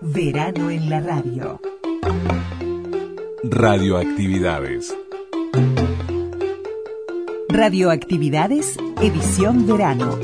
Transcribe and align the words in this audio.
Verano 0.00 0.70
en 0.70 0.90
la 0.90 1.00
radio. 1.00 1.60
Radioactividades. 3.42 4.94
Radioactividades, 7.48 8.76
edición 9.00 9.66
verano. 9.66 10.18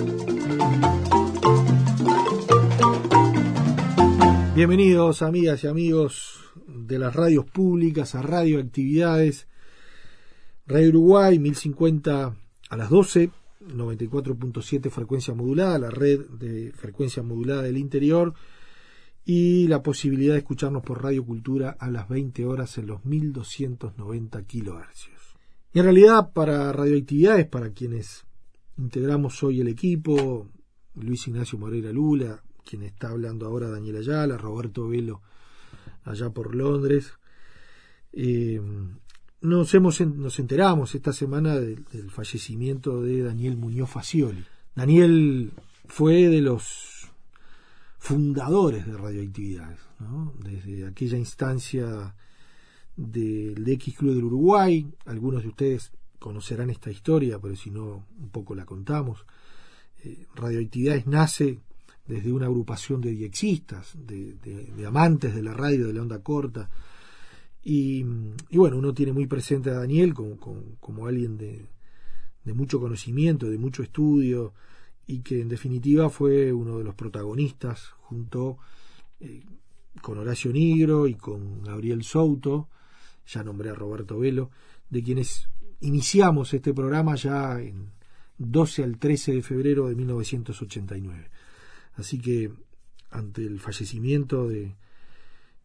Bienvenidos 4.55 5.23
amigas 5.23 5.65
y 5.65 5.67
amigos 5.67 6.41
de 6.67 6.99
las 6.99 7.17
radios 7.17 7.47
públicas 7.47 8.15
a 8.15 8.23
Radioactividades. 8.23 9.49
Radio 10.67 10.91
Uruguay 10.91 11.39
1050 11.39 12.37
a 12.69 12.77
las 12.77 12.91
12, 12.91 13.31
94.7 13.69 14.91
frecuencia 14.91 15.35
modulada, 15.35 15.79
la 15.79 15.91
red 15.91 16.21
de 16.29 16.73
frecuencia 16.73 17.23
modulada 17.23 17.63
del 17.63 17.79
interior 17.79 18.35
y 19.25 19.69
la 19.69 19.83
posibilidad 19.83 20.35
de 20.35 20.41
escucharnos 20.41 20.83
por 20.83 21.03
Radio 21.03 21.25
Cultura 21.25 21.77
a 21.79 21.91
las 21.91 22.09
20 22.09 22.45
horas 22.45 22.77
en 22.79 22.89
los 22.89 23.05
1290 23.05 24.43
kilohercios. 24.45 25.21
Y 25.73 25.79
en 25.79 25.85
realidad 25.85 26.33
para 26.33 26.73
radioactividades, 26.73 27.47
para 27.47 27.71
quienes 27.71 28.25
integramos 28.79 29.43
hoy 29.43 29.61
el 29.61 29.69
equipo, 29.69 30.49
Luis 30.95 31.27
Ignacio 31.29 31.59
Moreira 31.59 31.93
Lula, 31.93 32.43
quien 32.65 32.83
está 32.83 33.11
hablando 33.11 33.47
ahora 33.47 33.69
Daniel 33.69 33.97
Ayala, 33.97 34.37
Roberto 34.37 34.89
Velo 34.89 35.23
allá 36.05 36.31
por 36.31 36.55
Londres. 36.55 37.13
Eh, 38.13 38.61
nos, 39.41 39.75
hemos, 39.75 40.01
nos 40.01 40.39
enteramos 40.39 40.95
esta 40.95 41.13
semana 41.13 41.59
del, 41.59 41.85
del 41.93 42.11
fallecimiento 42.11 43.03
de 43.03 43.23
Daniel 43.23 43.57
Muñoz 43.57 43.91
Facioli. 43.91 44.45
Daniel 44.75 45.53
fue 45.87 46.29
de 46.29 46.41
los 46.41 46.92
fundadores 48.03 48.85
de 48.85 48.97
radioactividades, 48.97 49.79
¿no? 50.01 50.35
desde 50.41 50.89
aquella 50.89 51.17
instancia 51.17 52.13
del 52.97 53.63
X 53.65 53.97
Club 53.97 54.17
del 54.17 54.25
Uruguay, 54.25 54.93
algunos 55.07 55.45
de 55.45 55.49
ustedes 55.51 55.93
conocerán 56.19 56.69
esta 56.71 56.91
historia, 56.91 57.39
pero 57.39 57.55
si 57.55 57.71
no, 57.71 58.05
un 58.19 58.31
poco 58.31 58.57
la 58.57 58.67
contamos. 58.67 59.25
Eh, 60.03 60.27
radioactividades 60.35 61.07
nace 61.07 61.61
desde 62.05 62.33
una 62.33 62.47
agrupación 62.47 63.01
de 63.01 63.13
diexistas, 63.13 63.93
de, 63.95 64.35
de, 64.35 64.85
amantes 64.85 65.33
de 65.33 65.43
la 65.45 65.55
radio, 65.55 65.87
de 65.87 65.93
la 65.93 66.03
onda 66.03 66.19
corta, 66.25 66.71
y, 67.63 68.05
y 68.51 68.57
bueno, 68.57 68.79
uno 68.79 68.93
tiene 68.93 69.13
muy 69.13 69.29
presente 69.29 69.71
a 69.71 69.75
Daniel 69.75 70.13
como, 70.13 70.39
como, 70.39 70.61
como 70.81 71.07
alguien 71.07 71.39
de, 71.39 71.67
de 72.43 72.53
mucho 72.53 72.81
conocimiento, 72.81 73.49
de 73.49 73.59
mucho 73.59 73.85
estudio, 73.85 74.55
y 75.07 75.21
que 75.21 75.41
en 75.41 75.49
definitiva 75.49 76.11
fue 76.11 76.53
uno 76.53 76.79
de 76.79 76.85
los 76.85 76.95
protagonistas 76.95 77.91
junto 78.01 78.59
eh, 79.21 79.43
con 80.01 80.19
Horacio 80.19 80.53
Nigro 80.53 81.07
y 81.07 81.15
con 81.15 81.63
Gabriel 81.63 82.03
Souto, 82.03 82.69
ya 83.27 83.43
nombré 83.43 83.71
a 83.71 83.75
Roberto 83.75 84.19
Velo, 84.19 84.51
de 84.91 85.03
quienes 85.03 85.49
iniciamos 85.81 86.55
este 86.55 86.73
programa 86.73 87.15
ya 87.15 87.61
en 87.61 87.91
12 88.39 88.85
al 88.85 88.99
13 88.99 89.35
de 89.35 89.43
febrero 89.43 89.89
de 89.89 89.95
1989. 89.95 91.31
Así 91.95 92.19
que 92.19 92.53
ante 93.11 93.45
el 93.45 93.61
fallecimiento 93.61 94.49
de, 94.49 94.75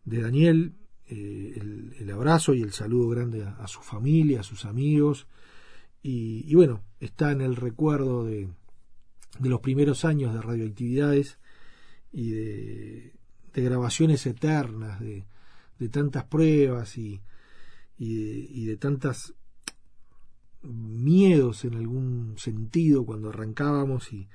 de 0.06 0.22
Daniel, 0.22 0.74
eh, 1.08 1.60
el, 2.00 2.12
abrazo 2.12 2.54
y 2.54 2.62
el 2.62 2.74
saludo 2.74 3.10
grande 3.10 3.44
a, 3.44 3.68
su 3.68 3.82
familia, 3.82 4.42
a 4.42 4.44
sus 4.44 4.66
amigos, 4.66 5.28
y 6.02 6.56
bueno, 6.56 6.84
está 7.02 7.34
en 7.34 7.42
el 7.42 7.58
recuerdo 7.58 8.24
de, 8.24 8.48
de 9.40 9.50
los 9.50 9.62
primeros 9.62 10.06
años 10.06 10.34
de 10.34 10.42
radioactividades 10.42 11.40
y 12.12 12.32
de, 12.32 13.14
grabaciones 13.54 14.26
eternas, 14.28 15.00
de, 15.00 15.26
de, 15.80 15.90
tantas 15.90 16.26
pruebas 16.26 16.98
y, 16.98 17.22
de, 17.98 18.78
tantas 18.78 19.34
miedos 20.62 21.66
en 21.66 21.74
algún 21.74 22.36
sentido 22.38 23.06
cuando 23.06 23.30
arrancábamos 23.30 24.14
y, 24.14 24.30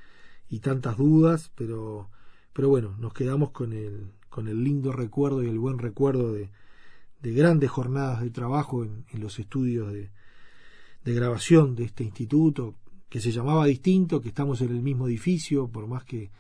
y 0.49 0.59
tantas 0.59 0.97
dudas, 0.97 1.53
pero, 1.55 2.11
pero 2.53 2.69
bueno, 2.69 2.97
nos 2.99 3.15
quedamos 3.15 3.53
con 3.53 3.73
el, 3.73 4.11
con 4.29 4.49
el 4.49 4.65
lindo 4.65 4.93
recuerdo 4.93 5.43
y 5.43 5.49
el 5.49 5.59
buen 5.59 5.79
recuerdo 5.79 6.33
de, 6.33 6.51
de 7.21 7.33
grandes 7.33 7.71
jornadas 7.71 8.23
de 8.23 8.31
trabajo 8.31 8.83
en, 8.83 9.05
en 9.13 9.21
los 9.21 9.39
estudios 9.39 9.93
de, 9.93 10.11
de 11.05 11.15
grabación 11.15 11.75
de 11.75 11.85
este 11.85 12.05
instituto, 12.05 12.75
que 13.13 13.21
se 13.21 13.31
llamaba 13.31 13.67
distinto, 13.67 14.23
que 14.23 14.31
estamos 14.31 14.63
en 14.63 14.71
el 14.71 14.81
mismo 14.81 15.07
edificio, 15.07 15.69
por 15.69 15.87
más 15.87 16.03
que, 16.03 16.31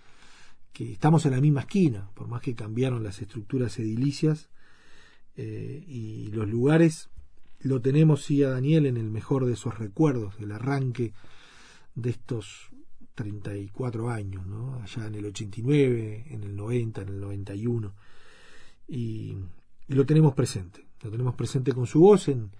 que 0.72 0.92
estamos 0.92 1.26
en 1.26 1.32
la 1.32 1.40
misma 1.42 1.60
esquina, 1.60 2.08
por 2.14 2.28
más 2.28 2.40
que 2.40 2.54
cambiaron 2.54 3.02
las 3.02 3.20
estructuras 3.20 3.78
edilicias 3.78 4.48
eh, 5.36 5.84
y 5.86 6.28
los 6.28 6.48
lugares, 6.48 7.10
lo 7.60 7.82
tenemos 7.82 8.24
sí 8.24 8.42
a 8.42 8.48
Daniel 8.48 8.86
en 8.86 8.96
el 8.96 9.10
mejor 9.10 9.44
de 9.44 9.52
esos 9.52 9.78
recuerdos, 9.78 10.38
del 10.38 10.50
arranque 10.50 11.12
de 11.94 12.08
estos 12.08 12.70
34 13.16 14.08
años, 14.08 14.46
¿no? 14.46 14.80
allá 14.82 15.06
en 15.08 15.16
el 15.16 15.26
89, 15.26 16.24
en 16.30 16.42
el 16.42 16.56
90, 16.56 17.02
en 17.02 17.08
el 17.08 17.20
91, 17.20 17.94
y, 18.88 19.36
y 19.88 19.92
lo 19.92 20.06
tenemos 20.06 20.32
presente, 20.32 20.86
lo 21.02 21.10
tenemos 21.10 21.34
presente 21.34 21.72
con 21.72 21.86
su 21.86 22.00
voz 22.00 22.28
en, 22.28 22.50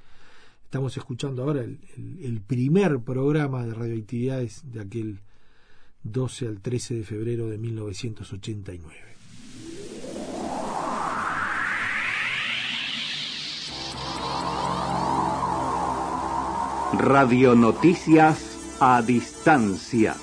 Estamos 0.73 0.97
escuchando 0.97 1.43
ahora 1.43 1.61
el, 1.61 2.41
primer 2.47 3.01
programa 3.01 3.67
de 3.67 3.75
radioactividades 3.75 4.63
de 4.73 4.81
aquel 4.81 5.21
12 6.03 6.49
al 6.49 6.63
13 6.63 6.95
de 6.95 7.05
febrero 7.05 7.47
de 7.51 7.59
1989. 7.59 8.97
Radionoticias 16.95 18.79
a 18.81 19.03
distancia. 19.03 20.17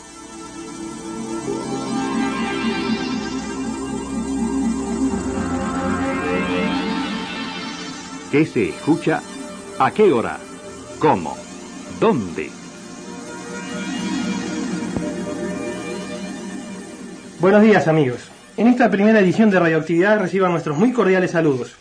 ¿Qué 8.31 8.47
se 8.47 8.69
escucha? 8.69 9.21
¿A 9.81 9.91
qué 9.91 10.11
hora? 10.11 10.37
¿Cómo? 10.99 11.37
¿Dónde? 12.01 12.49
Buenos 17.39 17.61
días 17.61 17.87
amigos. 17.87 18.29
En 18.57 18.67
esta 18.67 18.91
primera 18.91 19.21
edición 19.21 19.49
de 19.49 19.57
Radioactividad 19.57 20.19
reciban 20.19 20.51
nuestros 20.51 20.77
muy 20.77 20.91
cordiales 20.91 21.31
saludos. 21.31 21.77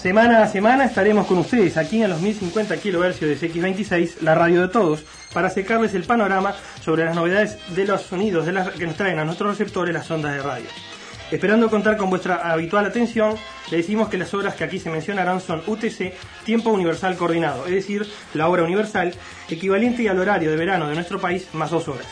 Semana 0.00 0.44
a 0.44 0.46
semana 0.46 0.84
estaremos 0.84 1.26
con 1.26 1.38
ustedes 1.38 1.76
aquí 1.76 2.00
en 2.00 2.10
los 2.10 2.20
1050 2.20 2.76
kHz 2.76 3.20
de 3.20 3.36
CX26, 3.40 4.20
la 4.20 4.36
radio 4.36 4.62
de 4.62 4.68
todos, 4.68 5.04
para 5.34 5.48
acercarles 5.48 5.94
el 5.94 6.04
panorama 6.04 6.54
sobre 6.80 7.04
las 7.04 7.16
novedades 7.16 7.58
de 7.74 7.86
los 7.86 8.02
sonidos 8.02 8.46
de 8.46 8.52
las 8.52 8.70
que 8.70 8.86
nos 8.86 8.94
traen 8.94 9.18
a 9.18 9.24
nuestros 9.24 9.58
receptores 9.58 9.92
las 9.92 10.08
ondas 10.12 10.36
de 10.36 10.42
radio. 10.42 10.66
Esperando 11.30 11.70
contar 11.70 11.96
con 11.96 12.10
vuestra 12.10 12.50
habitual 12.50 12.86
atención, 12.86 13.36
le 13.70 13.76
decimos 13.76 14.08
que 14.08 14.18
las 14.18 14.34
obras 14.34 14.54
que 14.54 14.64
aquí 14.64 14.80
se 14.80 14.90
mencionarán 14.90 15.40
son 15.40 15.62
UTC, 15.64 16.12
Tiempo 16.44 16.70
Universal 16.70 17.16
Coordinado, 17.16 17.66
es 17.66 17.72
decir, 17.72 18.06
la 18.34 18.48
hora 18.48 18.64
universal, 18.64 19.14
equivalente 19.48 20.08
al 20.08 20.18
horario 20.18 20.50
de 20.50 20.56
verano 20.56 20.88
de 20.88 20.94
nuestro 20.96 21.20
país 21.20 21.46
más 21.52 21.70
dos 21.70 21.86
horas. 21.86 22.06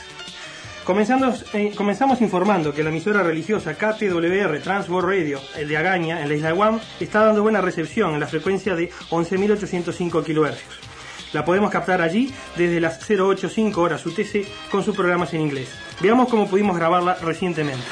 Eh, 1.52 1.74
comenzamos 1.76 2.22
informando 2.22 2.72
que 2.72 2.82
la 2.82 2.88
emisora 2.88 3.22
religiosa 3.22 3.74
KTWR 3.74 4.60
Transworld 4.62 5.06
Radio, 5.06 5.38
el 5.56 5.68
de 5.68 5.76
Agaña, 5.76 6.22
en 6.22 6.28
la 6.30 6.34
isla 6.34 6.48
de 6.48 6.54
Guam, 6.54 6.80
está 6.98 7.26
dando 7.26 7.42
buena 7.42 7.60
recepción 7.60 8.14
en 8.14 8.20
la 8.20 8.26
frecuencia 8.26 8.74
de 8.74 8.90
11.805 9.10 10.24
kHz. 10.24 11.34
La 11.34 11.44
podemos 11.44 11.70
captar 11.70 12.00
allí 12.00 12.32
desde 12.56 12.80
las 12.80 12.98
085 13.06 13.82
horas 13.82 14.06
UTC 14.06 14.46
con 14.70 14.82
sus 14.82 14.96
programas 14.96 15.34
en 15.34 15.42
inglés. 15.42 15.68
Veamos 16.00 16.28
cómo 16.28 16.48
pudimos 16.48 16.78
grabarla 16.78 17.16
recientemente. 17.16 17.84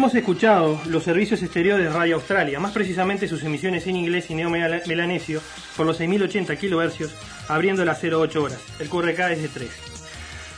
Hemos 0.00 0.14
escuchado 0.14 0.80
los 0.86 1.04
servicios 1.04 1.42
exteriores 1.42 1.84
de 1.84 1.92
Radio 1.92 2.14
Australia, 2.14 2.58
más 2.58 2.72
precisamente 2.72 3.28
sus 3.28 3.44
emisiones 3.44 3.86
en 3.86 3.96
inglés 3.96 4.30
y 4.30 4.34
neo-melanesio, 4.34 5.42
por 5.76 5.84
los 5.84 5.98
6080 5.98 6.56
kHz, 6.56 7.12
abriendo 7.48 7.84
las 7.84 8.02
08 8.02 8.42
horas. 8.42 8.58
El 8.78 8.88
QRK 8.88 9.18
es 9.32 9.42
de 9.42 9.48
3. 9.48 9.70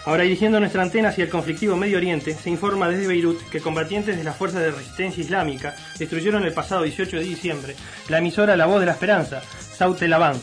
Ahora 0.04 0.22
dirigiendo 0.22 0.60
nuestra 0.60 0.82
antena 0.82 1.08
hacia 1.08 1.24
el 1.24 1.30
conflictivo 1.30 1.74
Medio 1.74 1.96
Oriente, 1.96 2.34
se 2.34 2.50
informa 2.50 2.88
desde 2.88 3.08
Beirut 3.08 3.42
que 3.50 3.58
combatientes 3.58 4.16
de 4.16 4.22
las 4.22 4.36
fuerzas 4.36 4.60
de 4.60 4.70
resistencia 4.70 5.24
islámica 5.24 5.74
destruyeron 5.98 6.44
el 6.44 6.52
pasado 6.52 6.84
18 6.84 7.16
de 7.16 7.24
diciembre 7.24 7.74
la 8.08 8.18
emisora 8.18 8.54
La 8.54 8.66
Voz 8.66 8.78
de 8.78 8.86
la 8.86 8.92
Esperanza, 8.92 9.42
Saute 9.58 10.06
Laván. 10.06 10.40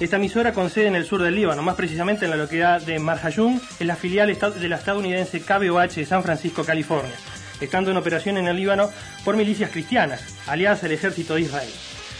Esta 0.00 0.16
emisora 0.16 0.54
con 0.54 0.70
sede 0.70 0.86
en 0.86 0.96
el 0.96 1.04
sur 1.04 1.22
del 1.22 1.34
Líbano, 1.34 1.62
más 1.62 1.74
precisamente 1.74 2.24
en 2.24 2.30
la 2.30 2.38
localidad 2.38 2.80
de 2.80 2.98
Marjayun, 3.00 3.60
es 3.78 3.86
la 3.86 3.96
filial 3.96 4.34
de 4.34 4.68
la 4.70 4.76
estadounidense 4.76 5.42
KBOH 5.42 5.96
de 5.96 6.06
San 6.06 6.22
Francisco, 6.22 6.64
California, 6.64 7.14
estando 7.60 7.90
en 7.90 7.96
operación 7.96 8.38
en 8.38 8.48
el 8.48 8.56
Líbano 8.56 8.90
por 9.24 9.36
milicias 9.36 9.70
cristianas, 9.70 10.36
aliadas 10.46 10.84
al 10.84 10.92
ejército 10.92 11.34
de 11.34 11.42
Israel. 11.42 11.70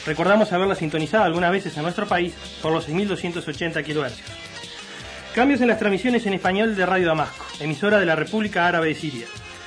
Recordamos 0.07 0.53
haberla 0.53 0.75
sintonizado 0.75 1.25
algunas 1.25 1.53
veces 1.53 1.77
en 1.77 1.83
nuestro 1.83 2.07
país 2.07 2.35
por 2.63 2.73
los 2.73 2.89
6.280 2.89 3.85
kHz. 3.85 4.21
Cambios 5.35 5.61
en 5.61 5.69
las 5.69 5.79
transmisiones 5.79 6.27
en 6.27 6.35
español 6.35 6.75
de 6.75 6.87
Radio 6.87 7.09
Damasco, 7.09 7.45
emisora 7.61 8.01
de 8.01 8.07
la 8.07 8.17
República 8.17 8.67
Árabe 8.67 8.89
de 8.89 8.95
Siria. 8.95 9.27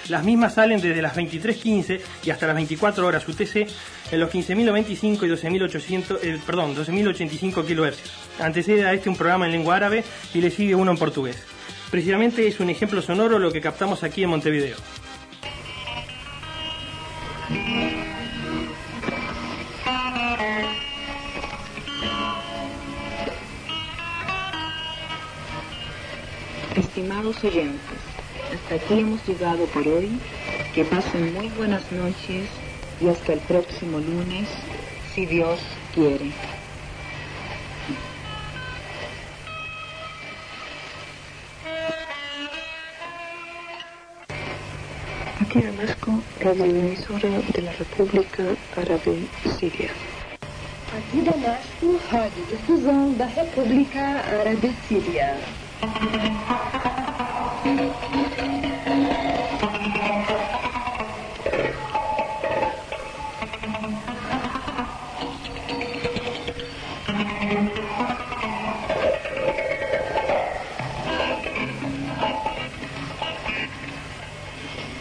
Las 0.09 0.25
mismas 0.25 0.55
salen 0.55 0.81
desde 0.81 1.01
las 1.01 1.15
23.15 1.15 2.01
y 2.25 2.29
hasta 2.29 2.47
las 2.47 2.55
24 2.55 3.07
horas 3.07 3.27
UTC 3.27 3.67
en 4.11 4.19
los 4.19 4.29
15.095 4.29 4.99
y 5.01 5.29
12.800, 5.29 6.19
eh, 6.21 6.39
perdón, 6.45 6.75
12.085 6.75 7.63
kHz. 7.65 8.41
Antecede 8.41 8.85
a 8.85 8.93
este 8.93 9.09
un 9.09 9.15
programa 9.15 9.45
en 9.45 9.53
lengua 9.53 9.77
árabe 9.77 10.03
y 10.33 10.41
le 10.41 10.51
sigue 10.51 10.75
uno 10.75 10.91
en 10.91 10.97
portugués. 10.97 11.41
Precisamente 11.89 12.45
es 12.47 12.59
un 12.59 12.69
ejemplo 12.69 13.01
sonoro 13.01 13.39
lo 13.39 13.51
que 13.51 13.61
captamos 13.61 14.03
aquí 14.03 14.23
en 14.23 14.31
Montevideo. 14.31 14.75
Estimados 27.03 27.43
oyentes, 27.43 27.99
hasta 28.53 28.75
aquí 28.75 29.01
hemos 29.01 29.27
llegado 29.27 29.65
por 29.65 29.85
hoy. 29.85 30.09
Que 30.73 30.85
pasen 30.85 31.33
muy 31.33 31.49
buenas 31.49 31.91
noches 31.91 32.47
y 33.01 33.09
hasta 33.09 33.33
el 33.33 33.39
próximo 33.39 33.99
lunes, 33.99 34.47
si 35.13 35.25
Dios 35.25 35.59
quiere. 35.93 36.31
Aquí 45.41 45.61
Damasco, 45.61 46.21
radio 46.39 46.65
emisora 46.65 47.41
de 47.53 47.61
la 47.63 47.73
República 47.73 48.43
Árabe 48.77 49.27
Siria. 49.59 49.89
Aquí 50.95 51.21
Damasco, 51.21 51.99
rádio 52.09 52.45
difusão 52.49 53.13
da 53.15 53.25
República 53.25 54.23
Árabe 54.39 54.71
Síria. 54.87 55.37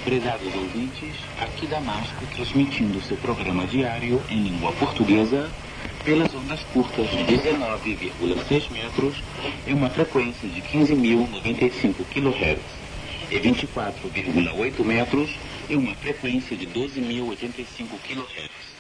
Prezados 0.05 0.55
ouvintes, 0.57 1.15
aqui 1.41 1.67
Damasco 1.69 2.27
transmitindo 2.35 3.01
seu 3.03 3.17
programa 3.19 3.69
diário 3.69 4.21
em 4.29 4.43
língua 4.43 4.73
portuguesa 4.73 5.49
pelas 6.05 6.35
ondas 6.35 6.61
curtas 6.73 7.11
de 7.11 7.25
19,6 7.25 8.71
metros 8.71 9.15
e 9.67 9.73
uma 9.73 9.89
frequência 9.89 10.49
de 10.49 10.61
15.095 10.61 12.05
kHz 12.13 12.61
e 13.31 13.39
24,8 13.39 14.85
metros 14.85 15.31
e 15.69 15.77
uma 15.77 15.95
frequência 15.95 16.57
de 16.57 16.67
12.085 16.67 17.65
kHz. 18.07 18.73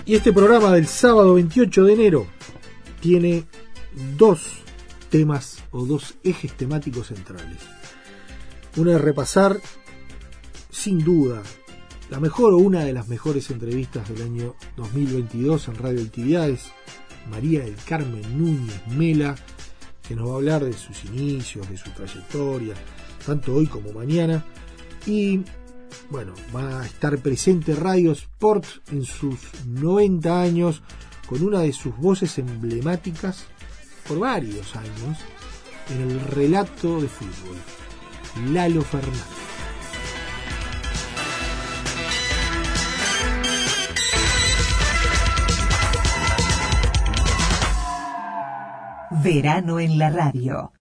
Y 0.06 0.16
este 0.16 0.32
programa 0.32 0.72
del 0.74 0.88
sábado 0.88 1.34
28 1.34 1.86
de 1.86 1.94
enero 1.94 2.28
tiene 3.00 3.46
dos 4.18 4.60
temas 5.10 5.58
o 5.72 5.86
dos 5.86 6.16
ejes 6.24 6.54
temáticos 6.54 7.08
centrales. 7.08 7.58
Uno 8.76 8.92
es 8.92 9.02
repasar, 9.02 9.60
sin 10.70 11.04
duda, 11.04 11.42
la 12.14 12.20
mejor 12.20 12.54
o 12.54 12.58
una 12.58 12.82
de 12.82 12.94
las 12.94 13.08
mejores 13.08 13.50
entrevistas 13.50 14.08
del 14.08 14.22
año 14.22 14.54
2022 14.78 15.68
en 15.70 15.76
Radio 15.80 16.04
Actividades, 16.04 16.72
María 17.28 17.64
del 17.64 17.76
Carmen 17.88 18.22
Núñez 18.38 18.86
Mela, 18.90 19.34
que 20.08 20.16
nos 20.16 20.30
va 20.30 20.34
a 20.34 20.36
hablar 20.36 20.64
de 20.64 20.74
sus 20.74 21.06
inicios, 21.06 21.68
de 21.68 21.76
su 21.76 21.90
trayectoria, 21.90 22.76
tanto 23.26 23.56
hoy 23.56 23.66
como 23.66 23.92
mañana. 23.94 24.46
Y 25.08 25.42
bueno, 26.12 26.36
va 26.56 26.82
a 26.82 26.86
estar 26.86 27.18
presente 27.18 27.74
Radio 27.74 28.12
Sport 28.12 28.66
en 28.92 29.06
sus 29.06 29.40
90 29.66 30.40
años 30.40 30.84
con 31.26 31.42
una 31.42 31.62
de 31.62 31.74
sus 31.74 31.98
voces 31.98 32.38
emblemáticas 32.38 33.46
por 34.08 34.20
varios 34.20 34.76
años 34.76 35.18
en 35.90 36.12
el 36.12 36.20
relato 36.28 37.02
de 37.02 37.08
fútbol, 37.08 37.58
Lalo 38.54 38.84
Fernández. 38.84 39.53
Verano 49.22 49.80
en 49.80 50.00
la 50.00 50.10
radio. 50.10 50.72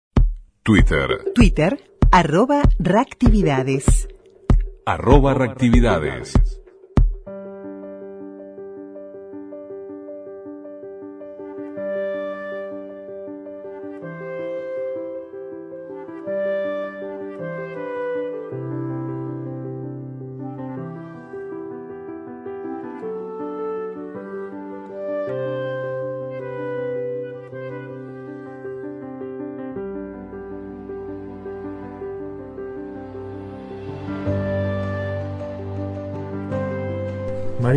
Twitter, 0.62 1.32
Twitter, 1.34 1.78
arroba 2.10 2.62
reactividades. 2.78 4.08
arroba 4.86 5.34
reactividades. 5.34 6.61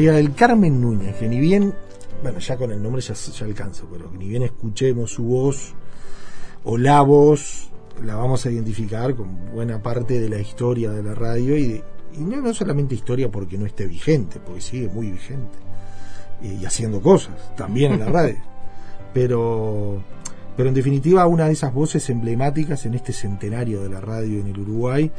María 0.05 0.21
del 0.21 0.35
Carmen 0.35 0.79
Núñez, 0.81 1.15
que 1.15 1.27
ni 1.27 1.39
bien, 1.39 1.73
bueno, 2.21 2.37
ya 2.39 2.57
con 2.57 2.71
el 2.71 2.81
nombre 2.81 3.01
ya, 3.01 3.13
ya 3.15 3.45
alcanza, 3.45 3.85
pero 3.91 4.11
que 4.11 4.17
ni 4.19 4.27
bien 4.27 4.43
escuchemos 4.43 5.11
su 5.11 5.23
voz 5.23 5.73
o 6.63 6.77
la 6.77 7.01
voz, 7.01 7.69
la 8.03 8.15
vamos 8.15 8.45
a 8.45 8.51
identificar 8.51 9.15
con 9.15 9.51
buena 9.53 9.81
parte 9.81 10.19
de 10.19 10.29
la 10.29 10.39
historia 10.39 10.91
de 10.91 11.01
la 11.01 11.15
radio 11.15 11.57
y, 11.57 11.67
de- 11.67 11.83
y 12.13 12.19
no, 12.19 12.39
no 12.41 12.53
solamente 12.53 12.93
historia 12.93 13.31
porque 13.31 13.57
no 13.57 13.65
esté 13.65 13.87
vigente, 13.87 14.39
porque 14.39 14.61
sigue 14.61 14.89
muy 14.89 15.09
vigente 15.11 15.57
y, 16.41 16.49
y 16.61 16.65
haciendo 16.65 17.01
cosas, 17.01 17.55
también 17.55 17.93
en 17.93 17.99
la 18.01 18.05
radio. 18.11 18.37
Pero, 19.13 20.03
pero 20.55 20.69
en 20.69 20.75
definitiva 20.75 21.25
una 21.25 21.45
de 21.47 21.53
esas 21.53 21.73
voces 21.73 22.07
emblemáticas 22.11 22.85
en 22.85 22.93
este 22.93 23.11
centenario 23.11 23.81
de 23.81 23.89
la 23.89 24.01
radio 24.01 24.39
en 24.39 24.47
el 24.47 24.59
Uruguay 24.59 25.11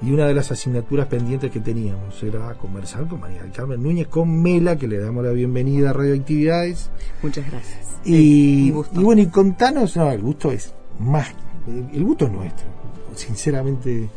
y 0.00 0.10
una 0.10 0.26
de 0.26 0.34
las 0.34 0.50
asignaturas 0.50 1.06
pendientes 1.06 1.50
que 1.50 1.60
teníamos 1.60 2.20
era 2.22 2.54
conversar 2.54 3.06
con 3.06 3.20
María 3.20 3.42
del 3.42 3.52
Carmen 3.52 3.82
Núñez, 3.82 4.08
con 4.08 4.42
Mela, 4.42 4.76
que 4.76 4.88
le 4.88 4.98
damos 4.98 5.24
la 5.24 5.30
bienvenida 5.30 5.90
a 5.90 5.92
Radioactividades. 5.92 6.90
Muchas 7.22 7.48
gracias. 7.50 8.00
Y, 8.04 8.70
bueno, 8.70 9.22
y 9.22 9.26
contanos, 9.26 9.96
no, 9.96 10.10
el 10.10 10.20
gusto 10.20 10.50
es 10.50 10.74
más, 10.98 11.28
el 11.66 12.02
gusto 12.02 12.26
es 12.26 12.32
nuestro, 12.32 12.66
sinceramente, 13.14 14.08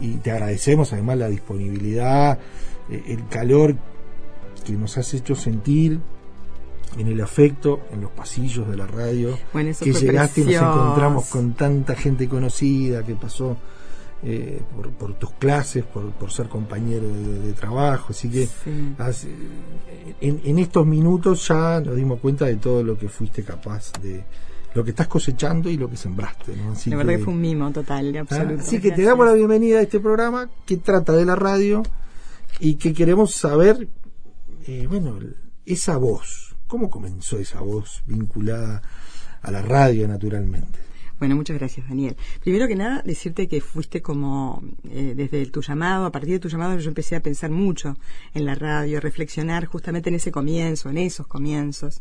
y 0.00 0.14
te 0.16 0.32
agradecemos 0.32 0.92
además 0.92 1.18
la 1.18 1.28
disponibilidad, 1.28 2.38
eh, 2.90 3.04
el 3.06 3.28
calor 3.28 3.76
que 4.64 4.72
nos 4.72 4.98
has 4.98 5.14
hecho 5.14 5.36
sentir 5.36 6.00
en 6.98 7.06
el 7.06 7.20
afecto, 7.20 7.82
en 7.92 8.00
los 8.00 8.10
pasillos 8.10 8.68
de 8.68 8.76
la 8.76 8.86
radio, 8.86 9.38
Bueno, 9.52 9.70
eso 9.70 9.84
que 9.84 9.92
llegaste 9.92 10.40
y 10.40 10.44
nos 10.44 10.54
encontramos 10.54 11.26
con 11.26 11.54
tanta 11.54 11.94
gente 11.94 12.28
conocida 12.28 13.04
que 13.04 13.14
pasó 13.14 13.56
eh, 14.22 14.60
por, 14.76 14.90
por 14.92 15.14
tus 15.18 15.30
clases, 15.32 15.84
por, 15.84 16.10
por 16.12 16.30
ser 16.30 16.48
compañero 16.48 17.08
de, 17.08 17.38
de 17.40 17.52
trabajo, 17.54 18.08
así 18.10 18.28
que 18.28 18.46
Sí. 18.46 18.94
has, 18.98 19.24
eh, 19.24 20.14
en, 20.20 20.40
en 20.44 20.58
estos 20.58 20.86
minutos 20.86 21.48
ya 21.48 21.80
nos 21.80 21.96
dimos 21.96 22.20
cuenta 22.20 22.44
de 22.46 22.56
todo 22.56 22.82
lo 22.82 22.98
que 22.98 23.08
fuiste 23.08 23.42
capaz 23.42 23.92
de 24.02 24.24
lo 24.74 24.84
que 24.84 24.90
estás 24.90 25.08
cosechando 25.08 25.68
y 25.70 25.76
lo 25.76 25.88
que 25.90 25.96
sembraste. 25.96 26.54
¿no? 26.56 26.72
Así 26.72 26.90
la 26.90 26.96
verdad 26.98 27.12
que- 27.12 27.18
que 27.18 27.24
fue 27.24 27.32
un 27.34 27.40
mimo 27.40 27.72
total, 27.72 28.14
Ah, 28.16 28.20
absoluto. 28.20 28.62
Así 28.62 28.80
que 28.80 28.92
te 28.92 29.02
damos 29.02 29.26
la 29.26 29.32
bienvenida 29.32 29.78
a 29.78 29.82
este 29.82 29.98
programa 30.00 30.48
que 30.66 30.76
trata 30.76 31.12
de 31.14 31.24
la 31.24 31.34
radio 31.34 31.82
y 32.60 32.74
que 32.76 32.92
queremos 32.92 33.34
saber, 33.34 33.88
eh, 34.66 34.86
bueno, 34.88 35.18
esa 35.66 35.96
voz, 35.96 36.54
¿cómo 36.66 36.88
comenzó 36.90 37.38
esa 37.38 37.60
voz 37.60 38.02
vinculada 38.06 38.82
a 39.42 39.50
la 39.50 39.62
radio 39.62 40.06
naturalmente? 40.06 40.78
Bueno, 41.20 41.36
muchas 41.36 41.58
gracias, 41.58 41.86
Daniel. 41.86 42.16
Primero 42.40 42.66
que 42.66 42.74
nada, 42.74 43.02
decirte 43.04 43.46
que 43.46 43.60
fuiste 43.60 44.00
como, 44.00 44.64
eh, 44.88 45.12
desde 45.14 45.44
tu 45.50 45.60
llamado, 45.60 46.06
a 46.06 46.10
partir 46.10 46.32
de 46.32 46.40
tu 46.40 46.48
llamado, 46.48 46.78
yo 46.78 46.88
empecé 46.88 47.14
a 47.14 47.20
pensar 47.20 47.50
mucho 47.50 47.98
en 48.32 48.46
la 48.46 48.54
radio, 48.54 48.96
a 48.96 49.00
reflexionar 49.02 49.66
justamente 49.66 50.08
en 50.08 50.14
ese 50.14 50.32
comienzo, 50.32 50.88
en 50.88 50.96
esos 50.96 51.26
comienzos. 51.26 52.00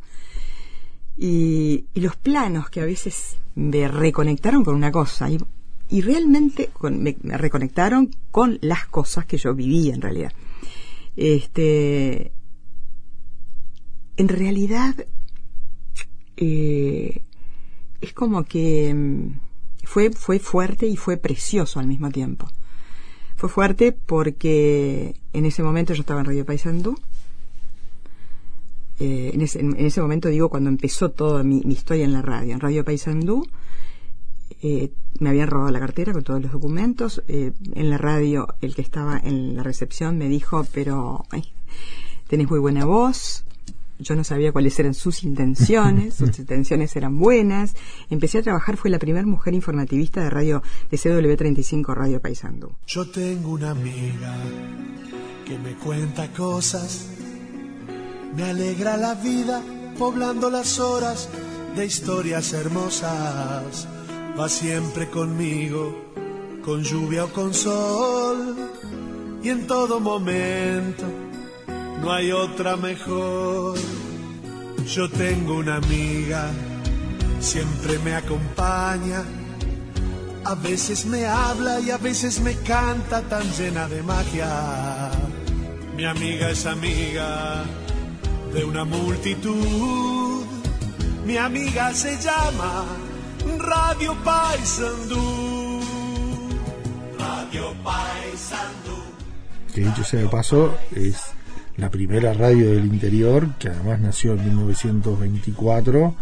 Y, 1.18 1.84
y 1.94 2.00
los 2.00 2.16
planos 2.16 2.70
que 2.70 2.80
a 2.80 2.86
veces 2.86 3.36
me 3.56 3.90
reconectaron 3.90 4.64
con 4.64 4.74
una 4.74 4.90
cosa, 4.90 5.30
y, 5.30 6.02
realmente 6.02 6.70
me 6.90 7.38
reconectaron 7.38 8.12
con 8.32 8.58
las 8.62 8.86
cosas 8.86 9.26
que 9.26 9.38
yo 9.38 9.54
vivía 9.54 9.96
en 9.96 10.02
realidad. 10.02 10.32
Este, 11.18 12.32
en 14.16 14.28
realidad, 14.30 14.96
eh, 16.38 17.24
es 18.02 18.14
como 18.14 18.44
que 18.44 18.94
mm, 18.94 19.40
fue, 19.84 20.12
fue 20.12 20.40
fuerte 20.40 20.88
y 20.88 20.96
fue 20.96 21.18
precioso 21.18 21.80
al 21.80 21.88
mismo 21.88 22.10
tiempo. 22.12 22.48
Fue 23.36 23.50
fuerte 23.50 23.92
porque 23.94 25.16
en 25.32 25.46
ese 25.46 25.64
momento 25.64 25.94
yo 25.94 26.02
estaba 26.02 26.20
en 26.20 26.26
Radio 26.26 26.46
Paysandú. 26.46 26.98
Eh, 29.00 29.32
en, 29.34 29.42
ese, 29.42 29.62
en 29.62 29.78
ese 29.78 30.02
momento 30.02 30.28
digo 30.28 30.50
cuando 30.50 30.70
empezó 30.70 31.12
toda 31.12 31.42
mi, 31.44 31.60
historia 31.60 32.04
en 32.04 32.12
la 32.14 32.22
radio. 32.22 32.54
En 32.54 32.60
Radio 32.60 32.84
Paysandú 32.84 33.48
eh, 34.62 34.92
me 35.20 35.30
habían 35.30 35.48
robado 35.48 35.72
la 35.72 35.80
cartera 35.80 36.12
con 36.12 36.24
todos 36.24 36.42
los 36.42 36.52
documentos. 36.52 37.24
Eh, 37.30 37.54
en 37.76 37.90
la 37.90 37.98
radio 37.98 38.48
el 38.60 38.76
que 38.76 38.82
estaba 38.82 39.18
en 39.18 39.56
la 39.56 39.64
recepción 39.64 40.18
me 40.18 40.28
dijo, 40.28 40.66
pero 40.74 41.26
ay, 41.30 41.44
tenés 42.28 42.50
muy 42.50 42.60
buena 42.60 42.84
voz. 42.84 43.46
Yo 44.00 44.16
no 44.16 44.24
sabía 44.24 44.54
cuáles 44.54 44.80
eran 44.80 44.94
sus 44.94 45.24
intenciones, 45.24 46.16
sus 46.16 46.40
intenciones 46.40 46.96
eran 46.96 47.20
buenas. 47.20 47.76
Empecé 48.10 48.38
a 48.38 48.42
trabajar, 48.42 48.78
fue 48.78 48.90
la 48.90 48.98
primera 48.98 49.26
mujer 49.26 49.54
informativista 49.54 50.22
de 50.22 50.30
radio 50.30 50.64
de 50.90 50.98
CW35 50.98 51.94
Radio 51.94 52.22
Paysandú. 52.22 52.72
Yo 52.88 53.10
tengo 53.10 53.52
una 53.52 53.72
amiga 53.72 54.36
que 55.46 55.58
me 55.60 55.74
cuenta 55.76 56.32
cosas, 56.32 57.10
me 58.36 58.44
alegra 58.44 58.96
la 58.96 59.16
vida 59.16 59.62
poblando 59.98 60.50
las 60.50 60.80
horas 60.80 61.30
de 61.76 61.86
historias 61.86 62.54
hermosas. 62.54 63.88
Va 64.40 64.48
siempre 64.48 65.10
conmigo, 65.10 66.14
con 66.64 66.84
lluvia 66.84 67.26
o 67.26 67.34
con 67.34 67.54
sol, 67.54 68.56
y 69.44 69.50
en 69.50 69.68
todo 69.68 70.00
momento 70.00 71.29
no 72.02 72.12
hay 72.12 72.32
otra 72.32 72.76
mejor. 72.78 73.78
Yo 74.86 75.10
tengo 75.10 75.56
una 75.56 75.76
amiga, 75.76 76.50
siempre 77.40 78.00
me 78.00 78.16
acompaña. 78.16 79.24
A 80.46 80.56
veces 80.56 81.06
me 81.06 81.26
habla 81.26 81.80
y 81.80 81.92
a 81.92 81.98
veces 81.98 82.40
me 82.40 82.56
canta 82.56 83.22
tan 83.22 83.44
llena 83.54 83.88
de 83.88 84.02
magia. 84.02 85.12
Mi 85.96 86.06
amiga 86.06 86.50
es 86.50 86.66
amiga 86.66 87.66
de 88.54 88.64
una 88.64 88.86
multitud. 88.86 90.46
Mi 91.26 91.38
amiga 91.38 91.94
se 91.94 92.18
llama 92.18 92.86
Radio 93.60 94.16
Paisandú. 94.24 95.82
Radio 97.20 97.74
Paisandú. 97.84 98.98
Que 99.74 99.82
dicho 99.82 100.04
sea 100.04 100.22
de 100.22 100.30
paso, 100.30 100.76
es 100.96 101.19
la 101.80 101.90
primera 101.90 102.34
radio 102.34 102.72
del 102.72 102.86
interior, 102.86 103.56
que 103.58 103.70
además 103.70 104.00
nació 104.00 104.34
en 104.34 104.46
1924, 104.46 106.16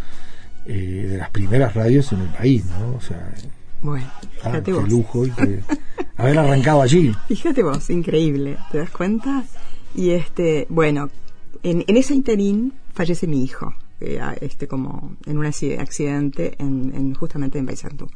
eh, 0.66 1.08
de 1.10 1.18
las 1.18 1.30
primeras 1.32 1.74
radios 1.74 2.12
en 2.12 2.22
el 2.22 2.30
país, 2.30 2.66
¿no? 2.66 2.96
O 2.96 3.02
sea, 3.02 3.34
Bueno, 3.82 4.06
ah, 4.44 4.50
fíjate 4.50 4.64
qué 4.64 4.74
vos. 4.74 4.90
lujo 4.90 5.26
y 5.26 5.32
que 5.32 5.62
haber 6.18 6.38
arrancado 6.40 6.82
allí. 6.82 7.14
Fíjate 7.28 7.64
vos, 7.64 7.90
increíble, 7.90 8.58
¿te 8.72 8.80
das 8.80 8.90
cuenta? 8.90 9.44
Y 9.96 10.12
este, 10.12 10.68
bueno, 10.70 11.10
en, 11.64 11.84
en 11.88 11.98
ese 11.98 12.14
interín 12.14 12.74
fallece 12.94 13.26
mi 13.28 13.44
hijo, 13.44 13.74
eh, 14.02 14.20
este 14.42 14.68
como 14.68 15.16
en 15.26 15.38
un 15.38 15.46
acci- 15.46 15.80
accidente 15.80 16.56
en, 16.60 16.94
en- 16.96 17.14
justamente 17.16 17.58
en 17.60 17.66
Paysandú. 17.66 18.08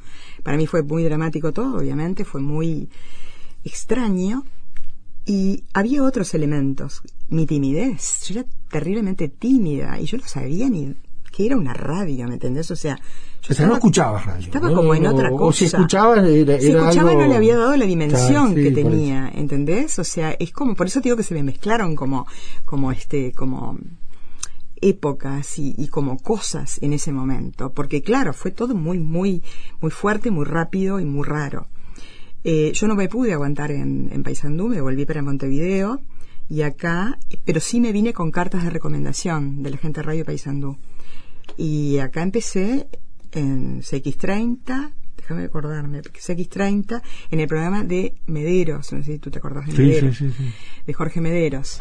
Para 0.44 0.58
mí 0.58 0.68
fue 0.68 0.84
muy 0.84 1.04
dramático 1.04 1.52
todo, 1.54 1.78
obviamente, 1.78 2.26
fue 2.26 2.42
muy 2.42 2.90
extraño 3.64 4.44
y 5.26 5.64
había 5.74 6.04
otros 6.04 6.34
elementos. 6.34 7.02
Mi 7.30 7.46
timidez, 7.46 8.22
yo 8.28 8.40
era 8.40 8.50
terriblemente 8.70 9.30
tímida 9.30 10.00
y 10.00 10.06
yo 10.06 10.18
no 10.18 10.28
sabía 10.28 10.70
ni 10.70 10.94
que 11.32 11.46
era 11.46 11.56
una 11.56 11.74
radio, 11.74 12.28
¿me 12.28 12.34
entendés? 12.34 12.70
O 12.72 12.76
sea, 12.76 12.98
yo 13.42 13.52
O 13.52 13.54
sea, 13.56 13.66
no 13.68 13.76
escuchabas 13.76 14.26
radio. 14.26 14.46
estaba 14.48 14.70
¿no? 14.70 14.76
como 14.76 14.94
en 14.96 15.06
O- 15.06 15.12
otra 15.16 15.32
o 15.32 15.38
cosa. 15.38 15.60
si 15.60 15.66
escuchabas, 15.66 16.28
era, 16.28 16.60
Si 16.60 16.70
era 16.72 16.82
escuchaba 16.82 17.12
algo- 17.12 17.22
no 17.22 17.28
le 17.30 17.36
había 17.36 17.56
dado 17.58 17.78
la 17.78 17.86
dimensión 17.86 18.30
Claro, 18.32 18.48
sí, 18.50 18.56
que 18.56 18.68
eso. 18.68 18.76
tenía, 18.90 19.32
¿entendés? 19.34 19.98
O 20.00 20.04
sea, 20.04 20.32
es 20.38 20.52
como, 20.52 20.76
por 20.76 20.88
eso 20.88 21.00
te 21.00 21.06
digo 21.06 21.16
que 21.16 21.24
se 21.24 21.34
me 21.34 21.44
mezclaron 21.44 21.96
como, 21.96 22.28
como 22.66 22.92
este, 22.92 23.32
como 23.32 23.78
épocas 24.82 25.60
y, 25.60 25.76
y 25.78 25.88
como 25.88 26.18
cosas 26.18 26.80
en 26.82 26.94
ese 26.94 27.12
momento, 27.14 27.72
porque 27.72 28.02
claro, 28.02 28.34
fue 28.34 28.52
todo 28.52 28.74
muy, 28.76 29.00
muy, 29.00 29.44
muy 29.80 29.92
fuerte, 29.92 30.32
muy 30.32 30.46
rápido 30.46 31.00
y 31.00 31.06
muy 31.06 31.26
raro. 31.28 31.68
Eh, 32.44 32.72
yo 32.74 32.88
no 32.88 32.96
me 32.96 33.08
pude 33.08 33.34
aguantar 33.34 33.72
en, 33.72 34.10
en 34.12 34.24
Paysandú, 34.24 34.68
me 34.68 34.82
volví 34.82 35.06
para 35.06 35.22
Montevideo 35.22 36.02
y 36.50 36.64
acá, 36.64 37.18
pero 37.46 37.60
sí 37.60 37.80
me 37.80 37.92
vine 37.92 38.14
con 38.14 38.32
cartas 38.32 38.64
de 38.64 38.70
recomendación 38.72 39.64
de 39.64 39.70
la 39.70 39.78
gente 39.78 40.02
de 40.02 40.04
Radio 40.08 40.26
Paysandú. 40.26 40.78
Y 41.56 42.00
acá 42.00 42.24
empecé 42.24 42.88
en 43.32 43.82
CX30, 43.82 44.92
déjame 45.18 45.44
acordarme, 45.46 46.02
CX30, 46.02 47.02
en 47.30 47.40
el 47.40 47.48
programa 47.48 47.84
de 47.84 48.16
Mederos, 48.26 48.92
no 48.92 49.04
sé 49.04 49.14
si 49.14 49.20
tú 49.20 49.30
te 49.32 49.40
acordás 49.40 49.68
de 49.68 49.72
Sí, 49.74 49.82
Mederos, 49.84 50.18
sí, 50.18 50.30
sí, 50.30 50.36
sí. 50.38 50.54
de 50.86 50.94
Jorge 50.94 51.22
Mederos. 51.22 51.78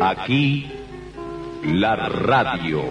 Aquí, 0.00 0.66
la 1.64 1.96
radio. 2.08 2.82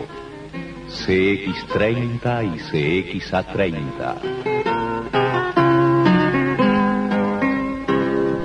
CX30 0.96 2.44
y 2.44 2.60
CXA30. 3.20 4.16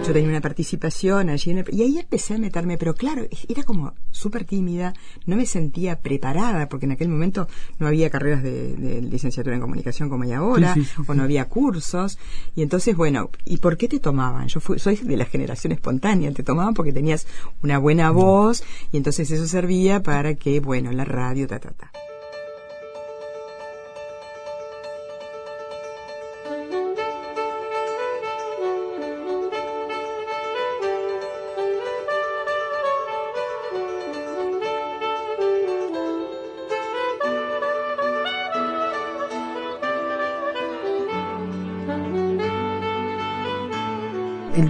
Yo 0.07 0.13
tenía 0.15 0.31
una 0.31 0.41
participación 0.41 1.29
allí 1.29 1.53
en 1.53 1.59
el- 1.59 1.67
y 1.73 1.83
ahí 1.83 1.99
empecé 2.01 2.35
a 2.35 2.39
meterme, 2.39 2.77
pero 2.77 2.95
claro, 2.95 3.23
era 3.49 3.63
como 3.63 3.95
súper 4.11 4.45
tímida, 4.45 4.93
no 5.25 5.37
me 5.37 5.47
sentía 5.47 6.01
preparada, 6.01 6.69
porque 6.69 6.87
en 6.87 6.93
aquel 6.93 7.09
momento 7.09 7.47
no 7.79 7.87
había 7.87 8.11
carreras 8.11 8.43
de, 8.43 8.75
de 8.75 9.03
licenciatura 9.03 9.55
en 9.55 9.61
comunicación 9.63 10.09
como 10.09 10.25
hay 10.25 10.33
ahora, 10.33 10.75
Sí, 10.75 10.83
sí, 10.83 10.91
sí, 10.97 11.03
o 11.07 11.15
no 11.15 11.23
había 11.23 11.45
cursos, 11.49 12.19
y 12.57 12.63
entonces, 12.63 12.97
bueno, 12.97 13.31
¿y 13.45 13.59
por 13.59 13.77
qué 13.77 13.87
te 13.87 14.01
tomaban? 14.01 14.49
Yo 14.49 14.59
fui, 14.59 14.81
soy 14.81 14.97
de 14.97 15.17
la 15.17 15.27
generación 15.27 15.73
espontánea, 15.73 16.33
te 16.33 16.43
tomaban 16.43 16.75
porque 16.75 16.93
tenías 16.93 17.29
una 17.63 17.79
buena 17.79 18.11
voz, 18.11 18.65
y 18.91 18.97
entonces 18.97 19.31
eso 19.31 19.47
servía 19.47 20.03
para 20.03 20.35
que, 20.35 20.59
bueno, 20.59 20.91
la 20.91 21.05
radio, 21.05 21.47
ta, 21.47 21.61
ta, 21.61 21.71
ta. 21.71 21.93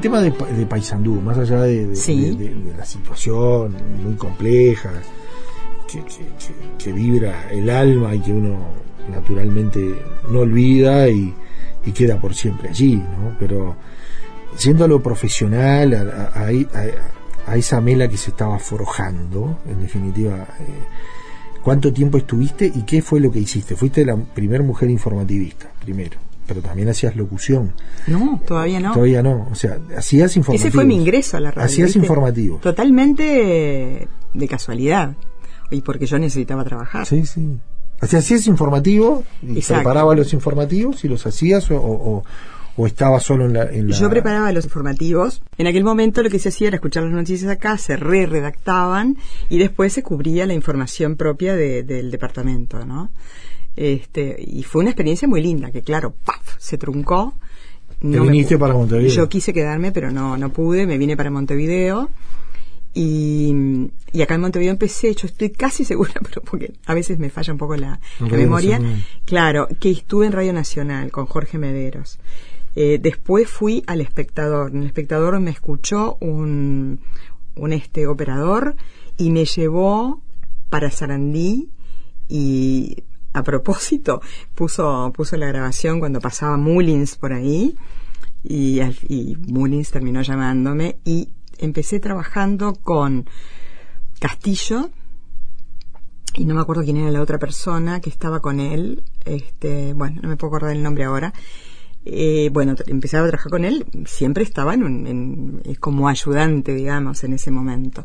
El 0.01 0.03
tema 0.03 0.21
de, 0.23 0.31
de 0.57 0.65
Paysandú, 0.67 1.21
más 1.21 1.37
allá 1.37 1.61
de, 1.63 1.89
de- 1.89 1.97
Sí. 1.97 2.35
de- 2.35 2.49
de- 2.49 2.55
de 2.55 2.75
la 2.77 2.85
situación 2.87 3.77
muy 4.03 4.15
compleja 4.15 4.91
que, 5.87 5.99
que- 6.05 6.25
que- 6.39 6.85
que 6.85 6.93
vibra 6.93 7.51
el 7.51 7.69
alma 7.69 8.15
y 8.15 8.21
que 8.21 8.33
uno 8.33 8.57
naturalmente 9.13 9.95
no 10.31 10.41
olvida 10.41 11.07
y, 11.11 11.35
y 11.85 11.93
queda 11.93 12.19
por 12.19 12.35
siempre 12.35 12.71
allí, 12.71 12.95
¿no? 12.97 13.37
Pero 13.39 13.77
yendo 14.63 14.85
a 14.85 14.89
lo 14.89 15.03
profesional, 15.03 15.93
a, 15.93 16.01
a- 16.35 16.47
a- 16.47 16.49
a- 16.49 17.53
a 17.53 17.57
esa 17.57 17.81
mela 17.83 18.09
que 18.09 18.17
se 18.17 18.31
estaba 18.31 18.59
forjando, 18.59 19.59
en 19.69 19.81
definitiva, 19.83 20.47
eh, 20.61 20.65
¿cuánto 21.63 21.93
tiempo 21.93 22.17
estuviste 22.17 22.65
y 22.67 22.83
qué 22.85 23.03
fue 23.03 23.21
lo 23.21 23.31
que 23.31 23.41
hiciste? 23.41 23.77
Fuiste 23.77 24.05
la 24.07 24.17
primera 24.17 24.63
mujer 24.65 24.89
informativista, 24.89 25.71
primero, 25.85 26.17
pero 26.51 26.63
también 26.63 26.89
hacías 26.89 27.15
locución. 27.15 27.75
No, 28.09 28.43
todavía 28.45 28.81
no. 28.81 28.93
Todavía 28.93 29.23
no, 29.23 29.47
o 29.53 29.55
sea, 29.55 29.79
hacías 29.97 30.37
informativos. 30.37 30.67
Ese 30.69 30.75
fue 30.75 30.85
mi 30.85 30.97
ingreso 30.97 31.37
a 31.37 31.41
la 31.41 31.53
radio. 31.53 31.65
Hacías 31.65 31.95
informativo. 31.95 32.59
Totalmente 32.59 34.09
de 34.35 34.49
casualidad. 34.49 35.15
Y 35.71 35.83
porque 35.83 36.07
yo 36.07 36.19
necesitaba 36.19 36.65
trabajar. 36.65 37.07
Sí, 37.07 37.25
sí. 37.25 37.59
Hacías 38.01 38.49
informativo, 38.49 39.23
y 39.43 39.59
Exacto. 39.59 39.83
preparabas 39.83 40.17
los 40.17 40.33
informativos 40.33 41.05
y 41.05 41.09
los 41.09 41.25
hacías 41.25 41.71
o, 41.71 41.77
o, 41.77 42.25
o 42.77 42.87
estabas 42.87 43.23
solo 43.23 43.45
en 43.47 43.53
la, 43.53 43.65
en 43.71 43.89
la- 43.89 43.95
Yo 43.97 44.11
preparaba 44.11 44.51
los 44.51 44.65
informativos. 44.65 45.43
En 45.59 45.69
aquel 45.69 45.85
momento 45.85 46.23
lo 46.23 46.31
que 46.31 46.39
se 46.41 46.49
hacía 46.49 46.69
era 46.69 46.77
escuchar 46.79 47.05
las 47.05 47.13
noticias 47.13 47.49
acá, 47.51 47.77
se 47.79 47.97
re-redactaban 47.97 49.17
y 49.49 49.59
después 49.59 49.93
se 49.93 50.03
cubría 50.03 50.47
la 50.47 50.55
información 50.55 51.15
propia 51.17 51.55
de- 51.55 51.85
del 51.85 52.11
departamento, 52.11 52.85
¿no? 52.85 53.11
Este, 53.77 54.37
y 54.39 54.63
fue 54.63 54.83
una 54.83 54.91
experiencia 54.91 55.29
muy 55.29 55.41
linda, 55.41 55.71
que 55.71 55.83
claro, 55.83 56.15
¡paf! 56.25 56.57
se 56.59 56.79
truncó. 56.79 57.35
Te 58.01 58.07
me 58.07 58.21
viniste 58.21 58.59
para 58.59 58.75
Montevideo. 58.75 59.11
Yo 59.11 59.29
quise 59.29 59.53
quedarme, 59.53 59.93
pero 59.93 60.11
no, 60.11 60.37
no 60.37 60.51
pude, 60.51 60.87
me 60.87 60.99
vine 60.99 61.17
para 61.17 61.31
Montevideo. 61.31 62.11
Y, 62.93 63.55
y 64.13 64.23
acá 64.23 64.35
en 64.35 64.41
Montevideo 64.41 64.73
empecé, 64.73 65.15
yo 65.15 65.27
estoy 65.27 65.51
casi 65.51 65.85
segura, 65.87 66.15
pero 66.23 66.43
porque 66.43 66.73
a 66.87 66.95
veces 66.95 67.19
me 67.19 67.31
falla 67.31 67.53
un 67.53 67.59
poco 67.59 67.77
la, 67.77 68.01
memoria. 68.21 68.81
Claro, 69.25 69.69
que 69.79 69.91
estuve 69.91 70.27
en 70.27 70.33
Radio 70.33 70.53
Nacional 70.53 71.11
con 71.11 71.27
Jorge 71.27 71.59
Mederos. 71.59 72.19
Eh, 72.77 72.99
después 73.01 73.49
fui 73.49 73.83
al 73.87 74.01
espectador. 74.01 74.71
En 74.71 74.83
el 74.83 74.87
espectador 74.87 75.39
me 75.41 75.51
escuchó 75.51 76.17
un, 76.21 77.01
un 77.57 77.73
este 77.73 78.07
operador 78.07 78.77
y 79.17 79.31
me 79.31 79.45
llevó 79.45 80.23
para 80.69 80.91
Sarandí 80.91 81.69
y 82.29 83.03
a 83.33 83.43
propósito 83.43 84.21
puso, 84.55 85.13
puso 85.15 85.37
la 85.37 85.47
grabación 85.47 86.01
cuando 86.01 86.21
pasaba 86.21 86.57
Mullins 86.57 87.17
por 87.17 87.33
ahí 87.33 87.77
y, 88.43 88.81
y 89.09 89.37
Mullins 89.49 89.91
terminó 89.91 90.23
llamándome 90.23 90.99
y 91.05 91.29
empecé 91.59 92.01
trabajando 92.01 92.75
con 92.75 93.27
Castillo 94.19 94.91
y 96.35 96.45
no 96.45 96.55
me 96.55 96.61
acuerdo 96.61 96.83
quién 96.85 96.97
era 96.97 97.11
la 97.11 97.21
otra 97.23 97.39
persona 97.39 98.01
que 98.01 98.09
estaba 98.11 98.41
con 98.41 98.61
él, 98.61 99.03
este, 99.25 99.93
bueno, 99.95 100.21
no 100.23 100.29
me 100.29 100.37
puedo 100.37 100.55
acordar 100.55 100.77
el 100.77 100.83
nombre 100.83 101.05
ahora. 101.05 101.33
Eh, 102.05 102.51
bueno, 102.53 102.77
empezaba 102.87 103.25
a 103.27 103.29
trabajar 103.29 103.51
con 103.51 103.65
él, 103.65 103.85
siempre 104.07 104.45
estaba 104.45 104.75
en, 104.75 104.85
un- 104.85 105.07
en- 105.07 105.61
eh, 105.65 105.77
como 105.77 106.09
ayudante, 106.09 106.73
digamos, 106.75 107.25
en 107.25 107.33
ese 107.35 107.51
momento. 107.51 108.05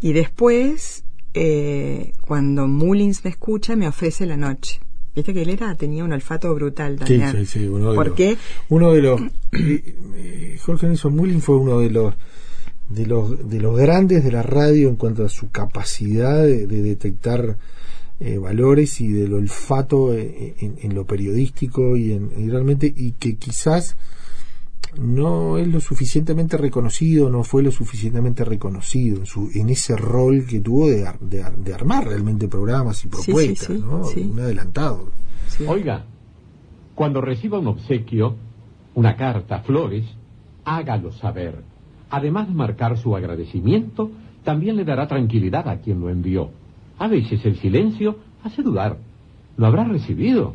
Y 0.00 0.14
después, 0.14 1.04
eh, 1.34 2.12
cuando 2.22 2.66
Mullins 2.66 3.24
me 3.24 3.30
escucha, 3.30 3.76
me 3.76 3.86
ofrece 3.88 4.24
la 4.26 4.36
noche. 4.36 4.80
Viste 5.14 5.32
que 5.32 5.42
él 5.42 5.50
era, 5.50 5.74
tenía 5.76 6.04
un 6.04 6.12
olfato 6.12 6.52
brutal 6.54 6.98
Sí, 7.06 7.18
también. 7.18 7.46
sí, 7.46 7.46
sí, 7.60 7.66
uno 7.68 7.90
de 7.90 7.94
¿Por 7.96 8.06
los- 8.08 8.16
qué? 8.16 8.36
Uno 8.68 8.92
de 8.92 9.02
los 9.02 9.20
eh, 9.52 10.58
Jorge 10.60 10.86
Nelson 10.88 11.14
Mullin 11.14 11.40
fue 11.40 11.56
uno 11.56 11.78
de 11.80 11.90
los 11.90 12.14
de 12.88 13.06
los 13.06 13.48
de 13.48 13.60
los 13.60 13.76
grandes 13.78 14.24
de 14.24 14.32
la 14.32 14.42
radio 14.42 14.88
en 14.88 14.96
cuanto 14.96 15.24
a 15.24 15.28
su 15.28 15.50
capacidad 15.50 16.42
de, 16.44 16.66
de 16.66 16.82
detectar 16.82 17.56
eh, 18.20 18.38
valores 18.38 19.00
y 19.00 19.08
del 19.08 19.32
olfato 19.34 20.12
eh, 20.12 20.54
en, 20.58 20.76
en 20.82 20.94
lo 20.94 21.06
periodístico 21.06 21.96
y, 21.96 22.12
en, 22.12 22.30
y 22.36 22.50
realmente 22.50 22.92
y 22.94 23.12
que 23.12 23.36
quizás 23.36 23.96
no 24.98 25.58
es 25.58 25.68
lo 25.68 25.80
suficientemente 25.80 26.56
reconocido, 26.56 27.30
no 27.30 27.42
fue 27.44 27.62
lo 27.62 27.70
suficientemente 27.70 28.44
reconocido 28.44 29.18
en, 29.18 29.26
su, 29.26 29.50
en 29.54 29.68
ese 29.68 29.96
rol 29.96 30.46
que 30.48 30.60
tuvo 30.60 30.88
de, 30.88 31.06
ar- 31.06 31.18
de, 31.20 31.42
ar- 31.42 31.56
de 31.56 31.74
armar 31.74 32.06
realmente 32.06 32.48
programas 32.48 33.04
y 33.04 33.08
Sí, 33.08 33.08
sí, 33.16 33.24
propuestas, 33.26 33.66
sí, 33.66 33.82
¿no? 33.84 34.04
sí. 34.04 34.20
Un 34.32 34.40
adelantado. 34.40 35.10
Oiga, 35.68 36.04
cuando 36.94 37.20
reciba 37.20 37.58
un 37.58 37.66
obsequio, 37.68 38.36
una 38.94 39.16
carta, 39.16 39.60
flores, 39.60 40.04
hágalo 40.64 41.12
saber. 41.12 41.62
Además 42.10 42.48
de 42.48 42.54
marcar 42.54 42.96
su 42.98 43.16
agradecimiento, 43.16 44.10
también 44.44 44.76
le 44.76 44.84
dará 44.84 45.08
tranquilidad 45.08 45.68
a 45.68 45.78
quien 45.80 46.00
lo 46.00 46.10
envió. 46.10 46.50
A 46.98 47.08
veces 47.08 47.44
el 47.44 47.58
silencio 47.58 48.18
hace 48.42 48.62
dudar. 48.62 48.98
¿Lo 49.56 49.66
habrá 49.66 49.84
recibido? 49.84 50.54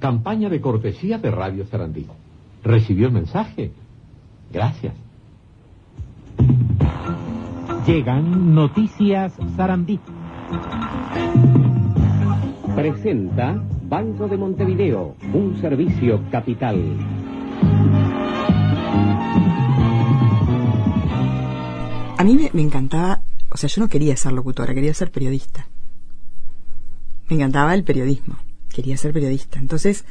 Campaña 0.00 0.48
de 0.50 0.60
cortesía 0.60 1.18
de 1.18 1.30
Radio 1.30 1.64
Sarandí. 1.66 2.06
¿Recibió 2.62 3.08
el 3.08 3.12
mensaje? 3.12 3.72
Gracias. 4.52 4.94
Llegan 7.86 8.54
noticias 8.54 9.32
Sarandí. 9.56 9.98
Presenta 12.76 13.60
Banco 13.88 14.28
de 14.28 14.36
Montevideo, 14.36 15.16
un 15.34 15.60
servicio 15.60 16.20
capital. 16.30 16.80
A 22.16 22.24
mí 22.24 22.36
me, 22.36 22.50
me 22.52 22.62
encantaba, 22.62 23.22
o 23.50 23.56
sea, 23.56 23.68
yo 23.68 23.82
no 23.82 23.88
quería 23.88 24.16
ser 24.16 24.32
locutora, 24.32 24.74
quería 24.74 24.94
ser 24.94 25.10
periodista. 25.10 25.66
Me 27.28 27.36
encantaba 27.36 27.74
el 27.74 27.82
periodismo, 27.82 28.36
quería 28.72 28.96
ser 28.96 29.12
periodista. 29.12 29.58
Entonces, 29.58 30.04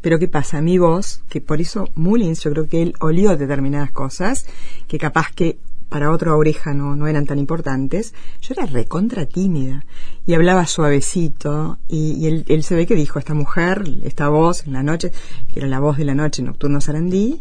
pero 0.00 0.18
¿qué 0.18 0.28
pasa? 0.28 0.60
Mi 0.60 0.78
voz, 0.78 1.22
que 1.28 1.40
por 1.40 1.60
eso 1.60 1.88
Mullins, 1.94 2.42
yo 2.42 2.50
creo 2.52 2.68
que 2.68 2.82
él 2.82 2.94
olió 3.00 3.36
determinadas 3.36 3.90
cosas 3.90 4.46
que 4.86 4.98
capaz 4.98 5.32
que 5.34 5.58
para 5.88 6.10
otra 6.10 6.36
oreja 6.36 6.74
no, 6.74 6.96
no 6.96 7.06
eran 7.06 7.24
tan 7.24 7.38
importantes, 7.38 8.14
yo 8.40 8.54
era 8.54 8.66
recontra 8.66 9.26
tímida. 9.26 9.86
Y 10.26 10.34
hablaba 10.34 10.66
suavecito 10.66 11.78
y, 11.88 12.12
y 12.12 12.26
él, 12.26 12.44
él 12.48 12.62
se 12.62 12.74
ve 12.74 12.86
que 12.86 12.94
dijo, 12.94 13.18
esta 13.18 13.34
mujer, 13.34 13.84
esta 14.04 14.28
voz 14.28 14.66
en 14.66 14.74
la 14.74 14.82
noche, 14.82 15.12
que 15.52 15.60
era 15.60 15.68
la 15.68 15.80
voz 15.80 15.96
de 15.96 16.04
la 16.04 16.14
noche 16.14 16.42
Nocturno 16.42 16.80
Sarandí, 16.80 17.40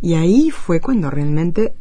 y 0.00 0.14
ahí 0.14 0.50
fue 0.50 0.80
cuando 0.80 1.10
realmente, 1.10 1.74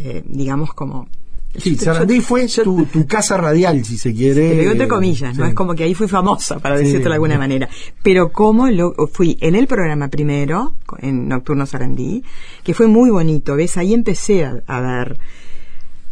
eh, 0.00 0.22
digamos, 0.26 0.74
como... 0.74 1.08
Sí, 1.56 1.74
Sarandí 1.76 2.20
fue 2.20 2.46
tu, 2.46 2.86
tu 2.86 3.06
casa 3.06 3.36
radial, 3.36 3.84
si 3.84 3.98
se 3.98 4.14
quiere. 4.14 4.50
te 4.50 4.56
digo 4.60 4.70
entre 4.72 4.86
comillas, 4.88 5.36
¿no? 5.36 5.44
Sí. 5.44 5.50
Es 5.50 5.54
como 5.56 5.74
que 5.74 5.82
ahí 5.84 5.94
fui 5.94 6.06
famosa, 6.06 6.58
para 6.60 6.78
Sí. 6.78 6.84
decirlo 6.84 7.08
de 7.08 7.14
alguna 7.14 7.38
manera. 7.38 7.68
Pero 8.02 8.30
como 8.30 8.68
lo, 8.70 8.94
fui 9.12 9.36
en 9.40 9.56
el 9.56 9.66
programa 9.66 10.08
primero, 10.08 10.74
en 10.98 11.28
Nocturno 11.28 11.66
Sarandí, 11.66 12.22
que 12.62 12.72
fue 12.72 12.86
muy 12.86 13.10
bonito, 13.10 13.56
¿ves? 13.56 13.76
Ahí 13.76 13.92
empecé 13.94 14.44
a, 14.44 14.62
a 14.66 14.80
ver, 14.80 15.18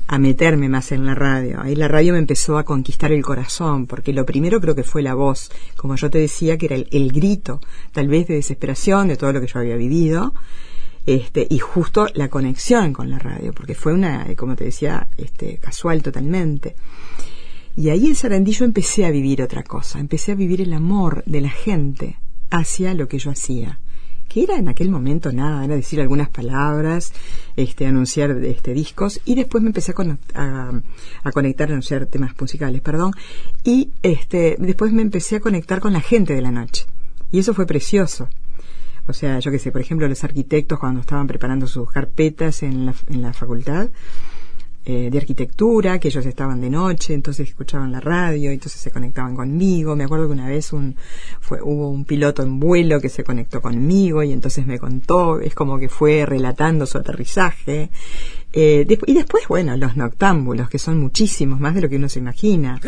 a 0.09 0.19
meterme 0.19 0.69
más 0.69 0.91
en 0.91 1.07
la 1.07 1.15
radio. 1.15 1.61
Ahí 1.63 1.77
la 1.77 1.87
radio 1.87 2.15
me 2.15 2.19
empezó 2.19 2.59
a 2.59 2.65
conquistar 2.65 3.13
el 3.13 3.23
corazón, 3.23 3.87
porque 3.87 4.13
lo 4.13 4.27
primero 4.27 4.61
creo 4.61 4.75
que 4.75 4.83
fue 4.83 5.03
la 5.03 5.15
voz, 5.15 5.51
como 5.77 5.95
yo 5.97 6.11
te 6.11 6.19
decía, 6.19 6.57
que 6.59 6.67
era 6.67 6.75
el, 6.77 6.89
el 6.91 7.13
grito, 7.13 7.61
tal 7.93 8.09
vez 8.09 8.27
de 8.27 8.35
desesperación 8.35 9.07
de 9.07 9.17
todo 9.17 9.33
lo 9.33 9.41
que 9.41 9.47
yo 9.47 9.61
había 9.61 9.77
vivido. 9.77 10.35
Este, 11.09 11.47
y 11.49 11.59
justo 11.59 12.07
la 12.13 12.29
conexión 12.29 12.93
con 12.93 13.09
la 13.09 13.19
radio, 13.19 13.55
porque 13.55 13.75
fue 13.75 13.95
una, 13.95 14.27
como 14.37 14.57
te 14.57 14.65
decía, 14.65 15.09
este, 15.17 15.57
casual 15.57 16.03
totalmente. 16.03 16.77
Y 17.77 17.89
ahí 17.89 18.09
en 18.09 18.15
Sarandí 18.15 18.53
yo 18.53 18.67
empecé 18.67 19.07
a 19.07 19.11
vivir 19.11 19.41
otra 19.41 19.63
cosa, 19.63 20.01
empecé 20.01 20.33
a 20.33 20.35
vivir 20.35 20.61
el 20.61 20.75
amor 20.75 21.23
de 21.25 21.41
la 21.41 21.49
gente 21.49 22.19
hacia 22.51 22.93
lo 22.93 23.09
que 23.09 23.19
yo 23.19 23.31
hacía, 23.31 23.81
que 24.29 24.43
era 24.43 24.59
en 24.59 24.69
aquel 24.69 24.91
momento 24.91 25.33
nada, 25.33 25.65
era 25.65 25.77
decir 25.77 25.99
algunas 25.99 26.29
palabras, 26.29 27.15
este, 27.57 27.87
anunciar 27.87 28.33
este, 28.45 28.75
discos, 28.75 29.23
y 29.25 29.35
después 29.35 29.63
me 29.63 29.71
empecé 29.71 29.95
a, 30.35 30.73
a 31.25 31.33
conectar, 31.33 31.71
a 31.71 31.73
anunciar 31.73 32.05
temas 32.05 32.39
musicales, 32.39 32.83
perdón, 32.83 33.13
y 33.65 33.93
este, 34.03 34.57
después 34.59 34.93
me 34.93 35.01
empecé 35.01 35.37
a 35.37 35.41
conectar 35.41 35.81
con 35.81 35.95
la 35.95 36.03
gente 36.03 36.35
de 36.35 36.43
la 36.43 36.51
noche, 36.51 36.85
y 37.33 37.39
eso 37.39 37.55
fue 37.55 37.65
precioso. 37.65 38.29
O 39.09 39.13
sea, 39.13 39.39
yo 39.39 39.51
qué 39.51 39.59
sé, 39.59 39.73
por 39.73 39.81
ejemplo, 39.81 40.07
los 40.07 40.23
arquitectos 40.23 40.79
cuando 40.79 41.01
estaban 41.01 41.27
preparando 41.27 41.67
sus 41.67 41.91
carpetas 41.91 42.63
en 42.63 42.87
la, 42.87 42.95
en 43.09 43.23
la 43.23 43.33
facultad 43.33 43.89
eh, 44.91 45.11
de 45.11 45.19
arquitectura, 45.19 45.99
que 45.99 46.09
ellos 46.09 46.25
estaban 46.25 46.63
de 46.63 46.71
noche, 46.71 47.13
entonces 47.13 47.47
escuchaban 47.47 47.93
la 47.93 48.01
radio, 48.01 48.51
entonces 48.51 48.81
se 48.81 48.91
conectaban 48.91 49.37
conmigo. 49.37 49.95
Me 49.95 50.05
acuerdo 50.05 50.29
que 50.29 50.33
una 50.33 50.49
vez 50.49 50.73
un, 50.73 50.97
fue, 51.41 51.61
hubo 51.61 51.91
un 51.91 52.07
piloto 52.07 52.43
en 52.43 52.59
vuelo 52.59 52.99
que 52.99 53.11
se 53.11 53.23
conectó 53.23 53.61
conmigo 53.61 54.23
y 54.23 54.33
entonces 54.33 54.67
me 54.67 54.79
contó, 54.79 55.41
es 55.41 55.55
como 55.55 55.79
que 55.79 55.91
fue 55.91 56.25
relatando 56.25 56.87
su 56.87 56.97
aterrizaje. 56.97 57.91
Eh, 58.55 58.87
y 59.07 59.13
después, 59.13 59.47
bueno, 59.47 59.77
los 59.77 59.95
noctámbulos, 59.95 60.71
que 60.71 60.79
son 60.79 60.99
muchísimos, 61.01 61.61
más 61.61 61.75
de 61.75 61.83
lo 61.83 61.91
que 61.91 61.97
uno 61.97 62.09
se 62.09 62.21
imagina. 62.21 62.81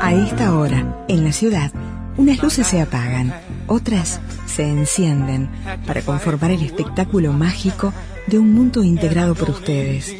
A 0.00 0.12
esta 0.12 0.54
hora, 0.54 1.04
en 1.08 1.24
la 1.24 1.32
ciudad, 1.32 1.72
unas 2.16 2.42
luces 2.42 2.66
se 2.66 2.80
apagan, 2.80 3.32
otras 3.66 4.20
se 4.46 4.68
encienden 4.68 5.48
para 5.86 6.02
conformar 6.02 6.50
el 6.50 6.62
espectáculo 6.62 7.32
mágico 7.32 7.92
de 8.26 8.38
un 8.38 8.52
mundo 8.52 8.82
integrado 8.82 9.34
por 9.34 9.50
ustedes, 9.50 10.14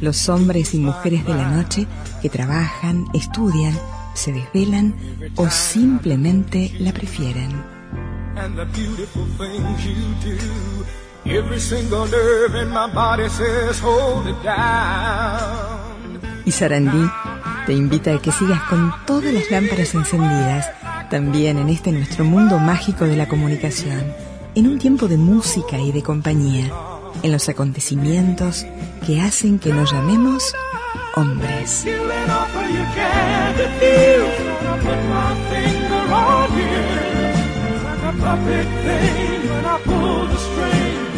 los 0.00 0.28
hombres 0.28 0.74
y 0.74 0.78
mujeres 0.78 1.24
de 1.26 1.34
la 1.34 1.50
noche 1.50 1.86
que 2.22 2.30
trabajan, 2.30 3.06
estudian, 3.14 3.76
se 4.14 4.32
desvelan 4.32 4.94
o 5.36 5.48
simplemente 5.50 6.72
la 6.78 6.92
prefieren. 6.92 7.50
And 11.28 11.34
the 11.34 11.42
beautiful 11.42 11.58
things 11.58 11.72
you 11.72 11.82
do. 11.82 12.06
Every 12.06 12.06
single 12.06 12.06
nerve 12.06 12.54
in 12.54 12.68
my 12.68 12.86
body 12.92 13.28
says, 13.28 13.80
hold 13.80 14.26
it 14.26 14.42
down. 14.42 15.86
Y 16.44 16.52
Sarandí 16.52 17.10
te 17.66 17.72
invita 17.72 18.14
a 18.14 18.18
que 18.20 18.30
sigas 18.30 18.62
con 18.68 18.92
todas 19.06 19.32
las 19.32 19.50
lámparas 19.50 19.94
encendidas, 19.94 20.70
también 21.10 21.58
en 21.58 21.68
este 21.68 21.92
nuestro 21.92 22.24
mundo 22.24 22.58
mágico 22.58 23.04
de 23.04 23.16
la 23.16 23.26
comunicación, 23.26 24.14
en 24.54 24.68
un 24.68 24.78
tiempo 24.78 25.08
de 25.08 25.16
música 25.16 25.78
y 25.78 25.92
de 25.92 26.02
compañía, 26.02 26.70
en 27.22 27.32
los 27.32 27.48
acontecimientos 27.48 28.64
que 29.04 29.20
hacen 29.20 29.58
que 29.58 29.72
nos 29.72 29.92
llamemos 29.92 30.54
hombres. 31.16 31.84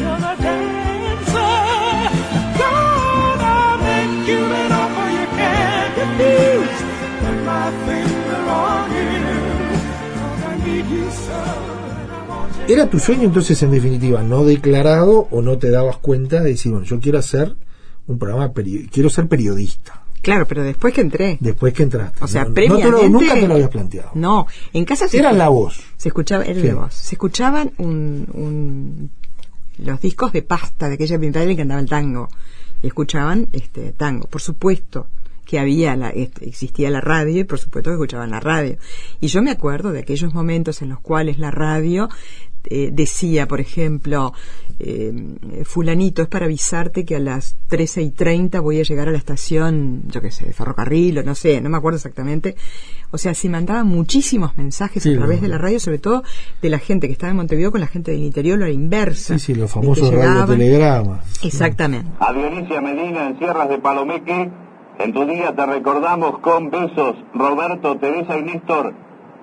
Gonna. 0.03 0.37
Gonna 2.59 3.79
make 3.83 4.29
you 4.29 4.39
you 4.39 5.27
can't 5.37 5.93
refuse. 5.99 6.79
Put 7.21 7.37
my 7.45 7.67
finger 7.87 8.41
on 8.49 8.85
you. 8.97 9.07
'Cause 10.15 10.43
I 10.45 10.55
need 10.67 10.87
you 10.91 11.07
so. 11.11 12.73
¿Era 12.73 12.89
tu 12.91 12.99
sueño 12.99 13.25
entonces 13.25 13.63
en 13.63 13.71
definitiva 13.71 14.23
no 14.23 14.45
declarado 14.45 15.27
o 15.31 15.41
no 15.43 15.57
te 15.59 15.71
dabas 15.71 15.97
cuenta 15.99 16.41
de 16.43 16.51
decir, 16.51 16.71
bueno, 16.73 16.87
yo 16.87 17.01
quiero 17.01 17.19
hacer 17.19 17.57
un 18.07 18.19
programa, 18.19 18.53
quiero 18.93 19.09
ser 19.11 19.27
periodista? 19.27 20.03
Claro, 20.21 20.47
pero 20.47 20.63
después 20.65 20.93
que 20.93 21.01
entré. 21.01 21.39
Después 21.41 21.73
que 21.73 21.85
entraste. 21.85 22.23
O 22.23 22.29
sea, 22.29 22.43
No- 22.43 22.49
no 22.51 22.55
te 22.55 22.61
previamente... 22.67 22.91
lo- 22.91 23.09
nunca 23.09 23.35
te 23.35 23.49
lo 23.49 23.55
habías 23.55 23.71
planteado. 23.71 24.11
No, 24.15 24.47
en 24.75 24.85
casa 24.85 25.09
se 25.09 25.19
Era 25.19 25.33
la 25.33 25.49
voz. 25.49 25.81
Se 25.97 26.09
escuchaba, 26.09 26.45
era 26.45 26.61
Sí. 26.61 26.67
la 26.67 26.75
voz. 26.75 26.93
Se 26.95 27.15
escuchaban 27.15 27.73
un, 27.79 28.27
un- 28.35 29.11
los 29.79 30.01
discos 30.01 30.33
de 30.33 30.43
pasta 30.43 30.89
de 30.89 30.95
aquella 30.95 31.19
pintada 31.19 31.55
que 31.55 31.63
andaba 31.63 31.81
el 31.81 31.89
tango. 31.89 32.29
Escuchaban 32.83 33.49
este 33.53 33.93
tango. 33.93 34.29
Por 34.29 34.41
supuesto 34.41 35.07
que 35.45 35.59
había 35.59 35.97
la, 35.97 36.11
este, 36.11 36.47
existía 36.47 36.91
la 36.91 37.01
radio 37.01 37.41
y 37.41 37.45
por 37.45 37.59
supuesto 37.59 37.91
que 37.91 37.95
escuchaban 37.95 38.31
la 38.31 38.41
radio. 38.41 38.77
Y 39.19 39.29
yo 39.29 39.41
me 39.41 39.51
acuerdo 39.51 39.93
de 39.93 40.01
aquellos 40.01 40.35
momentos 40.35 40.83
en 40.83 40.91
los 40.91 41.01
cuales 41.01 41.39
la 41.39 41.51
radio 41.51 42.11
eh, 42.65 42.91
decía, 42.93 43.47
por 43.47 43.61
ejemplo, 43.61 44.33
eh, 44.79 45.13
fulanito, 45.65 46.23
es 46.23 46.29
para 46.29 46.47
avisarte 46.47 47.05
que 47.05 47.17
a 47.17 47.19
las 47.19 47.57
13 47.69 48.03
y 48.03 48.11
30 48.11 48.61
voy 48.61 48.81
a 48.81 48.83
llegar 48.83 49.09
a 49.09 49.13
la 49.13 49.19
estación, 49.19 50.03
yo 50.07 50.21
qué 50.21 50.31
sé, 50.31 50.47
de 50.47 50.53
ferrocarril 50.53 51.19
o 51.19 51.23
no 51.23 51.35
sé, 51.35 51.61
no 51.61 51.71
me 51.71 51.77
acuerdo 51.77 51.97
exactamente. 51.97 52.57
O 53.11 53.19
sea, 53.19 53.33
se 53.35 53.49
mandaban 53.49 53.87
muchísimos 53.87 54.57
mensajes 54.59 55.03
Sí, 55.03 55.15
a 55.15 55.17
través 55.17 55.41
de 55.41 55.49
la 55.49 55.59
radio, 55.59 55.81
sobre 55.81 55.99
todo 55.99 56.23
de 56.61 56.69
la 56.69 56.79
gente 56.79 57.07
que 57.07 57.15
estaba 57.15 57.31
en 57.31 57.37
Montevideo 57.37 57.71
con 57.73 57.81
la 57.81 57.87
gente 57.87 58.11
del 58.11 58.23
interior, 58.23 58.59
la 58.59 58.71
inversa. 58.71 59.39
Sí, 59.39 59.47
sí, 59.47 59.55
los 59.55 59.71
famosos 59.71 60.13
radiotelegramas. 60.13 61.25
Exactamente. 61.43 62.11
A 62.21 62.33
Dionisia 62.33 62.81
Medina 62.81 63.29
en 63.29 63.39
Sierras 63.39 63.69
de 63.69 63.79
Palomeque, 63.79 64.51
en 64.99 65.13
tu 65.13 65.25
día 65.27 65.55
te 65.55 65.65
recordamos 65.65 66.39
con 66.41 66.71
besos, 66.71 67.17
Roberto, 67.35 67.97
Teresa 67.99 68.37
y 68.37 68.43
Néstor. 68.43 68.95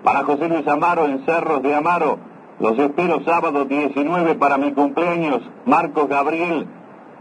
Para 0.03 0.23
José 0.23 0.47
Luis 0.47 0.67
Amaro 0.67 1.07
en 1.07 1.25
Cerros 1.25 1.63
de 1.63 1.73
Amaro, 1.73 2.19
los 2.59 2.79
espero 2.79 3.23
sábado 3.25 3.65
19 3.65 4.35
para 4.35 4.57
mi 4.57 4.71
cumpleaños, 4.71 5.41
Marcos 5.65 6.07
Gabriel. 6.07 6.67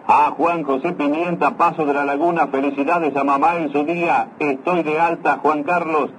A 0.06 0.30
Juan 0.32 0.64
José 0.64 0.92
Pimienta, 0.92 1.56
Paso 1.56 1.86
de 1.86 1.94
la 1.94 2.04
Laguna, 2.04 2.48
felicidades 2.48 3.16
a 3.16 3.24
mamá 3.24 3.56
en 3.56 3.72
su 3.72 3.84
día, 3.84 4.28
estoy 4.38 4.82
de 4.82 5.00
alta, 5.00 5.38
Juan 5.42 5.62
Carlos. 5.62 6.10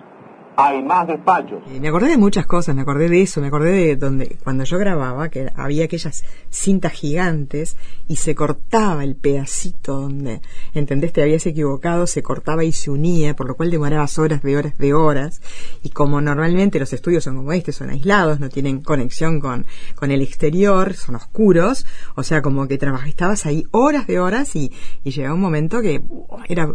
Hay 0.58 0.82
más 0.84 1.08
despachos. 1.08 1.62
Y 1.74 1.80
me 1.80 1.90
acordé 1.90 2.10
de 2.10 2.18
muchas 2.18 2.46
cosas, 2.46 2.76
me 2.76 2.82
acordé 2.82 3.10
de 3.10 3.22
eso, 3.22 3.42
me 3.42 3.48
acordé 3.48 3.72
de 3.72 3.96
donde 3.96 4.38
cuando 4.44 4.64
yo 4.64 4.78
grababa 4.78 5.30
que 5.30 5.52
había 5.56 5.86
aquellas 5.86 6.24
cintas 6.50 6.94
gigantes 6.94 7.76
y 8.08 8.16
se 8.16 8.36
cortaba 8.36 9.04
el 9.04 9.16
pedacito 9.16 10.00
donde, 10.02 10.42
entendés, 10.74 11.12
te 11.14 11.22
habías 11.22 11.46
equivocado, 11.46 12.08
se 12.08 12.24
cortaba 12.24 12.64
y 12.64 12.72
se 12.72 12.90
unía, 12.90 13.36
por 13.36 13.48
lo 13.48 13.56
cual 13.56 13.72
demorabas 13.72 14.18
horas 14.18 14.42
de 14.42 14.56
horas 14.56 14.78
de 14.78 14.94
horas 14.94 15.42
y 15.84 15.90
como 15.90 16.22
normalmente 16.22 16.80
los 16.80 16.94
estudios 16.94 17.24
son 17.24 17.38
como 17.38 17.52
este, 17.52 17.72
son 17.72 17.90
aislados, 17.90 18.40
no 18.40 18.50
tienen 18.50 18.82
conexión 18.82 19.40
con, 19.40 19.66
con 19.96 20.12
el 20.12 20.22
exterior, 20.22 20.94
son 20.94 21.16
oscuros, 21.16 21.86
o 22.16 22.24
sea, 22.24 22.42
como 22.42 22.68
que 22.68 22.78
trabajabas, 22.78 23.10
estabas 23.10 23.46
ahí 23.46 23.66
horas 23.72 24.08
de 24.08 24.20
horas 24.20 24.56
y, 24.56 24.72
y 25.04 25.12
llegaba 25.12 25.36
un 25.36 25.42
momento 25.42 25.82
que 25.82 26.02
era, 26.48 26.74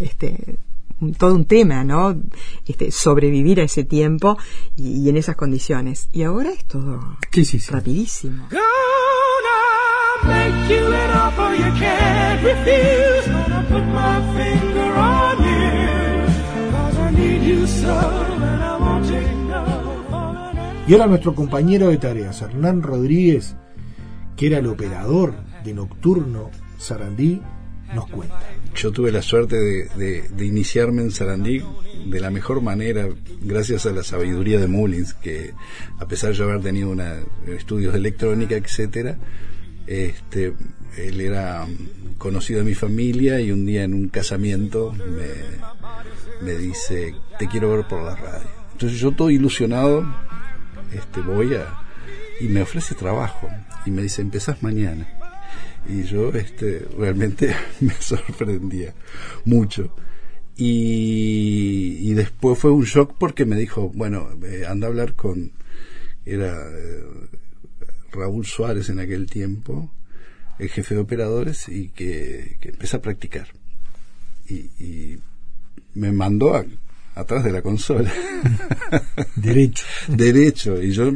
este, 0.00 0.56
todo 1.18 1.34
un 1.34 1.44
tema, 1.46 1.84
¿no? 1.84 2.20
Este, 2.66 2.90
sobrevivir 2.90 3.60
a 3.60 3.64
ese 3.64 3.84
tiempo 3.84 4.36
y, 4.76 5.02
y 5.02 5.08
en 5.08 5.16
esas 5.16 5.36
condiciones. 5.36 6.08
Y 6.12 6.22
ahora 6.22 6.50
es 6.50 6.64
todo 6.66 7.16
Sí, 7.32 7.44
sí, 7.44 7.58
sí. 7.58 7.70
rapidísimo. 7.72 8.46
Y 20.86 20.92
ahora 20.94 21.06
nuestro 21.06 21.34
compañero 21.34 21.88
de 21.88 21.98
tareas, 21.98 22.42
Hernán 22.42 22.82
Rodríguez, 22.82 23.54
que 24.36 24.48
era 24.48 24.58
el 24.58 24.66
operador 24.66 25.34
de 25.64 25.72
Nocturno 25.74 26.50
Sarandí, 26.78 27.40
nos 27.94 28.08
cuenta. 28.08 28.40
Yo 28.74 28.92
tuve 28.92 29.12
la 29.12 29.20
suerte 29.20 29.56
de, 29.56 30.22
de- 30.30 30.46
iniciarme 30.46 31.02
en 31.02 31.10
Sarandí 31.10 31.62
de 32.06 32.20
la 32.20 32.30
mejor 32.30 32.62
manera, 32.62 33.08
gracias 33.42 33.84
a 33.86 33.90
la 33.92 34.02
sabiduría 34.02 34.58
de 34.58 34.68
Mullins, 34.68 35.12
que 35.14 35.52
a 35.98 36.06
pesar 36.06 36.30
de 36.30 36.36
yo 36.36 36.44
haber 36.44 36.60
tenido 36.62 36.88
una, 36.88 37.16
estudios 37.48 37.92
de 37.92 37.98
electrónica, 37.98 38.54
etcétera, 38.54 39.18
este, 39.86 40.54
él 40.96 41.20
era 41.20 41.66
conocido 42.16 42.60
de 42.60 42.64
mi 42.66 42.74
familia 42.74 43.40
y 43.40 43.50
un 43.52 43.66
día 43.66 43.82
en 43.84 43.92
un 43.92 44.08
casamiento 44.08 44.92
me, 44.92 46.46
me 46.46 46.56
dice, 46.58 47.14
te 47.38 47.48
quiero 47.48 47.70
ver 47.76 47.86
por 47.86 48.02
la 48.02 48.14
radio. 48.16 48.48
Entonces 48.72 48.98
yo 48.98 49.12
todo 49.12 49.30
ilusionado, 49.30 50.06
este, 50.94 51.20
voy 51.20 51.54
a, 51.54 51.66
y 52.40 52.48
me 52.48 52.62
ofrece 52.62 52.94
trabajo 52.94 53.48
y 53.84 53.90
me 53.90 54.02
dice, 54.02 54.22
empezás 54.22 54.62
mañana 54.62 55.06
y 55.88 56.02
yo 56.04 56.30
este 56.32 56.86
realmente 56.96 57.54
me 57.80 57.94
sorprendía 57.94 58.94
mucho. 59.44 59.94
Y, 60.56 61.96
y 62.00 62.12
después 62.14 62.58
fue 62.58 62.70
un 62.70 62.84
shock 62.84 63.14
porque 63.18 63.46
me 63.46 63.56
dijo 63.56 63.88
bueno 63.94 64.28
eh, 64.44 64.64
anda 64.68 64.86
a 64.86 64.90
hablar 64.90 65.14
con 65.14 65.52
era 66.26 66.52
eh, 66.70 67.02
Raúl 68.12 68.44
Suárez 68.44 68.88
en 68.90 68.98
aquel 68.98 69.26
tiempo 69.26 69.90
el 70.58 70.68
jefe 70.68 70.94
de 70.94 71.00
operadores 71.00 71.68
y 71.68 71.88
que, 71.88 72.58
que 72.60 72.68
empecé 72.70 72.96
a 72.96 73.02
practicar. 73.02 73.48
Y, 74.48 74.54
y 74.78 75.18
me 75.94 76.12
mandó 76.12 76.54
a- 76.54 76.66
atrás 77.20 77.44
de 77.44 77.52
la 77.52 77.62
consola. 77.62 78.12
Derecho. 79.36 79.84
derecho. 80.08 80.82
Y 80.82 80.92
yo 80.92 81.10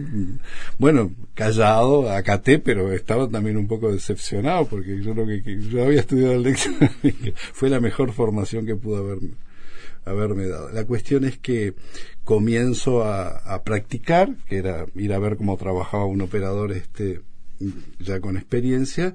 bueno 0.78 1.12
callado 1.34 2.10
acaté 2.10 2.58
pero 2.58 2.92
estaba 2.92 3.28
también 3.28 3.56
un 3.56 3.66
poco 3.66 3.92
decepcionado 3.92 4.66
porque 4.66 5.02
yo 5.02 5.14
lo 5.14 5.26
que, 5.26 5.42
que 5.42 5.60
yo 5.60 5.84
había 5.84 6.00
estudiado 6.00 6.34
electrónica 6.34 7.32
fue 7.52 7.70
la 7.70 7.80
mejor 7.80 8.12
formación 8.12 8.66
que 8.66 8.76
pudo 8.76 8.98
haberme 8.98 9.30
haberme 10.04 10.46
dado. 10.46 10.70
La 10.70 10.84
cuestión 10.84 11.24
es 11.24 11.38
que 11.38 11.74
comienzo 12.24 13.04
a, 13.04 13.28
a 13.28 13.62
practicar 13.62 14.36
que 14.48 14.58
era 14.58 14.86
ir 14.94 15.12
a 15.12 15.18
ver 15.18 15.36
cómo 15.36 15.56
trabajaba 15.56 16.04
un 16.04 16.20
operador 16.20 16.72
este 16.72 17.22
ya 18.00 18.20
con 18.20 18.36
experiencia 18.36 19.14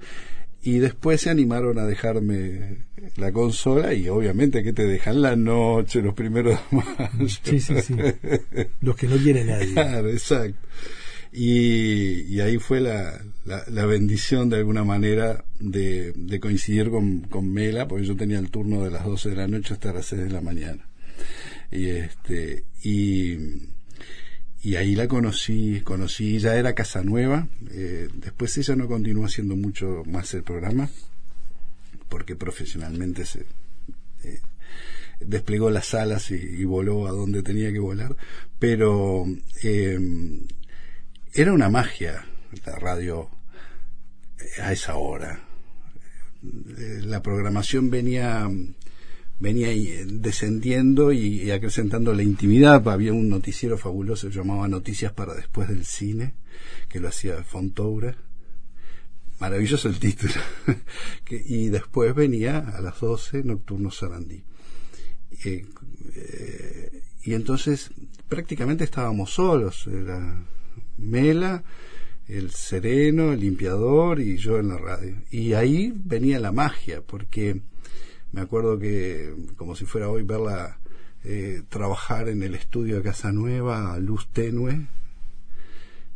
y 0.61 0.79
después 0.79 1.21
se 1.21 1.29
animaron 1.29 1.79
a 1.79 1.85
dejarme 1.85 2.85
la 3.15 3.31
consola 3.31 3.93
y 3.93 4.09
obviamente 4.09 4.63
que 4.63 4.73
te 4.73 4.85
dejan 4.85 5.21
la 5.21 5.35
noche 5.35 6.01
los 6.01 6.13
primeros 6.13 6.59
de 6.71 6.77
mayo. 6.77 7.29
Sí, 7.43 7.59
sí, 7.59 7.81
sí. 7.81 7.95
Los 8.81 8.95
que 8.95 9.07
no 9.07 9.17
quiere 9.17 9.45
nadie. 9.45 9.73
Claro, 9.73 10.09
exacto. 10.09 10.59
Y, 11.31 12.21
y 12.21 12.41
ahí 12.41 12.57
fue 12.57 12.81
la, 12.81 13.21
la, 13.45 13.63
la 13.67 13.85
bendición 13.85 14.49
de 14.49 14.57
alguna 14.57 14.83
manera 14.83 15.45
de, 15.59 16.11
de 16.15 16.39
coincidir 16.39 16.89
con, 16.89 17.21
con 17.21 17.51
Mela, 17.51 17.87
porque 17.87 18.05
yo 18.05 18.15
tenía 18.15 18.39
el 18.39 18.49
turno 18.49 18.83
de 18.83 18.89
las 18.89 19.05
12 19.05 19.29
de 19.29 19.35
la 19.35 19.47
noche 19.47 19.75
hasta 19.75 19.93
las 19.93 20.07
6 20.07 20.23
de 20.23 20.29
la 20.29 20.41
mañana. 20.41 20.87
Y 21.71 21.87
este, 21.87 22.63
y, 22.83 23.37
y 24.61 24.75
ahí 24.75 24.95
la 24.95 25.07
conocí, 25.07 25.81
conocí, 25.81 26.39
ya 26.39 26.55
era 26.55 26.75
Casanueva, 26.75 27.47
eh, 27.71 28.09
después 28.13 28.57
ella 28.57 28.75
no 28.75 28.87
continuó 28.87 29.25
haciendo 29.25 29.55
mucho 29.55 30.03
más 30.05 30.33
el 30.33 30.43
programa, 30.43 30.89
porque 32.09 32.35
profesionalmente 32.35 33.25
se 33.25 33.45
eh, 34.23 34.41
desplegó 35.19 35.69
las 35.69 35.93
alas 35.93 36.31
y, 36.31 36.63
voló 36.65 37.07
a 37.07 37.11
donde 37.11 37.43
tenía 37.43 37.71
que 37.71 37.79
volar, 37.79 38.15
pero 38.57 39.25
eh, 39.63 39.99
era 41.33 41.53
una 41.53 41.69
magia 41.69 42.25
la 42.65 42.75
radio 42.77 43.29
eh, 44.39 44.61
a 44.61 44.71
esa 44.71 44.95
hora. 44.95 45.41
La 46.41 47.21
programación 47.21 47.89
venía 47.89 48.49
venía 49.39 49.69
ahí, 49.69 50.05
descendiendo 50.05 51.11
y, 51.11 51.49
acrecentando 51.51 52.13
la 52.13 52.23
intimidad. 52.23 52.87
Había 52.87 53.13
un 53.13 53.29
noticiero 53.29 53.77
fabuloso 53.77 54.29
llamaba 54.29 54.67
Noticias 54.67 55.13
para 55.13 55.33
después 55.33 55.69
del 55.69 55.85
cine, 55.85 56.35
que 56.87 56.99
lo 56.99 57.07
hacía 57.07 57.43
Fontoura. 57.43 58.15
Maravilloso 59.39 59.87
el 59.87 59.99
título. 59.99 60.33
Y 61.31 61.69
después 61.69 62.15
venía 62.15 62.57
a 62.57 62.81
las 62.81 62.99
12 62.99 63.43
Nocturno 63.43 63.91
Sarandí. 63.91 64.43
Eh, 65.45 65.65
eh, 66.15 67.03
y 67.23 67.33
entonces 67.33 67.91
prácticamente 68.27 68.83
estábamos 68.83 69.31
solos. 69.31 69.87
Era 69.87 70.43
Mela, 70.97 71.63
el 72.27 72.51
sereno, 72.51 73.31
el 73.31 73.39
limpiador 73.39 74.19
y 74.19 74.37
yo 74.37 74.59
en 74.59 74.69
la 74.69 74.77
radio. 74.77 75.21
Y 75.31 75.53
ahí 75.53 75.93
venía 75.95 76.39
la 76.39 76.51
magia, 76.51 77.01
porque 77.01 77.61
me 78.31 78.41
acuerdo 78.41 78.77
que, 78.77 79.33
como 79.55 79.75
si 79.75 79.85
fuera 79.85 80.09
hoy, 80.09 80.23
verla 80.23 80.79
eh, 81.23 81.63
trabajar 81.69 82.29
en 82.29 82.43
el 82.43 82.55
estudio 82.55 82.97
de 82.97 83.01
Casa 83.01 83.31
Nueva 83.31 83.93
a 83.93 83.99
luz 83.99 84.27
tenue, 84.31 84.87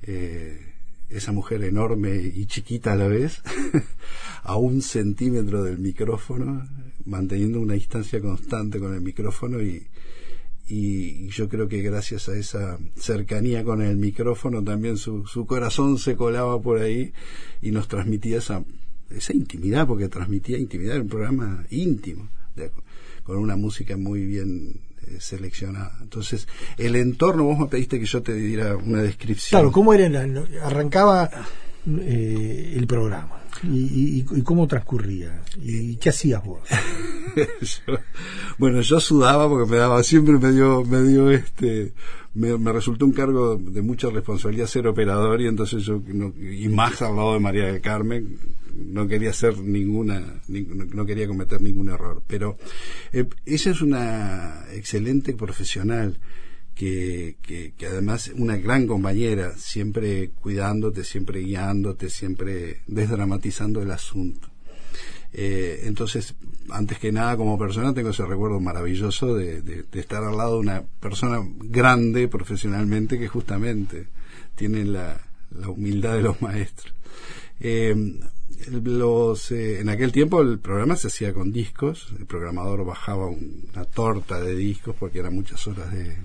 eh, 0.04 0.74
esa 1.10 1.32
mujer 1.32 1.64
enorme 1.64 2.16
y 2.16 2.46
chiquita 2.46 2.94
a 2.94 2.96
la 2.96 3.08
vez, 3.08 3.42
a 4.44 4.56
un 4.56 4.82
centímetro 4.82 5.64
del 5.64 5.80
micrófono, 5.80 6.68
manteniendo 7.06 7.60
una 7.60 7.74
distancia 7.74 8.22
constante 8.22 8.80
con 8.80 8.94
el 8.94 9.02
micrófono 9.02 9.62
y, 9.62 9.88
y 10.68 11.28
yo 11.30 11.50
creo 11.50 11.68
que 11.68 11.82
gracias 11.82 12.30
a 12.30 12.38
esa 12.38 12.80
cercanía 12.96 13.64
con 13.64 13.82
el 13.82 13.98
micrófono 13.98 14.64
también 14.64 14.98
su, 14.98 15.26
su 15.28 15.46
corazón 15.46 15.98
se 15.98 16.16
colaba 16.16 16.62
por 16.62 16.80
ahí 16.80 17.14
y 17.62 17.72
nos 17.72 17.88
transmitía 17.88 18.38
esa, 18.38 18.64
esa 19.18 19.34
intimidad, 19.34 19.88
porque 19.88 20.08
transmitía 20.10 20.58
intimidad, 20.58 20.96
era 20.96 21.04
un 21.04 21.10
programa 21.10 21.66
íntimo, 21.70 22.30
de- 22.56 22.72
con 23.24 23.38
una 23.38 23.56
música 23.56 23.96
muy 23.98 24.26
bien 24.26 24.80
eh, 25.08 25.18
seleccionada. 25.20 25.98
Entonces, 26.02 26.48
el 26.78 26.96
entorno, 26.96 27.44
vos 27.46 27.60
me 27.60 27.68
pediste 27.68 28.00
que 28.00 28.06
yo 28.06 28.22
te 28.22 28.34
diera 28.34 28.76
una 28.78 29.02
descripción. 29.02 29.60
Claro, 29.60 29.72
¿cómo 29.72 29.94
era? 29.94 30.08
la- 30.10 30.44
arrancaba 30.64 31.30
eh, 31.88 32.74
el 32.78 32.88
programa 32.88 33.42
y, 33.64 34.20
y- 34.22 34.26
y 34.38 34.42
cómo 34.42 34.68
transcurría 34.68 35.42
y 35.62 35.96
qué 35.98 36.10
hacías 36.10 36.44
vos. 36.44 36.62
Yo- 37.62 37.98
bueno, 38.58 38.82
yo 38.82 39.00
sudaba 39.00 39.50
porque 39.50 39.70
me 39.72 39.78
daba, 39.78 40.04
siempre 40.04 40.38
me 40.38 40.52
dio, 40.52 40.84
me 40.86 41.02
dio 41.02 41.32
este, 41.32 41.94
me, 42.36 42.58
me 42.58 42.72
resultó 42.72 43.06
un 43.06 43.12
cargo 43.14 43.56
de 43.58 43.82
mucha 43.82 44.10
responsabilidad 44.10 44.68
ser 44.68 44.88
operador 44.88 45.42
y 45.42 45.48
entonces 45.48 45.84
yo, 45.84 46.02
no- 46.08 46.34
y 46.40 46.68
más 46.70 47.02
al 47.02 47.16
lado 47.16 47.34
de 47.34 47.40
María 47.40 47.66
del 47.66 47.82
Carmen, 47.82 48.38
no 48.76 49.08
quería 49.08 49.30
hacer 49.30 49.60
ninguna, 49.60 50.42
ning- 50.48 50.92
no 50.94 51.06
quería 51.06 51.28
cometer 51.28 51.62
ningún 51.62 51.90
error. 51.90 52.24
Pero 52.28 52.58
eh, 53.12 53.26
ella 53.46 53.72
es 53.72 53.82
una 53.82 54.66
excelente 54.74 55.34
profesional 55.34 56.18
que, 56.74 57.38
que, 57.44 57.74
que 57.78 57.86
además 57.86 58.32
una 58.36 58.58
gran 58.58 58.88
compañera, 58.88 59.54
siempre 59.58 60.32
cuidándote, 60.42 61.04
siempre 61.04 61.42
guiándote, 61.42 62.10
siempre 62.10 62.82
desdramatizando 62.88 63.82
el 63.84 63.92
asunto. 63.92 64.50
Eh, 65.34 65.82
entonces, 65.86 66.36
antes 66.70 67.00
que 67.00 67.12
nada, 67.12 67.36
como 67.38 67.58
persona, 67.58 67.94
tengo 67.94 68.12
ese 68.12 68.26
recuerdo 68.26 68.60
maravilloso 68.60 69.36
de, 69.36 69.84
estar 69.94 70.24
al 70.24 70.38
lado 70.38 70.54
de 70.56 70.60
una 70.60 70.84
persona 71.00 71.40
grande 71.64 72.28
profesionalmente 72.28 73.18
que 73.20 73.28
justamente 73.28 74.08
tiene 74.56 74.86
la, 74.86 75.20
la 75.60 75.70
humildad 75.70 76.16
de 76.16 76.22
los 76.22 76.42
maestros. 76.42 76.94
Eh, 77.60 77.96
los, 78.72 79.52
eh, 79.52 79.80
en 79.82 79.90
aquel 79.90 80.12
tiempo 80.12 80.42
el 80.42 80.60
programa 80.60 80.96
se 80.96 81.08
hacía 81.08 81.34
con 81.34 81.52
discos, 81.52 82.14
el 82.18 82.26
programador 82.26 82.86
bajaba 82.86 83.28
un- 83.28 83.66
una 83.74 83.86
torta 83.86 84.40
de 84.40 84.56
discos 84.56 84.96
porque 84.98 85.20
eran 85.20 85.34
muchas 85.36 85.68
horas 85.68 85.92
de, 85.92 86.16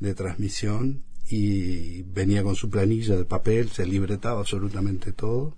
de 0.00 0.14
transmisión 0.14 1.02
y 1.28 2.02
venía 2.02 2.42
con 2.42 2.54
su 2.54 2.70
planilla 2.70 3.16
de 3.16 3.24
papel, 3.24 3.68
se 3.70 3.84
libretaba 3.86 4.40
absolutamente 4.40 5.12
todo. 5.12 5.54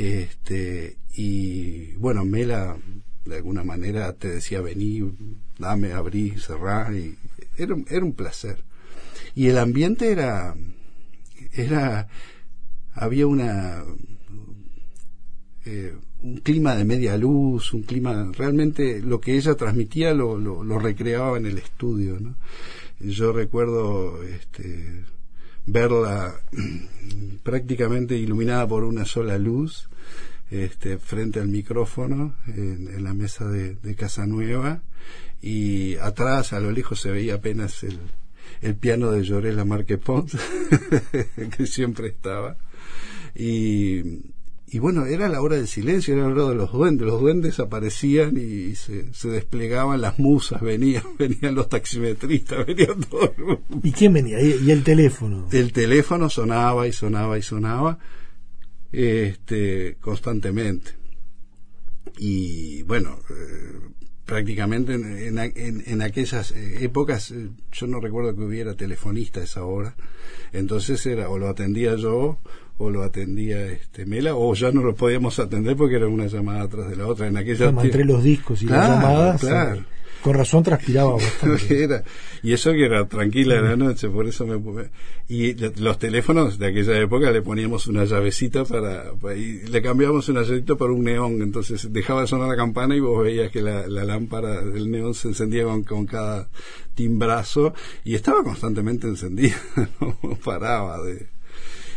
Este, 0.00 0.96
y 1.14 1.92
bueno, 1.96 2.24
Mela 2.24 2.78
de 3.26 3.36
alguna 3.36 3.62
manera 3.64 4.14
te 4.14 4.30
decía 4.30 4.62
vení, 4.62 5.02
dame, 5.58 5.92
abrí, 5.92 6.30
cerrá, 6.38 6.90
y 6.90 7.18
era, 7.58 7.76
era 7.86 8.02
un 8.02 8.14
placer. 8.14 8.64
Y 9.34 9.48
el 9.48 9.58
ambiente 9.58 10.10
era, 10.10 10.54
era, 11.52 12.08
había 12.94 13.26
una, 13.26 13.84
eh, 15.66 15.94
un 16.22 16.38
clima 16.38 16.76
de 16.76 16.86
media 16.86 17.18
luz, 17.18 17.74
un 17.74 17.82
clima, 17.82 18.32
realmente 18.32 19.02
lo 19.02 19.20
que 19.20 19.36
ella 19.36 19.54
transmitía 19.54 20.14
lo, 20.14 20.38
lo, 20.38 20.78
recreaba 20.78 21.36
en 21.36 21.44
el 21.44 21.58
estudio. 21.58 22.18
Yo 23.00 23.32
recuerdo, 23.32 24.22
este, 24.22 25.04
verla 25.66 26.40
prácticamente 27.42 28.16
iluminada 28.16 28.66
por 28.66 28.84
una 28.84 29.04
sola 29.04 29.36
luz 29.36 29.89
este, 30.50 30.98
frente 30.98 31.40
al 31.40 31.48
micrófono 31.48 32.34
en, 32.46 32.88
en 32.88 33.04
la 33.04 33.14
mesa 33.14 33.48
de, 33.48 33.76
de 33.76 33.94
Casa 33.94 34.26
Nueva 34.26 34.82
y 35.42 35.96
atrás 35.96 36.52
a 36.52 36.60
lo 36.60 36.70
lejos 36.70 37.00
se 37.00 37.10
veía 37.10 37.36
apenas 37.36 37.82
el, 37.82 37.98
el 38.60 38.74
piano 38.74 39.10
de 39.10 39.22
Llorela 39.22 39.64
Marque 39.64 39.98
Pons 39.98 40.36
que 41.56 41.66
siempre 41.66 42.08
estaba 42.08 42.56
y, 43.34 44.02
y 44.72 44.78
bueno, 44.78 45.06
era 45.06 45.28
la 45.28 45.42
hora 45.42 45.56
del 45.56 45.66
silencio, 45.66 46.14
era 46.14 46.28
la 46.28 46.32
hora 46.32 46.48
de 46.50 46.54
los 46.54 46.72
duendes. 46.72 47.06
Los 47.06 47.20
duendes 47.20 47.58
aparecían 47.58 48.36
y 48.36 48.76
se, 48.76 49.12
se 49.12 49.28
desplegaban, 49.28 50.00
las 50.00 50.18
musas 50.18 50.60
venían, 50.60 51.02
venían 51.18 51.56
los 51.56 51.68
taximetristas, 51.68 52.66
venían 52.66 53.00
todo 53.00 53.34
el 53.36 53.44
mundo. 53.44 53.62
¿Y 53.82 53.90
quién 53.90 54.12
venía? 54.12 54.40
¿Y, 54.40 54.60
y 54.64 54.70
el 54.70 54.84
teléfono? 54.84 55.48
El 55.50 55.72
teléfono 55.72 56.30
sonaba 56.30 56.86
y 56.86 56.92
sonaba 56.92 57.36
y 57.36 57.42
sonaba 57.42 57.98
este, 58.92 59.96
constantemente. 60.00 60.92
Y 62.18 62.82
bueno, 62.82 63.18
eh, 63.30 63.78
prácticamente 64.26 64.94
en, 64.94 65.04
en, 65.18 65.38
en- 65.38 65.82
en 65.86 66.02
aquellas 66.02 66.50
eh, 66.52 66.84
épocas, 66.84 67.30
eh, 67.30 67.48
yo 67.72 67.86
no 67.86 68.00
recuerdo 68.00 68.34
que 68.34 68.42
hubiera 68.42 68.74
telefonista 68.74 69.40
a 69.40 69.44
esa 69.44 69.64
hora, 69.64 69.94
entonces 70.52 71.04
era 71.06 71.28
o 71.28 71.38
lo 71.38 71.48
atendía 71.48 71.96
yo 71.96 72.38
o 72.78 72.90
lo 72.90 73.02
atendía 73.02 73.66
este 73.66 74.06
Mela 74.06 74.34
o 74.34 74.54
ya 74.54 74.72
no 74.72 74.82
lo 74.82 74.94
podíamos 74.94 75.38
atender 75.38 75.76
porque 75.76 75.96
era 75.96 76.08
una 76.08 76.26
llamada 76.26 76.62
atrás 76.62 76.88
de 76.88 76.96
la 76.96 77.06
otra 77.06 77.26
en 77.28 77.36
aquella 77.36 77.66
entre 77.86 78.04
los 78.04 78.22
discos 78.24 78.62
y 78.62 78.66
las 78.66 78.88
llamadas. 78.88 79.40
claro. 79.40 79.84
Con 80.22 80.34
razón 80.34 80.62
transpiraba 80.62 81.12
bastante. 81.16 81.84
Era- 81.84 82.04
y 82.42 82.52
eso 82.52 82.72
que 82.72 82.84
era 82.86 83.06
tranquila 83.06 83.56
en 83.56 83.64
la 83.64 83.76
noche, 83.76 84.08
por 84.08 84.26
eso 84.26 84.46
me 84.46 84.60
y 85.28 85.54
los 85.54 85.98
teléfonos 85.98 86.58
de 86.58 86.66
aquella 86.68 86.98
época 86.98 87.30
le 87.30 87.42
poníamos 87.42 87.86
una 87.86 88.04
llavecita 88.04 88.64
para, 88.64 89.12
y 89.36 89.60
le 89.68 89.82
cambiábamos 89.82 90.28
una 90.28 90.42
llavecita 90.42 90.74
por 90.74 90.90
un 90.90 91.04
neón, 91.04 91.40
entonces 91.42 91.92
dejaba 91.92 92.22
de 92.22 92.26
sonar 92.26 92.48
la 92.48 92.56
campana 92.56 92.96
y 92.96 93.00
vos 93.00 93.22
veías 93.22 93.50
que 93.50 93.62
la, 93.62 93.86
la 93.86 94.04
lámpara 94.04 94.62
del 94.62 94.90
neón 94.90 95.14
se 95.14 95.28
encendía 95.28 95.64
con, 95.64 95.84
con 95.84 96.06
cada 96.06 96.48
timbrazo 96.94 97.74
y 98.04 98.14
estaba 98.14 98.42
constantemente 98.42 99.06
encendida, 99.06 99.56
no 100.00 100.16
paraba 100.44 101.02
de 101.02 101.28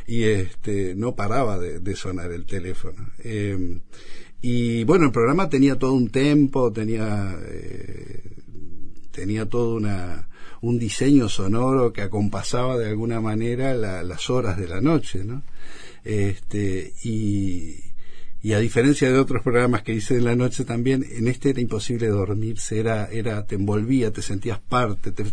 y 0.05 0.23
este 0.23 0.95
no 0.95 1.15
paraba 1.15 1.57
de, 1.57 1.79
de 1.79 1.95
sonar 1.95 2.31
el 2.33 2.45
teléfono. 2.45 3.09
Eh, 3.23 3.79
y 4.43 4.83
bueno, 4.83 5.05
el 5.05 5.11
programa 5.11 5.49
tenía 5.49 5.79
todo 5.79 5.93
un 5.93 6.09
tempo, 6.09 6.71
tenía 6.71 7.35
eh, 7.49 8.21
tenía 9.11 9.47
todo 9.49 9.75
una 9.75 10.27
un 10.61 10.77
diseño 10.79 11.27
sonoro 11.29 11.91
que 11.91 12.01
acompasaba 12.03 12.77
de 12.77 12.87
alguna 12.89 13.19
manera 13.19 13.73
la- 13.73 14.03
las 14.03 14.29
horas 14.29 14.57
de 14.57 14.67
la 14.67 14.79
noche, 14.81 15.23
¿no? 15.23 15.41
Este 16.03 16.93
y 17.03 17.92
y 18.43 18.51
a 18.51 18.59
diferencia 18.59 19.09
de 19.09 19.17
otros 19.17 19.41
programas 19.41 19.83
que 19.83 19.93
hice 19.93 20.17
en 20.17 20.25
la 20.25 20.35
noche 20.35 20.65
también, 20.65 21.05
en 21.09 21.29
este 21.29 21.51
era 21.51 21.61
imposible 21.61 22.07
dormirse, 22.07 22.77
era, 22.77 23.05
era, 23.05 23.45
te 23.45 23.55
envolvía, 23.55 24.11
te 24.11 24.21
sentías 24.21 24.59
parte, 24.59 25.13
te, 25.13 25.23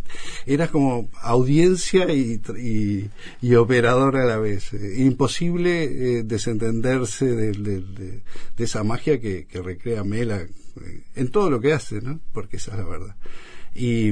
eras 0.46 0.70
como 0.70 1.10
audiencia 1.20 2.12
y, 2.14 2.40
y, 2.56 3.10
y 3.42 3.54
operador 3.56 4.16
a 4.16 4.24
la 4.24 4.38
vez. 4.38 4.72
Eh, 4.74 5.02
imposible 5.02 6.18
eh, 6.18 6.22
desentenderse 6.22 7.26
de, 7.26 7.50
de, 7.50 7.80
de, 7.80 8.22
de 8.56 8.64
esa 8.64 8.84
magia 8.84 9.20
que, 9.20 9.44
que 9.46 9.60
recrea 9.60 10.04
Mela 10.04 10.42
eh, 10.42 11.02
en 11.16 11.28
todo 11.32 11.50
lo 11.50 11.60
que 11.60 11.72
hace, 11.72 12.00
¿no? 12.00 12.20
Porque 12.32 12.58
esa 12.58 12.70
es 12.70 12.78
la 12.78 12.84
verdad. 12.84 13.16
Y, 13.74 14.10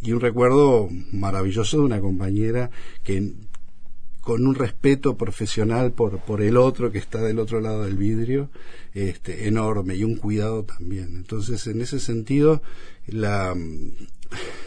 y 0.00 0.12
un 0.12 0.20
recuerdo 0.20 0.88
maravilloso 1.12 1.78
de 1.78 1.84
una 1.84 2.00
compañera 2.00 2.70
que 3.02 3.32
con 4.26 4.44
un 4.44 4.56
respeto 4.56 5.16
profesional 5.16 5.92
por, 5.92 6.18
por 6.18 6.42
el 6.42 6.56
otro 6.56 6.90
que 6.90 6.98
está 6.98 7.22
del 7.22 7.38
otro 7.38 7.60
lado 7.60 7.84
del 7.84 7.96
vidrio 7.96 8.50
este, 8.92 9.46
enorme 9.46 9.94
y 9.94 10.02
un 10.02 10.16
cuidado 10.16 10.64
también. 10.64 11.14
Entonces, 11.14 11.64
en 11.68 11.80
ese 11.80 12.00
sentido, 12.00 12.60
la 13.06 13.54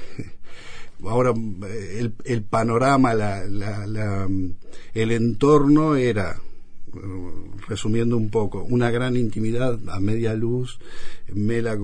ahora 1.04 1.34
el, 1.34 2.14
el 2.24 2.44
panorama, 2.44 3.14
la, 3.14 3.44
la, 3.44 3.86
la, 3.86 4.30
el 4.94 5.12
entorno 5.12 5.98
era 5.98 6.38
resumiendo 7.68 8.16
un 8.16 8.30
poco, 8.30 8.64
una 8.64 8.92
gran 8.92 9.18
intimidad 9.18 9.78
a 9.90 10.00
media 10.00 10.36
luz, 10.36 10.80
Mela 11.34 11.78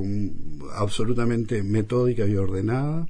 absolutamente 0.76 1.62
metódica 1.62 2.26
y 2.26 2.38
ordenada, 2.38 3.06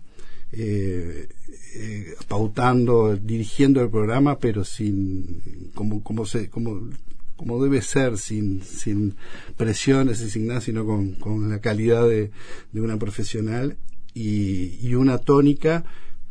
eh, 0.52 1.28
eh, 1.76 2.16
pautando, 2.28 3.16
dirigiendo 3.16 3.82
el 3.82 3.90
programa, 3.90 4.40
pero 4.40 4.64
sin, 4.64 5.72
como, 5.74 6.04
como 6.04 6.26
se, 6.26 6.50
como, 6.50 6.90
como 7.36 7.64
debe 7.64 7.82
ser, 7.82 8.18
sin, 8.18 8.64
sin 8.64 9.16
presiones 9.58 10.22
y 10.22 10.30
sin 10.30 10.48
nada, 10.48 10.62
sino 10.62 10.86
con, 10.86 11.14
con 11.14 11.50
la 11.50 11.60
calidad 11.60 12.08
de, 12.08 12.32
de 12.72 12.82
una 12.82 12.98
profesional 12.98 13.78
y, 14.14 14.78
y 14.88 14.96
una 14.96 15.18
tónica 15.18 15.84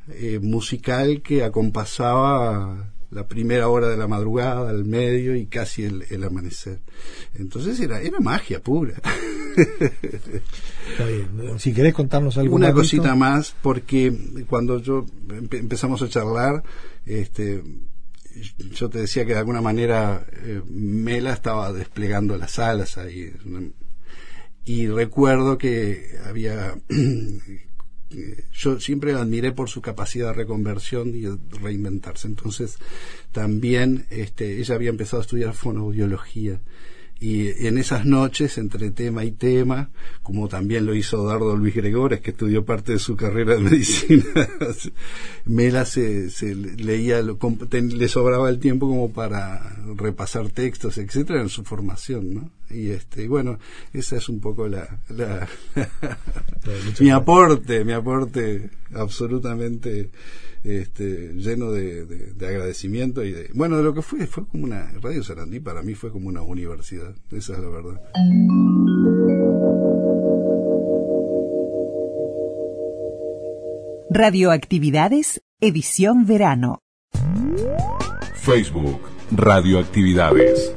eh, 0.09 0.38
musical 0.38 1.22
que 1.22 1.44
acompasaba 1.44 2.93
la 3.14 3.29
primera 3.29 3.68
hora 3.68 3.88
de 3.88 3.96
la 3.96 4.09
madrugada, 4.09 4.68
al 4.68 4.85
medio 4.85 5.37
y 5.37 5.46
casi 5.46 5.85
el, 5.85 6.05
el 6.11 6.24
amanecer. 6.24 6.81
Entonces 7.35 7.79
era, 7.79 8.00
era 8.00 8.18
magia 8.20 8.61
pura. 8.61 8.94
Está 10.90 11.07
bien. 11.07 11.59
Si 11.59 11.72
querés 11.72 11.94
contarnos 11.94 12.37
algo 12.38 12.57
Una 12.57 12.72
cosita 12.72 13.14
más, 13.14 13.55
porque 13.62 14.12
cuando 14.48 14.81
yo 14.81 15.07
empe 15.31 15.59
empezamos 15.59 16.03
a 16.03 16.09
charlar, 16.09 16.64
este, 17.07 17.62
yo 18.72 18.90
te 18.90 18.98
decía 18.98 19.24
que 19.24 19.35
de 19.35 19.38
alguna 19.38 19.61
manera 19.61 20.27
eh, 20.33 20.61
Mela 20.68 21.33
estaba 21.33 21.72
desplegando 21.72 22.37
las 22.37 22.59
alas 22.59 22.98
ahí. 22.98 23.33
Y 24.64 24.88
recuerdo 24.88 25.57
que 25.57 26.18
había 26.27 26.74
yo 28.53 28.81
siempre 28.81 29.12
admiré 29.12 29.53
por 29.53 29.68
su 29.68 29.81
capacidad 29.81 30.29
de 30.29 30.35
reconversión 30.35 31.14
y 31.14 31.27
reinventarse. 31.59 32.29
Entonces, 32.29 32.77
también 33.33 34.07
este, 34.11 34.59
ella 34.59 34.74
había 34.74 34.90
empezado 34.90 35.20
a 35.20 35.24
estudiar 35.24 35.55
fonoaudiología 35.55 36.61
y 37.20 37.66
en 37.66 37.79
esas 37.79 38.05
noches 38.05 38.59
entre 38.59 38.90
tema 38.90 39.24
y 39.24 39.31
tema, 39.31 39.90
como 40.22 40.48
también 40.48 40.85
lo 40.85 40.94
hizo 40.94 41.24
Dardo 41.24 41.57
Luis 41.57 41.74
Gregores, 41.74 42.20
que 42.20 42.33
estudió 42.33 42.64
parte 42.64 42.92
de 42.92 42.98
su 42.98 43.16
carrera 43.16 43.55
de 43.55 43.61
medicina, 43.70 44.24
Mela 45.46 45.85
se, 45.85 46.29
se 46.31 46.55
leía, 46.55 47.22
le 47.22 48.09
sobraba 48.09 48.50
el 48.50 48.59
tiempo 48.59 48.88
como 48.88 49.12
para 49.12 49.77
repasar 49.96 50.50
textos, 50.50 50.98
etcétera, 50.98 51.40
en 51.40 51.48
su 51.48 51.64
formación, 51.64 52.35
¿no? 52.35 52.50
Y 52.75 52.91
este, 52.91 53.29
bueno, 53.29 53.59
esa 53.93 54.17
es 54.17 54.29
un 54.29 54.41
poco 54.41 54.69
la, 54.69 55.01
la 55.11 55.49
mi 57.01 57.11
aporte, 57.11 57.85
mi 57.85 57.93
aporte 57.93 58.71
absolutamente 58.95 60.11
este, 60.65 61.35
lleno 61.35 61.71
de, 61.71 62.07
de, 62.07 62.33
de, 62.33 62.47
agradecimiento 62.47 63.23
y 63.23 63.33
de 63.33 63.51
bueno 63.53 63.77
de 63.77 63.83
lo 63.83 63.93
que 63.93 64.01
fue 64.01 64.27
fue 64.27 64.47
como 64.49 64.65
una 64.65 64.91
Radio 65.03 65.23
Sarandí 65.23 65.61
para 65.61 65.83
mí 65.83 65.95
fue 65.95 66.11
como 66.11 66.29
una 66.29 66.41
universidad 66.41 67.15
esa 67.31 67.53
es 67.53 67.59
la 67.59 67.69
verdad. 67.69 68.01
Radioactividades 74.11 75.43
edición 75.61 76.25
verano. 76.25 76.81
Facebook 78.37 79.01
Radioactividades 79.33 80.75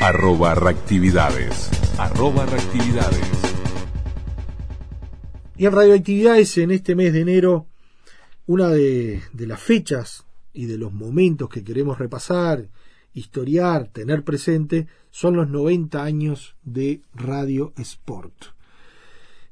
arroba 0.01 0.55
reactividades 0.55 1.69
arroba 1.97 2.45
reactividades 2.45 3.21
y 5.57 5.65
en 5.65 5.71
radioactividades 5.71 6.57
en 6.57 6.71
este 6.71 6.95
mes 6.95 7.13
de 7.13 7.21
enero 7.21 7.67
una 8.47 8.69
de, 8.69 9.21
de 9.33 9.47
las 9.47 9.61
fechas 9.61 10.25
y 10.53 10.65
de 10.65 10.77
los 10.77 10.91
momentos 10.91 11.47
que 11.49 11.63
queremos 11.63 11.99
repasar 11.99 12.67
historiar, 13.13 13.89
tener 13.89 14.23
presente, 14.23 14.87
son 15.09 15.35
los 15.35 15.49
90 15.49 16.03
años 16.03 16.55
de 16.63 17.01
Radio 17.13 17.73
Sport. 17.77 18.45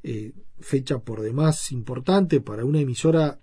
Eh, 0.03 0.33
fecha 0.59 0.99
por 0.99 1.21
demás 1.21 1.71
importante 1.71 2.41
para 2.41 2.65
una 2.65 2.79
emisora 2.79 3.39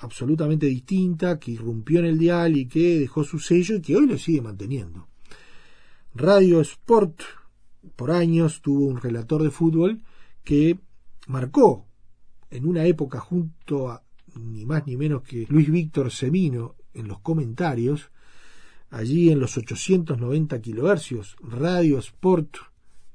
absolutamente 0.00 0.66
distinta, 0.66 1.38
que 1.38 1.52
irrumpió 1.52 2.00
en 2.00 2.06
el 2.06 2.18
dial 2.18 2.56
y 2.56 2.66
que 2.66 2.98
dejó 2.98 3.24
su 3.24 3.38
sello 3.38 3.76
y 3.76 3.80
que 3.80 3.96
hoy 3.96 4.06
lo 4.06 4.18
sigue 4.18 4.40
manteniendo. 4.42 5.08
Radio 6.14 6.60
Sport 6.60 7.22
por 7.96 8.10
años 8.10 8.62
tuvo 8.62 8.86
un 8.86 9.00
relator 9.00 9.42
de 9.42 9.50
fútbol 9.50 10.02
que 10.42 10.78
marcó 11.26 11.86
en 12.50 12.66
una 12.66 12.84
época 12.84 13.20
junto 13.20 13.90
a 13.90 14.02
ni 14.36 14.64
más 14.64 14.86
ni 14.86 14.96
menos 14.96 15.22
que 15.22 15.46
Luis 15.48 15.70
Víctor 15.70 16.10
Semino 16.10 16.76
en 16.92 17.08
los 17.08 17.20
comentarios, 17.20 18.10
allí 18.90 19.30
en 19.30 19.40
los 19.40 19.56
890 19.56 20.60
kilohercios, 20.60 21.36
Radio 21.40 21.98
Sport, 21.98 22.56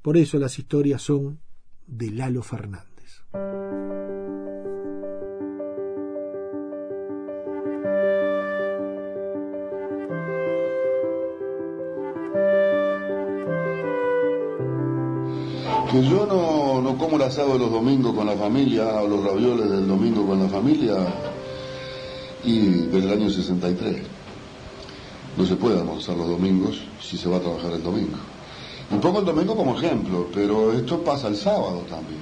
por 0.02 0.16
eso 0.16 0.38
las 0.38 0.58
historias 0.58 1.02
son 1.02 1.40
de 1.86 2.10
Lalo 2.10 2.42
Fernández. 2.42 3.22
Que 15.90 16.02
yo 16.04 16.24
no, 16.24 16.80
no 16.80 16.96
como 16.96 17.16
el 17.16 17.22
asado 17.22 17.58
los 17.58 17.70
domingos 17.70 18.14
con 18.14 18.26
la 18.26 18.36
familia 18.36 18.86
o 19.02 19.08
los 19.08 19.24
ravioles 19.24 19.68
del 19.68 19.88
domingo 19.88 20.24
con 20.24 20.40
la 20.40 20.48
familia 20.48 20.94
y 22.44 22.58
desde 22.60 23.06
el 23.06 23.10
año 23.10 23.30
63. 23.30 23.96
No 25.36 25.46
se 25.46 25.56
puede 25.56 25.78
almorzar 25.78 26.16
los 26.16 26.28
domingos 26.28 26.80
si 27.00 27.16
se 27.16 27.28
va 27.28 27.38
a 27.38 27.40
trabajar 27.40 27.72
el 27.72 27.82
domingo. 27.82 28.18
Un 28.90 29.00
poco 29.00 29.20
el 29.20 29.24
domingo 29.24 29.56
como 29.56 29.76
ejemplo, 29.76 30.28
pero 30.32 30.72
esto 30.72 31.02
pasa 31.02 31.28
el 31.28 31.36
sábado 31.36 31.84
también. 31.88 32.20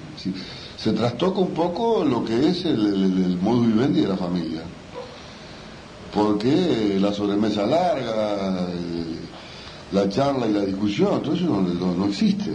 Se 0.77 0.93
trastoca 0.93 1.41
un 1.41 1.51
poco 1.51 2.05
lo 2.05 2.25
que 2.25 2.49
es 2.49 2.65
el, 2.65 2.87
el, 2.87 3.25
el 3.25 3.39
modo 3.39 3.63
vivendi 3.63 4.01
de 4.01 4.09
la 4.09 4.17
familia. 4.17 4.63
Porque 6.15 6.97
la 6.99 7.13
sobremesa 7.13 7.67
larga, 7.67 8.67
la 9.93 10.09
charla 10.09 10.47
y 10.47 10.53
la 10.53 10.65
discusión, 10.65 11.23
todo 11.23 11.35
eso 11.35 11.45
no, 11.45 11.61
no, 11.61 11.95
no 11.95 12.07
existe 12.07 12.53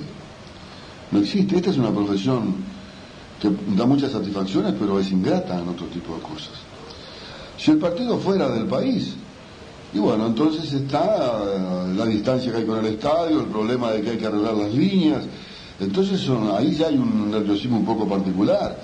no 1.13 1.19
existe. 1.19 1.55
Esta 1.55 1.69
es 1.69 1.77
una 1.77 1.91
profesión 1.91 2.55
que 3.39 3.49
da 3.75 3.85
muchas 3.85 4.11
satisfacciones, 4.11 4.73
pero 4.79 4.99
es 4.99 5.11
ingrata 5.11 5.59
en 5.59 5.69
otro 5.69 5.85
tipo 5.87 6.15
de 6.15 6.21
cosas. 6.21 6.53
Si 7.57 7.71
el 7.71 7.77
partido 7.77 8.17
fuera 8.17 8.49
del 8.49 8.65
país, 8.65 9.13
y 9.93 9.99
bueno, 9.99 10.25
entonces 10.25 10.73
está 10.73 11.43
la 11.95 12.05
distancia 12.05 12.51
que 12.51 12.59
hay 12.59 12.65
con 12.65 12.83
el 12.83 12.93
estadio, 12.93 13.41
el 13.41 13.47
problema 13.47 13.91
de 13.91 14.01
que 14.01 14.09
hay 14.11 14.17
que 14.17 14.25
arreglar 14.25 14.55
las 14.55 14.73
líneas, 14.73 15.23
entonces 15.79 16.19
son, 16.19 16.51
ahí 16.55 16.75
ya 16.75 16.87
hay 16.87 16.97
un 16.97 17.29
nerviosismo 17.29 17.77
un 17.77 17.85
poco 17.85 18.07
particular. 18.07 18.77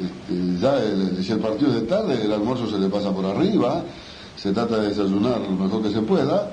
Este, 0.00 0.60
ya 0.60 0.78
si 1.22 1.32
el 1.32 1.38
partido 1.38 1.70
es 1.70 1.80
de 1.80 1.86
tarde, 1.86 2.22
el 2.22 2.32
almuerzo 2.32 2.70
se 2.70 2.78
le 2.78 2.88
pasa 2.88 3.10
por 3.10 3.24
arriba, 3.24 3.82
se 4.36 4.52
trata 4.52 4.78
de 4.78 4.88
desayunar 4.88 5.40
lo 5.40 5.50
mejor 5.52 5.82
que 5.82 5.90
se 5.90 6.02
pueda, 6.02 6.50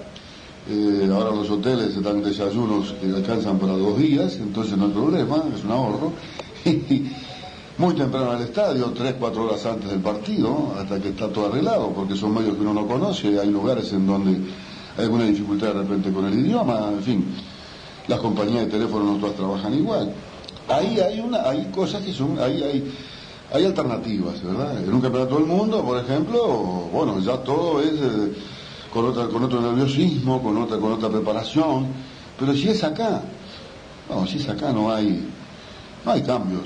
eh, 0.70 1.10
ahora 1.12 1.36
los 1.36 1.50
hoteles 1.50 2.02
dan 2.02 2.24
desayunos 2.24 2.94
que 2.94 3.08
alcanzan 3.08 3.60
para 3.60 3.74
dos 3.74 3.98
días, 3.98 4.38
entonces 4.38 4.78
no 4.78 4.86
hay 4.86 4.92
problema, 4.92 5.44
es 5.54 5.64
un 5.64 5.72
ahorro. 5.72 6.14
Muy 7.78 7.96
temprano 7.96 8.32
al 8.32 8.42
estadio, 8.44 8.94
tres, 8.96 9.16
cuatro 9.20 9.46
horas 9.46 9.66
antes 9.66 9.90
del 9.90 10.00
partido, 10.00 10.76
hasta 10.80 11.02
que 11.02 11.10
está 11.10 11.28
todo 11.28 11.48
arreglado, 11.48 11.90
porque 11.90 12.16
son 12.16 12.34
medios 12.36 12.56
que 12.56 12.62
uno 12.62 12.74
no 12.74 12.88
conoce, 12.88 13.40
hay 13.40 13.50
lugares 13.50 13.92
en 13.94 14.06
donde 14.06 14.32
hay 14.96 15.04
alguna 15.04 15.26
dificultad 15.26 15.68
de 15.68 15.74
repente 15.74 16.14
con 16.14 16.26
el 16.26 16.38
idioma, 16.38 16.92
en 16.94 17.02
fin, 17.02 17.26
las 18.08 18.20
compañías 18.20 18.66
de 18.66 18.72
teléfono 18.72 19.06
no 19.06 19.18
todas 19.18 19.36
trabajan 19.36 19.74
igual. 19.74 20.14
Ahí 20.70 21.00
hay 21.00 21.20
una, 21.20 21.50
hay 21.50 21.66
cosas 21.72 22.04
que 22.04 22.14
son, 22.14 22.40
ahí 22.40 22.64
hay, 22.64 22.94
hay 23.52 23.66
alternativas, 23.66 24.42
¿verdad? 24.44 24.82
En 24.84 24.94
un 24.94 25.02
campeonato 25.02 25.36
del 25.36 25.46
mundo, 25.46 25.84
por 25.84 26.00
ejemplo, 26.00 26.48
bueno, 26.94 27.20
ya 27.20 27.38
todo 27.38 27.82
es 27.82 27.94
eh, 27.94 28.34
con, 28.94 29.06
otra, 29.06 29.28
con 29.28 29.44
otro 29.44 29.60
nerviosismo, 29.60 30.42
con 30.42 30.56
otra, 30.58 30.78
con 30.78 30.92
otra 30.92 31.10
preparación, 31.10 31.88
pero 32.40 32.54
si 32.54 32.70
es 32.70 32.84
acá, 32.84 33.24
no, 34.10 34.28
si 34.28 34.38
es 34.38 34.48
acá 34.48 34.72
no 34.72 34.94
hay, 34.94 35.28
no 36.06 36.12
hay 36.12 36.22
cambios, 36.22 36.66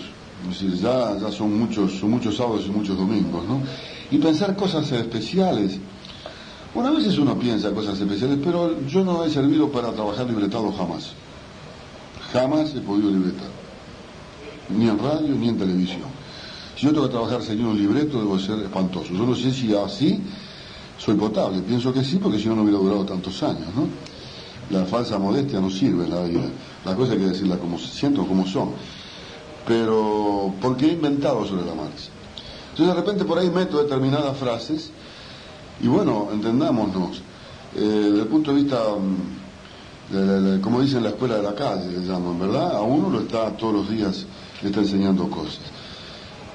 ya, 0.81 1.17
ya 1.17 1.31
son 1.31 1.57
muchos, 1.57 1.93
son 1.93 2.11
muchos 2.11 2.35
sábados 2.35 2.65
y 2.67 2.69
muchos 2.69 2.97
domingos, 2.97 3.45
¿no? 3.47 3.61
Y 4.11 4.17
pensar 4.17 4.55
cosas 4.55 4.91
especiales, 4.91 5.79
bueno, 6.73 6.89
a 6.89 6.93
veces 6.93 7.17
uno 7.17 7.39
piensa 7.39 7.71
cosas 7.71 7.99
especiales, 7.99 8.39
pero 8.43 8.85
yo 8.85 9.03
no 9.05 9.23
he 9.23 9.29
servido 9.29 9.71
para 9.71 9.93
trabajar 9.93 10.27
libretado 10.27 10.71
jamás, 10.73 11.13
jamás 12.33 12.75
he 12.75 12.81
podido 12.81 13.09
libretar, 13.09 13.49
ni 14.69 14.89
en 14.89 14.99
radio 14.99 15.29
ni 15.29 15.47
en 15.47 15.57
televisión. 15.57 16.17
Si 16.75 16.85
yo 16.85 16.91
tengo 16.91 17.05
que 17.07 17.13
trabajar 17.13 17.41
seguir 17.41 17.65
un 17.65 17.77
libreto, 17.77 18.19
debo 18.19 18.37
ser 18.37 18.59
espantoso. 18.59 19.11
Yo 19.11 19.25
no 19.25 19.33
sé 19.33 19.51
si 19.51 19.73
así 19.73 20.21
soy 20.97 21.15
potable. 21.15 21.61
Pienso 21.61 21.93
que 21.93 22.03
sí, 22.03 22.17
porque 22.17 22.39
si 22.39 22.47
no, 22.47 22.55
no 22.55 22.63
hubiera 22.63 22.79
durado 22.79 23.05
tantos 23.05 23.41
años, 23.43 23.67
¿no? 23.75 23.87
La 24.69 24.85
falsa 24.85 25.17
modestia 25.17 25.61
no 25.61 25.69
sirve 25.69 26.05
en 26.05 26.09
la 26.09 26.23
vida. 26.23 26.41
Las 26.83 26.95
cosas 26.95 27.13
hay 27.13 27.19
que 27.19 27.27
decirlas 27.27 27.59
como 27.59 27.77
se 27.77 27.87
sienten 27.87 28.25
como 28.25 28.45
son. 28.45 28.71
Pero, 29.65 30.53
porque 30.61 30.87
he 30.87 30.93
inventado 30.93 31.45
sobre 31.45 31.65
la 31.65 31.73
marcha. 31.73 32.09
Entonces, 32.71 32.95
de 32.95 33.01
repente, 33.01 33.25
por 33.25 33.39
ahí 33.39 33.49
meto 33.49 33.81
determinadas 33.81 34.37
frases 34.37 34.91
y 35.81 35.87
bueno, 35.87 36.29
entendámonos. 36.31 37.21
Eh, 37.75 37.79
desde 37.79 38.21
el 38.21 38.27
punto 38.27 38.53
de 38.53 38.61
vista, 38.61 38.81
mm, 38.97 40.61
como 40.61 40.81
dicen 40.81 40.99
en 40.99 41.03
la 41.03 41.09
escuela 41.09 41.35
de 41.35 41.43
la 41.43 41.53
calle, 41.53 41.91
le 41.91 42.05
llaman, 42.05 42.39
¿verdad? 42.39 42.77
A 42.77 42.81
uno 42.81 43.09
lo 43.09 43.21
está 43.21 43.51
todos 43.55 43.73
los 43.73 43.89
días, 43.89 44.25
le 44.61 44.69
está 44.69 44.81
enseñando 44.81 45.29
cosas. 45.29 45.59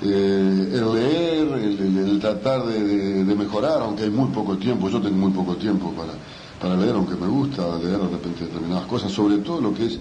Eh, 0.04 0.70
el 0.74 0.94
leer, 0.94 1.48
el, 1.52 2.18
tratar 2.20 2.64
de, 2.64 3.34
mejorar, 3.36 3.82
aunque 3.82 4.04
hay 4.04 4.10
muy 4.10 4.30
poco 4.30 4.56
tiempo, 4.56 4.88
yo 4.88 5.00
tengo 5.00 5.16
muy 5.16 5.30
poco 5.30 5.54
tiempo 5.56 5.92
para, 5.92 6.12
para 6.60 6.76
leer, 6.76 6.96
aunque 6.96 7.14
me 7.14 7.28
gusta 7.28 7.62
leer 7.78 7.98
de 7.98 8.08
repente 8.08 8.44
determinadas 8.44 8.86
cosas, 8.86 9.12
sobre 9.12 9.38
todo 9.38 9.60
lo 9.60 9.72
que 9.72 9.86
es 9.86 9.98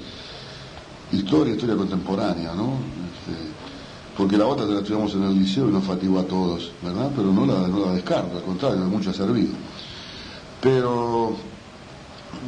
historia, 1.11 1.53
historia 1.53 1.75
contemporánea, 1.75 2.53
¿no? 2.55 2.73
Este, 2.73 3.37
porque 4.17 4.37
la 4.37 4.47
otra 4.47 4.65
la 4.65 4.79
estudiamos 4.79 5.13
en 5.13 5.23
el 5.23 5.37
liceo 5.37 5.69
y 5.69 5.71
nos 5.71 5.83
fatigó 5.83 6.19
a 6.19 6.23
todos, 6.23 6.71
¿verdad? 6.81 7.11
Pero 7.15 7.31
no 7.31 7.45
la, 7.45 7.67
no 7.67 7.85
la 7.85 7.93
descarto, 7.93 8.37
al 8.37 8.43
contrario, 8.43 8.79
mucho 8.85 9.11
ha 9.11 9.13
servido. 9.13 9.53
Pero 10.61 11.35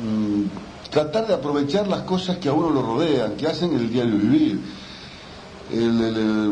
mm, 0.04 0.90
tratar 0.90 1.28
de 1.28 1.36
aprovechar 1.36 1.88
las 1.88 2.02
cosas 2.02 2.38
que 2.38 2.50
a 2.50 2.54
uno 2.54 2.72
lo 2.72 2.82
rodean, 2.82 3.36
que 3.36 3.46
hacen 3.46 3.76
el 3.76 3.92
diario 3.92 4.18
vivir. 4.18 4.83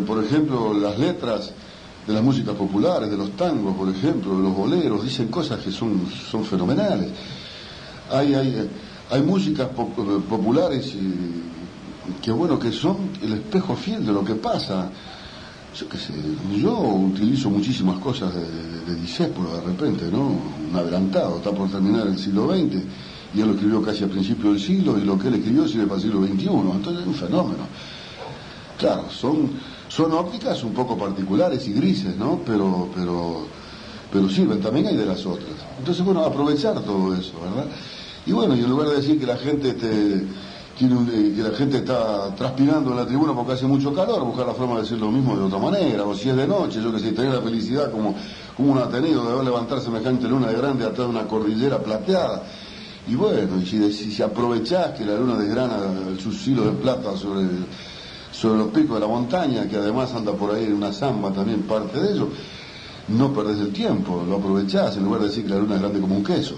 Por 0.05 0.23
ejemplo, 0.23 0.73
las 0.73 0.97
letras 0.97 1.51
de 2.07 2.13
las 2.13 2.23
músicas 2.23 2.55
populares, 2.55 3.09
de 3.11 3.17
los 3.17 3.31
tangos, 3.37 3.75
por 3.75 3.87
ejemplo, 3.89 4.35
de 4.37 4.43
los 4.43 4.55
boleros, 4.55 5.03
dicen 5.03 5.27
cosas 5.27 5.59
que 5.63 5.71
son, 5.71 6.01
son 6.29 6.43
fenomenales. 6.43 7.09
Hay, 8.11 8.33
hay, 8.33 8.69
hay 9.11 9.21
músicas 9.21 9.67
pop- 9.69 9.95
populares 10.27 10.95
que 12.21 12.31
bueno 12.31 12.57
que 12.59 12.71
son 12.71 12.97
el 13.21 13.33
espejo 13.33 13.75
fiel 13.75 14.05
de 14.05 14.11
lo 14.11 14.23
que 14.25 14.33
pasa. 14.35 14.89
Yo 15.79 15.87
qué 15.87 15.97
sé, 15.97 16.13
yo 16.59 16.77
utilizo 16.79 17.49
muchísimas 17.49 17.97
cosas 17.99 18.33
de, 18.33 18.41
de, 18.41 18.95
de 18.95 19.01
de 19.01 19.61
repente, 19.61 20.05
¿no? 20.11 20.35
Un 20.69 20.75
adelantado, 20.75 21.37
está 21.37 21.51
por 21.51 21.69
terminar 21.69 22.07
el 22.07 22.17
siglo 22.17 22.49
XX, 22.53 22.81
y 23.33 23.39
él 23.39 23.47
lo 23.47 23.53
escribió 23.53 23.81
casi 23.81 24.03
a 24.03 24.07
principio 24.09 24.49
del 24.51 24.59
siglo, 24.59 24.97
y 24.97 25.05
lo 25.05 25.17
que 25.17 25.29
él 25.29 25.35
escribió 25.35 25.65
sirve 25.67 25.85
para 25.85 25.95
el 25.95 26.01
siglo 26.01 26.25
XXI, 26.25 26.47
entonces 26.75 27.01
es 27.03 27.07
un 27.07 27.13
fenómeno. 27.13 27.63
Claro, 28.81 29.11
son, 29.11 29.51
son 29.89 30.11
ópticas 30.13 30.63
un 30.63 30.73
poco 30.73 30.97
particulares 30.97 31.67
y 31.67 31.73
grises, 31.73 32.17
¿no? 32.17 32.41
Pero, 32.43 32.89
pero, 32.95 33.45
pero 34.11 34.27
sirven, 34.27 34.59
también 34.59 34.87
hay 34.87 34.95
de 34.95 35.05
las 35.05 35.23
otras. 35.23 35.51
Entonces, 35.77 36.03
bueno, 36.03 36.25
aprovechar 36.25 36.79
todo 36.81 37.13
eso, 37.13 37.33
¿verdad? 37.43 37.69
Y 38.25 38.31
bueno, 38.31 38.55
y 38.55 38.61
en 38.61 38.69
lugar 38.71 38.89
de 38.89 38.95
decir 38.95 39.19
que 39.19 39.27
la 39.27 39.37
gente 39.37 39.73
te, 39.73 40.25
tiene 40.75 40.95
eh, 41.13 41.33
que 41.35 41.43
la 41.43 41.55
gente 41.55 41.77
está 41.77 42.33
transpirando 42.35 42.89
en 42.89 42.97
la 42.97 43.05
tribuna 43.05 43.35
porque 43.35 43.51
hace 43.51 43.67
mucho 43.67 43.93
calor, 43.93 44.23
buscar 44.23 44.47
la 44.47 44.55
forma 44.55 44.77
de 44.77 44.81
decir 44.81 44.97
lo 44.97 45.11
mismo 45.11 45.37
de 45.37 45.43
otra 45.43 45.59
manera, 45.59 46.03
o 46.03 46.15
si 46.15 46.29
es 46.29 46.35
de 46.35 46.47
noche, 46.47 46.81
yo 46.81 46.91
que 46.91 46.97
sé, 46.97 47.11
tener 47.11 47.35
la 47.35 47.41
felicidad 47.41 47.91
como, 47.91 48.15
como 48.57 48.71
uno 48.71 48.81
ha 48.81 48.89
tenido 48.89 49.29
de 49.29 49.35
ver 49.35 49.43
levantar 49.43 49.79
semejante 49.79 50.27
luna 50.27 50.47
de 50.47 50.57
grande 50.57 50.85
atrás 50.85 51.07
de 51.07 51.17
una 51.17 51.27
cordillera 51.27 51.77
plateada. 51.77 52.41
Y 53.07 53.13
bueno, 53.13 53.61
y 53.61 53.65
si, 53.67 53.91
si 53.93 54.23
aprovechás 54.23 54.97
que 54.97 55.05
la 55.05 55.17
luna 55.17 55.35
desgrana 55.35 55.77
sus 56.19 56.47
hilos 56.47 56.65
de 56.65 56.71
plata 56.71 57.15
sobre, 57.15 57.45
sobre 58.31 58.59
los 58.59 58.67
picos 58.69 58.95
de 58.95 59.01
la 59.01 59.07
montaña, 59.07 59.67
que 59.67 59.77
además 59.77 60.13
anda 60.13 60.33
por 60.33 60.55
ahí 60.55 60.65
en 60.65 60.73
una 60.73 60.93
zamba 60.93 61.31
también 61.31 61.63
parte 61.63 61.99
de 61.99 62.13
ello, 62.13 62.29
no 63.09 63.33
perdés 63.33 63.59
el 63.59 63.73
tiempo, 63.73 64.23
lo 64.27 64.37
aprovechás 64.37 64.95
en 64.97 65.03
lugar 65.03 65.21
de 65.21 65.27
decir 65.27 65.43
que 65.43 65.49
la 65.49 65.57
luna 65.57 65.75
es 65.75 65.81
grande 65.81 65.99
como 65.99 66.15
un 66.15 66.23
queso. 66.23 66.55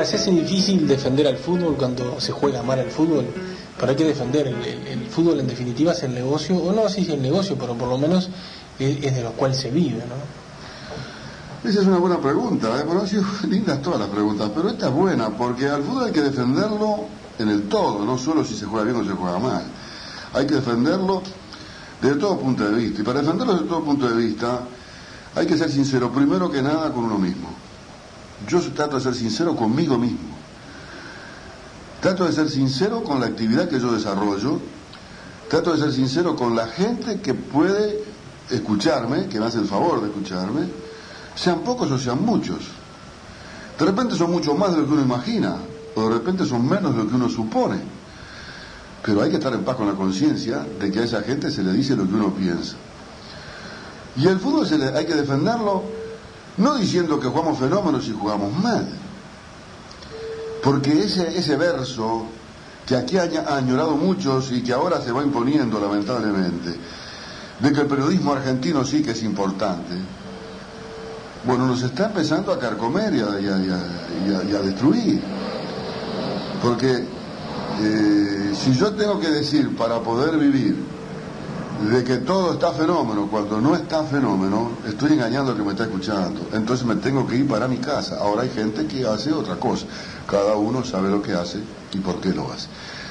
Ahora, 0.00 0.08
se 0.08 0.16
hace 0.16 0.30
difícil 0.30 0.88
defender 0.88 1.26
al 1.26 1.36
fútbol 1.36 1.76
cuando 1.76 2.18
se 2.18 2.32
juega 2.32 2.62
mal 2.62 2.78
al 2.78 2.90
fútbol, 2.90 3.26
pero 3.78 3.90
hay 3.90 3.96
que 3.98 4.06
defender. 4.06 4.46
El, 4.46 5.06
fútbol 5.10 5.40
en 5.40 5.46
definitiva 5.46 5.92
es 5.92 6.02
el 6.04 6.14
negocio, 6.14 6.56
o 6.56 6.72
no 6.72 6.88
si 6.88 7.02
es 7.02 7.10
el 7.10 7.20
negocio, 7.20 7.54
pero 7.60 7.74
por 7.74 7.86
lo 7.86 7.98
menos 7.98 8.30
es, 8.78 9.04
es 9.04 9.14
de 9.14 9.22
lo 9.22 9.32
cual 9.32 9.54
se 9.54 9.70
vive, 9.70 9.98
¿no? 9.98 11.68
Esa 11.68 11.82
es 11.82 11.86
una 11.86 11.98
buena 11.98 12.18
pregunta, 12.18 12.80
¿eh? 12.80 12.84
bueno, 12.86 13.02
han 13.02 13.08
sido 13.08 13.24
lindas 13.46 13.82
todas 13.82 14.00
las 14.00 14.08
preguntas, 14.08 14.50
pero 14.54 14.70
esta 14.70 14.88
es 14.88 14.94
buena, 14.94 15.28
porque 15.36 15.68
al 15.68 15.82
fútbol 15.82 16.04
hay 16.04 16.12
que 16.12 16.22
defenderlo 16.22 17.04
en 17.38 17.50
el 17.50 17.68
todo, 17.68 18.02
no 18.02 18.16
solo 18.16 18.42
si 18.42 18.56
se 18.56 18.64
juega 18.64 18.86
bien 18.86 18.96
o 18.96 19.04
se 19.04 19.10
juega 19.10 19.38
mal. 19.38 19.64
Hay 20.32 20.46
que 20.46 20.54
defenderlo 20.54 21.20
desde 22.00 22.16
todo 22.16 22.38
punto 22.38 22.66
de 22.66 22.74
vista, 22.74 23.02
y 23.02 23.04
para 23.04 23.20
defenderlo 23.20 23.52
desde 23.52 23.68
todo 23.68 23.84
punto 23.84 24.08
de 24.08 24.16
vista 24.16 24.62
hay 25.34 25.46
que 25.46 25.58
ser 25.58 25.70
sincero, 25.70 26.10
primero 26.10 26.50
que 26.50 26.62
nada 26.62 26.90
con 26.90 27.04
uno 27.04 27.18
mismo. 27.18 27.69
Yo 28.48 28.60
trato 28.72 28.96
de 28.96 29.02
ser 29.02 29.14
sincero 29.14 29.54
conmigo 29.56 29.98
mismo. 29.98 30.30
Trato 32.00 32.24
de 32.24 32.32
ser 32.32 32.48
sincero 32.48 33.02
con 33.04 33.20
la 33.20 33.26
actividad 33.26 33.68
que 33.68 33.78
yo 33.78 33.92
desarrollo. 33.92 34.58
Trato 35.48 35.72
de 35.72 35.78
ser 35.78 35.92
sincero 35.92 36.36
con 36.36 36.56
la 36.56 36.66
gente 36.68 37.20
que 37.20 37.34
puede 37.34 38.02
escucharme, 38.50 39.26
que 39.26 39.38
me 39.38 39.46
hace 39.46 39.58
el 39.58 39.66
favor 39.66 40.00
de 40.00 40.08
escucharme, 40.08 40.62
sean 41.34 41.60
pocos 41.60 41.90
o 41.90 41.98
sean 41.98 42.24
muchos. 42.24 42.58
De 43.78 43.84
repente 43.84 44.14
son 44.16 44.30
mucho 44.30 44.54
más 44.54 44.72
de 44.72 44.78
lo 44.78 44.86
que 44.86 44.92
uno 44.92 45.02
imagina, 45.02 45.56
o 45.94 46.02
de 46.08 46.14
repente 46.14 46.44
son 46.46 46.68
menos 46.68 46.94
de 46.96 47.02
lo 47.04 47.08
que 47.08 47.14
uno 47.16 47.28
supone. 47.28 47.80
Pero 49.04 49.22
hay 49.22 49.30
que 49.30 49.36
estar 49.36 49.52
en 49.54 49.64
paz 49.64 49.76
con 49.76 49.86
la 49.86 49.94
conciencia 49.94 50.64
de 50.78 50.90
que 50.90 51.00
a 51.00 51.04
esa 51.04 51.22
gente 51.22 51.50
se 51.50 51.62
le 51.62 51.72
dice 51.72 51.96
lo 51.96 52.06
que 52.06 52.14
uno 52.14 52.32
piensa. 52.34 52.76
Y 54.16 54.26
el 54.26 54.38
fútbol 54.38 54.66
se 54.66 54.76
le- 54.78 54.88
hay 54.96 55.06
que 55.06 55.14
defenderlo 55.14 55.84
no 56.60 56.76
diciendo 56.76 57.18
que 57.18 57.28
jugamos 57.28 57.58
fenómenos 57.58 58.06
y 58.06 58.12
jugamos 58.12 58.52
mal. 58.52 58.86
Porque 60.62 61.04
ese, 61.04 61.36
ese 61.36 61.56
verso 61.56 62.26
que 62.86 62.96
aquí 62.96 63.18
han 63.18 63.30
ha 63.36 63.56
añorado 63.56 63.96
muchos 63.96 64.52
y 64.52 64.62
que 64.62 64.72
ahora 64.72 65.00
se 65.00 65.12
va 65.12 65.22
imponiendo 65.22 65.80
lamentablemente, 65.80 66.76
de 67.58 67.72
que 67.72 67.80
el 67.80 67.86
periodismo 67.86 68.32
argentino 68.32 68.84
sí 68.84 69.02
que 69.02 69.12
es 69.12 69.22
importante, 69.22 69.94
bueno, 71.44 71.66
nos 71.66 71.82
está 71.82 72.06
empezando 72.06 72.52
a 72.52 72.58
carcomer 72.58 73.14
y 73.14 73.20
a 73.20 74.60
destruir. 74.60 75.22
Porque 76.62 77.06
eh, 77.80 78.52
si 78.54 78.74
yo 78.74 78.92
tengo 78.92 79.18
que 79.18 79.30
decir 79.30 79.74
para 79.74 80.00
poder 80.00 80.36
vivir 80.36 80.76
de 81.80 82.04
que 82.04 82.18
todo 82.18 82.52
está 82.52 82.72
fenómeno 82.72 83.26
cuando 83.30 83.60
no 83.60 83.74
está 83.74 84.04
fenómeno, 84.04 84.72
estoy 84.86 85.12
engañando 85.12 85.52
al 85.52 85.56
que 85.56 85.62
me 85.62 85.70
está 85.70 85.84
escuchando. 85.84 86.48
Entonces 86.52 86.86
me 86.86 86.96
tengo 86.96 87.26
que 87.26 87.36
ir 87.36 87.48
para 87.48 87.66
mi 87.66 87.78
casa. 87.78 88.18
Ahora 88.20 88.42
hay 88.42 88.50
gente 88.50 88.86
que 88.86 89.06
hace 89.06 89.32
otra 89.32 89.56
cosa. 89.56 89.86
Cada 90.28 90.56
uno 90.56 90.84
sabe 90.84 91.08
lo 91.08 91.22
que 91.22 91.32
hace 91.32 91.58
y 91.92 91.98
por 91.98 92.20
qué 92.20 92.30
lo 92.30 92.52
hace. 92.52 92.68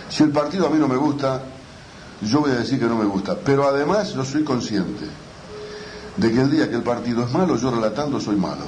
Si 0.10 0.24
el 0.24 0.30
partido 0.30 0.68
a 0.68 0.70
mí 0.70 0.78
no 0.78 0.88
me 0.88 0.98
gusta, 0.98 1.42
yo 2.22 2.42
voy 2.42 2.52
a 2.52 2.56
decir 2.56 2.80
que 2.80 2.86
no 2.86 2.96
me 2.96 3.06
gusta. 3.06 3.36
Pero 3.36 3.68
además 3.68 4.14
yo 4.14 4.24
soy 4.24 4.44
consciente 4.44 5.06
de 6.16 6.32
que 6.32 6.42
el 6.42 6.52
día 6.52 6.70
que 6.70 6.76
el 6.76 6.84
partido 6.84 7.24
es 7.24 7.32
malo, 7.32 7.56
yo 7.56 7.72
relatando 7.72 8.20
soy 8.20 8.36
malo. 8.36 8.66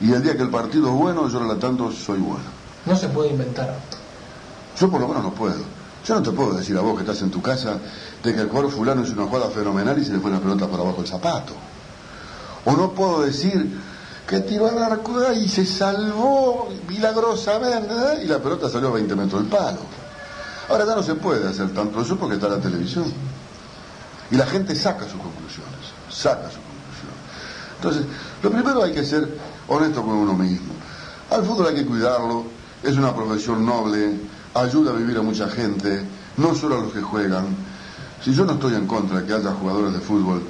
Y 0.00 0.12
el 0.12 0.22
día 0.22 0.36
que 0.36 0.42
el 0.42 0.50
partido 0.50 0.88
es 0.88 0.94
bueno, 0.94 1.28
yo 1.28 1.38
relatando 1.38 1.90
soy 1.90 2.18
bueno. 2.18 2.44
No 2.84 2.96
se 2.96 3.08
puede 3.08 3.30
inventar. 3.30 3.76
Yo 4.78 4.90
por 4.90 5.00
lo 5.00 5.08
menos 5.08 5.22
no 5.22 5.32
puedo. 5.32 5.79
Yo 6.04 6.14
no 6.14 6.22
te 6.22 6.30
puedo 6.30 6.54
decir 6.54 6.76
a 6.76 6.80
vos 6.80 6.94
que 6.94 7.02
estás 7.02 7.20
en 7.22 7.30
tu 7.30 7.42
casa 7.42 7.78
de 8.22 8.34
que 8.34 8.40
el 8.40 8.48
jugador 8.48 8.70
fulano 8.70 9.02
hizo 9.02 9.12
una 9.12 9.26
jugada 9.26 9.50
fenomenal 9.50 9.98
y 9.98 10.04
se 10.04 10.12
le 10.12 10.20
fue 10.20 10.30
la 10.30 10.38
pelota 10.40 10.66
por 10.66 10.80
abajo 10.80 10.98
del 10.98 11.06
zapato. 11.06 11.52
O 12.64 12.72
no 12.72 12.92
puedo 12.92 13.22
decir 13.22 13.78
que 14.26 14.40
tiró 14.40 14.68
al 14.68 14.82
arco 14.82 15.32
y 15.32 15.48
se 15.48 15.66
salvó 15.66 16.68
milagrosamente 16.88 18.22
y 18.22 18.26
la 18.26 18.38
pelota 18.38 18.70
salió 18.70 18.88
a 18.88 18.92
20 18.92 19.14
metros 19.16 19.42
del 19.42 19.50
palo. 19.50 19.80
Ahora 20.68 20.86
ya 20.86 20.94
no 20.94 21.02
se 21.02 21.16
puede 21.16 21.48
hacer 21.48 21.70
tanto 21.74 22.00
eso 22.00 22.16
porque 22.16 22.36
está 22.36 22.48
la 22.48 22.60
televisión. 22.60 23.12
Y 24.30 24.36
la 24.36 24.46
gente 24.46 24.76
saca 24.76 25.02
sus 25.02 25.20
conclusiones, 25.20 25.74
saca 26.08 26.44
sus 26.44 26.60
conclusiones. 26.60 27.20
Entonces, 27.76 28.04
lo 28.42 28.50
primero 28.50 28.82
hay 28.84 28.92
que 28.92 29.04
ser 29.04 29.36
honesto 29.66 30.02
con 30.02 30.14
uno 30.14 30.34
mismo. 30.34 30.74
Al 31.30 31.44
fútbol 31.44 31.68
hay 31.68 31.74
que 31.74 31.86
cuidarlo, 31.86 32.44
es 32.82 32.96
una 32.96 33.14
profesión 33.14 33.66
noble, 33.66 34.14
ayuda 34.54 34.90
a 34.90 34.94
vivir 34.94 35.16
a 35.18 35.22
mucha 35.22 35.48
gente, 35.48 36.06
no 36.36 36.54
solo 36.54 36.78
a 36.78 36.80
los 36.82 36.92
que 36.92 37.02
juegan. 37.02 37.56
Si 38.22 38.32
yo 38.34 38.44
no 38.44 38.52
estoy 38.52 38.74
en 38.74 38.86
contra 38.86 39.20
de 39.20 39.26
que 39.26 39.34
haya 39.34 39.52
jugadores 39.52 39.92
de 39.92 40.00
fútbol 40.00 40.42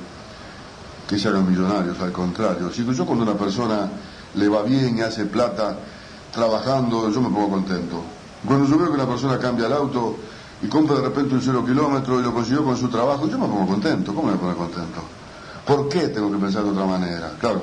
que 1.08 1.18
se 1.18 1.28
hagan 1.28 1.48
millonarios, 1.48 1.98
al 2.00 2.12
contrario. 2.12 2.70
Si 2.72 2.84
yo 2.84 3.04
cuando 3.04 3.24
una 3.24 3.34
persona 3.34 3.90
le 4.34 4.48
va 4.48 4.62
bien 4.62 4.98
y 4.98 5.00
hace 5.00 5.26
plata 5.26 5.76
trabajando, 6.32 7.10
yo 7.10 7.20
me 7.20 7.28
pongo 7.28 7.50
contento. 7.50 8.02
Cuando 8.46 8.66
yo 8.66 8.78
veo 8.78 8.88
que 8.88 8.94
una 8.94 9.08
persona 9.08 9.38
cambia 9.38 9.66
el 9.66 9.72
auto 9.72 10.16
y 10.62 10.68
compra 10.68 10.96
de 10.96 11.02
repente 11.02 11.34
un 11.34 11.42
cero 11.42 11.64
kilómetro 11.64 12.20
y 12.20 12.22
lo 12.22 12.32
consiguió 12.32 12.64
con 12.64 12.76
su 12.76 12.88
trabajo, 12.88 13.28
yo 13.28 13.38
me 13.38 13.46
pongo 13.46 13.66
contento. 13.66 14.14
¿Cómo 14.14 14.30
me 14.30 14.36
pongo 14.36 14.56
contento? 14.56 15.02
¿Por 15.66 15.88
qué 15.88 16.08
tengo 16.08 16.30
que 16.30 16.38
pensar 16.38 16.64
de 16.64 16.70
otra 16.70 16.86
manera? 16.86 17.32
Claro, 17.38 17.62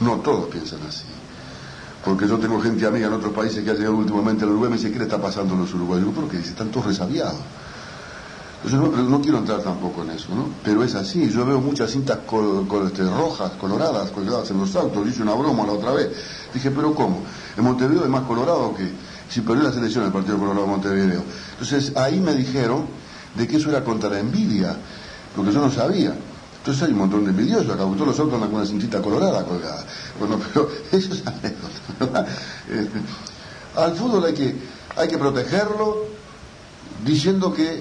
no 0.00 0.16
todos 0.16 0.46
piensan 0.46 0.80
así. 0.86 1.17
Porque 2.04 2.28
yo 2.28 2.38
tengo 2.38 2.60
gente 2.60 2.86
amiga 2.86 3.08
en 3.08 3.12
otros 3.12 3.32
países 3.32 3.64
que 3.64 3.70
ha 3.70 3.74
llegado 3.74 3.96
últimamente 3.96 4.44
al 4.44 4.50
Uruguay 4.50 4.68
y 4.68 4.70
me 4.72 4.76
dice, 4.76 4.92
¿qué 4.92 4.98
le 4.98 5.04
está 5.04 5.20
pasando 5.20 5.54
a 5.54 5.58
los 5.58 5.74
uruguayos? 5.74 6.06
Digo, 6.06 6.20
¿por 6.20 6.30
qué? 6.30 6.38
Dice, 6.38 6.50
están 6.50 6.68
todos 6.68 6.86
resabiados. 6.86 7.40
Entonces, 8.64 9.08
no, 9.08 9.20
quiero 9.20 9.38
entrar 9.38 9.62
tampoco 9.62 10.02
en 10.02 10.10
eso, 10.10 10.34
¿no? 10.34 10.48
Pero 10.64 10.82
es 10.82 10.94
así, 10.96 11.30
yo 11.30 11.46
veo 11.46 11.60
muchas 11.60 11.92
cintas 11.92 12.18
este, 12.18 13.04
rojas, 13.04 13.52
coloradas, 13.52 14.10
colgadas 14.10 14.50
en 14.50 14.58
los 14.58 14.74
autos, 14.74 15.06
hice 15.06 15.22
una 15.22 15.34
broma 15.34 15.64
la 15.64 15.72
otra 15.72 15.92
vez. 15.92 16.10
Dije, 16.52 16.72
¿pero 16.72 16.92
cómo? 16.92 17.22
En 17.56 17.62
Montevideo 17.62 18.02
es 18.02 18.10
más 18.10 18.22
colorado 18.22 18.74
que 18.74 18.90
si 19.30 19.42
perdió 19.42 19.62
la 19.62 19.72
selección 19.72 20.04
el 20.04 20.12
Partido 20.12 20.38
Colorado 20.38 20.62
de 20.62 20.72
Montevideo. 20.72 21.22
Entonces, 21.52 21.96
ahí 21.96 22.18
me 22.18 22.34
dijeron 22.34 22.86
de 23.36 23.46
que 23.46 23.58
eso 23.58 23.70
era 23.70 23.84
contra 23.84 24.10
la 24.10 24.18
envidia, 24.18 24.76
porque 25.36 25.52
yo 25.52 25.60
no 25.60 25.70
sabía. 25.70 26.14
Entonces 26.58 26.82
hay 26.82 26.92
un 26.92 26.98
montón 26.98 27.24
de 27.24 27.30
envidiosos, 27.30 27.70
acá 27.70 27.84
todos 27.84 28.06
los 28.06 28.18
autos 28.18 28.34
andan 28.34 28.50
con 28.50 28.58
una 28.58 28.66
cintita 28.66 29.00
colorada 29.00 29.44
colgada. 29.44 29.84
Bueno, 30.18 30.38
pero 30.52 30.68
eso 30.92 31.14
es 31.14 31.26
anécdota, 31.26 31.80
¿verdad? 31.98 32.26
Este, 32.68 33.00
al 33.76 33.94
fútbol 33.94 34.24
hay 34.24 34.34
que, 34.34 34.56
hay 34.96 35.08
que 35.08 35.18
protegerlo 35.18 36.04
diciendo 37.04 37.52
que 37.52 37.80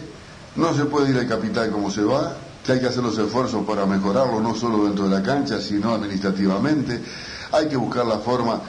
no 0.55 0.73
se 0.73 0.86
puede 0.86 1.09
ir 1.09 1.17
al 1.17 1.28
capital 1.28 1.71
como 1.71 1.89
se 1.89 2.03
va, 2.03 2.36
que 2.63 2.73
hay 2.73 2.80
que 2.80 2.88
hacer 2.88 3.03
los 3.03 3.17
esfuerzos 3.17 3.65
para 3.65 3.86
mejorarlo, 3.86 4.39
no 4.41 4.53
solo 4.53 4.86
dentro 4.86 5.07
de 5.07 5.15
la 5.17 5.23
cancha, 5.23 5.59
sino 5.59 5.93
administrativamente. 5.93 7.01
Hay 7.51 7.67
que 7.67 7.78
buscar 7.78 8.05
la 8.05 8.19
forma 8.19 8.61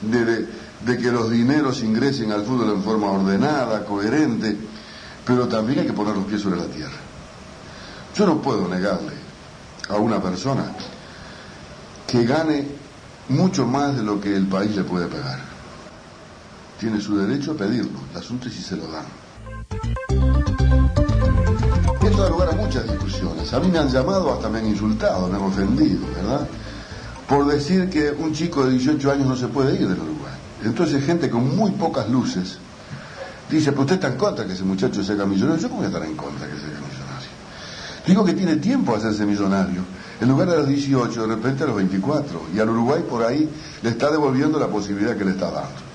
de, 0.00 0.24
de, 0.24 0.48
de 0.84 0.98
que 0.98 1.10
los 1.10 1.30
dineros 1.30 1.82
ingresen 1.82 2.32
al 2.32 2.44
fútbol 2.44 2.70
en 2.70 2.82
forma 2.82 3.10
ordenada, 3.10 3.84
coherente, 3.84 4.56
pero 5.24 5.48
también 5.48 5.80
hay 5.80 5.86
que 5.86 5.92
poner 5.92 6.14
los 6.14 6.26
pies 6.26 6.42
sobre 6.42 6.60
la 6.60 6.66
tierra. 6.66 6.96
Yo 8.14 8.26
no 8.26 8.40
puedo 8.40 8.68
negarle 8.68 9.15
a 9.88 9.96
una 9.96 10.20
persona 10.20 10.72
que 12.06 12.24
gane 12.24 12.66
mucho 13.28 13.66
más 13.66 13.96
de 13.96 14.02
lo 14.02 14.20
que 14.20 14.36
el 14.36 14.46
país 14.46 14.74
le 14.76 14.84
puede 14.84 15.06
pagar. 15.06 15.40
Tiene 16.78 17.00
su 17.00 17.16
derecho 17.16 17.52
a 17.52 17.54
pedirlo, 17.54 17.98
el 18.12 18.16
asunto 18.16 18.48
es 18.48 18.54
si 18.54 18.62
se 18.62 18.76
lo 18.76 18.86
dan. 18.88 19.06
Esto 22.02 22.22
da 22.22 22.28
lugar 22.28 22.50
a 22.50 22.52
muchas 22.52 22.84
discusiones. 22.84 23.52
A 23.52 23.60
mí 23.60 23.68
me 23.68 23.78
han 23.78 23.88
llamado, 23.88 24.32
hasta 24.32 24.48
me 24.48 24.58
han 24.58 24.66
insultado, 24.66 25.28
me 25.28 25.36
han 25.36 25.42
ofendido, 25.42 26.06
¿verdad? 26.14 26.46
Por 27.28 27.46
decir 27.46 27.90
que 27.90 28.10
un 28.10 28.32
chico 28.32 28.64
de 28.64 28.72
18 28.72 29.10
años 29.10 29.26
no 29.26 29.36
se 29.36 29.48
puede 29.48 29.74
ir 29.74 29.88
del 29.88 29.98
Uruguay. 29.98 30.34
Entonces 30.64 31.04
gente 31.04 31.28
con 31.28 31.56
muy 31.56 31.72
pocas 31.72 32.08
luces 32.08 32.58
dice, 33.50 33.72
pues 33.72 33.82
usted 33.82 33.94
está 33.96 34.08
en 34.08 34.16
contra 34.16 34.46
que 34.46 34.52
ese 34.52 34.64
muchacho 34.64 35.02
se 35.02 35.12
haga 35.12 35.26
millonario. 35.26 35.60
¿Yo 35.60 35.68
cómo 35.68 35.80
voy 35.80 35.86
a 35.86 35.88
estar 35.88 36.04
en 36.04 36.16
contra 36.16 36.46
que 36.46 36.54
se 36.54 36.66
haga? 36.66 36.85
Digo 38.06 38.24
que 38.24 38.34
tiene 38.34 38.56
tiempo 38.56 38.94
a 38.94 38.98
hacerse 38.98 39.26
millonario. 39.26 39.82
En 40.20 40.28
lugar 40.28 40.48
de 40.48 40.56
los 40.56 40.68
18, 40.68 41.22
de 41.22 41.34
repente 41.34 41.64
a 41.64 41.66
los 41.66 41.76
24. 41.76 42.42
Y 42.54 42.60
al 42.60 42.70
Uruguay 42.70 43.04
por 43.08 43.24
ahí 43.24 43.48
le 43.82 43.90
está 43.90 44.10
devolviendo 44.10 44.58
la 44.60 44.68
posibilidad 44.68 45.16
que 45.16 45.24
le 45.24 45.32
está 45.32 45.50
dando. 45.50 45.86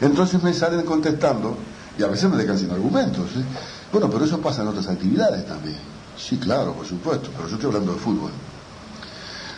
Entonces 0.00 0.42
me 0.42 0.54
salen 0.54 0.82
contestando, 0.82 1.56
y 1.98 2.02
a 2.02 2.06
veces 2.06 2.30
me 2.30 2.36
dejan 2.36 2.56
sin 2.56 2.70
argumentos. 2.70 3.26
¿eh? 3.36 3.44
Bueno, 3.92 4.08
pero 4.08 4.24
eso 4.24 4.40
pasa 4.40 4.62
en 4.62 4.68
otras 4.68 4.88
actividades 4.88 5.44
también. 5.46 5.76
Sí, 6.16 6.38
claro, 6.38 6.72
por 6.72 6.86
supuesto, 6.86 7.30
pero 7.34 7.48
yo 7.48 7.54
estoy 7.54 7.68
hablando 7.68 7.94
de 7.94 7.98
fútbol. 7.98 8.30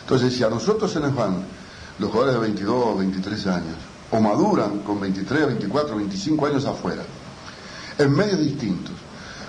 Entonces, 0.01 0.35
si 0.35 0.43
a 0.43 0.49
nosotros 0.49 0.91
se 0.91 0.99
nos 0.99 1.15
van 1.15 1.43
los 1.99 2.09
jugadores 2.09 2.35
de 2.35 2.41
22 2.41 2.83
o 2.87 2.97
23 2.97 3.47
años, 3.47 3.75
o 4.11 4.19
maduran 4.19 4.79
con 4.79 4.99
23, 4.99 5.47
24, 5.47 5.95
25 5.95 6.45
años 6.47 6.65
afuera, 6.65 7.03
en 7.97 8.15
medios 8.15 8.39
distintos, 8.39 8.95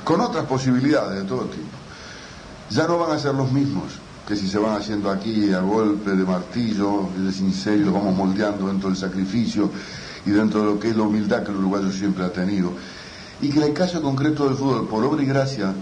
con 0.05 0.21
otras 0.21 0.45
posibilidades 0.45 1.23
de 1.23 1.29
todo 1.29 1.47
tipo, 1.47 1.84
ya 2.75 2.89
no 2.89 2.99
van 2.99 3.13
a 3.13 3.19
ser 3.21 3.35
los 3.35 3.53
mismos 3.53 3.85
que 4.27 4.35
si 4.35 4.49
se 4.49 4.59
van 4.59 4.77
haciendo 4.77 5.11
aquí 5.11 5.53
a 5.53 5.61
golpe 5.61 6.11
de 6.11 6.25
martillo, 6.25 7.09
de 7.17 7.31
cincel, 7.31 7.83
y 7.83 7.85
lo 7.85 7.93
vamos 7.93 8.17
moldeando 8.17 8.67
dentro 8.67 8.89
del 8.89 8.99
sacrificio 8.99 9.71
y 10.27 10.31
dentro 10.31 10.61
de 10.61 10.67
lo 10.67 10.81
que 10.81 10.89
es 10.89 10.97
la 10.97 11.05
humildad 11.05 11.45
que 11.45 11.53
el 11.53 11.59
uruguayo 11.59 11.93
siempre 11.93 12.25
ha 12.25 12.33
tenido. 12.33 12.73
Y 13.43 13.51
que 13.51 13.59
en 13.59 13.65
el 13.65 13.73
caso 13.75 14.03
concreto 14.03 14.47
del 14.47 14.57
fútbol, 14.57 14.89
por 14.89 15.05
obra 15.05 15.23
y 15.23 15.27
gracia 15.27 15.73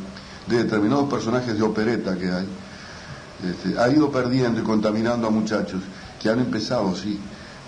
de 0.48 0.64
determinados 0.64 1.08
personajes 1.08 1.56
de 1.56 1.62
opereta 1.62 2.18
que 2.18 2.30
hay, 2.30 2.46
este, 3.48 3.78
ha 3.80 3.88
ido 3.88 4.10
perdiendo 4.10 4.60
y 4.60 4.64
contaminando 4.64 5.28
a 5.28 5.30
muchachos 5.30 5.80
que 6.20 6.28
han 6.28 6.40
empezado, 6.40 6.94
sí, 6.94 7.18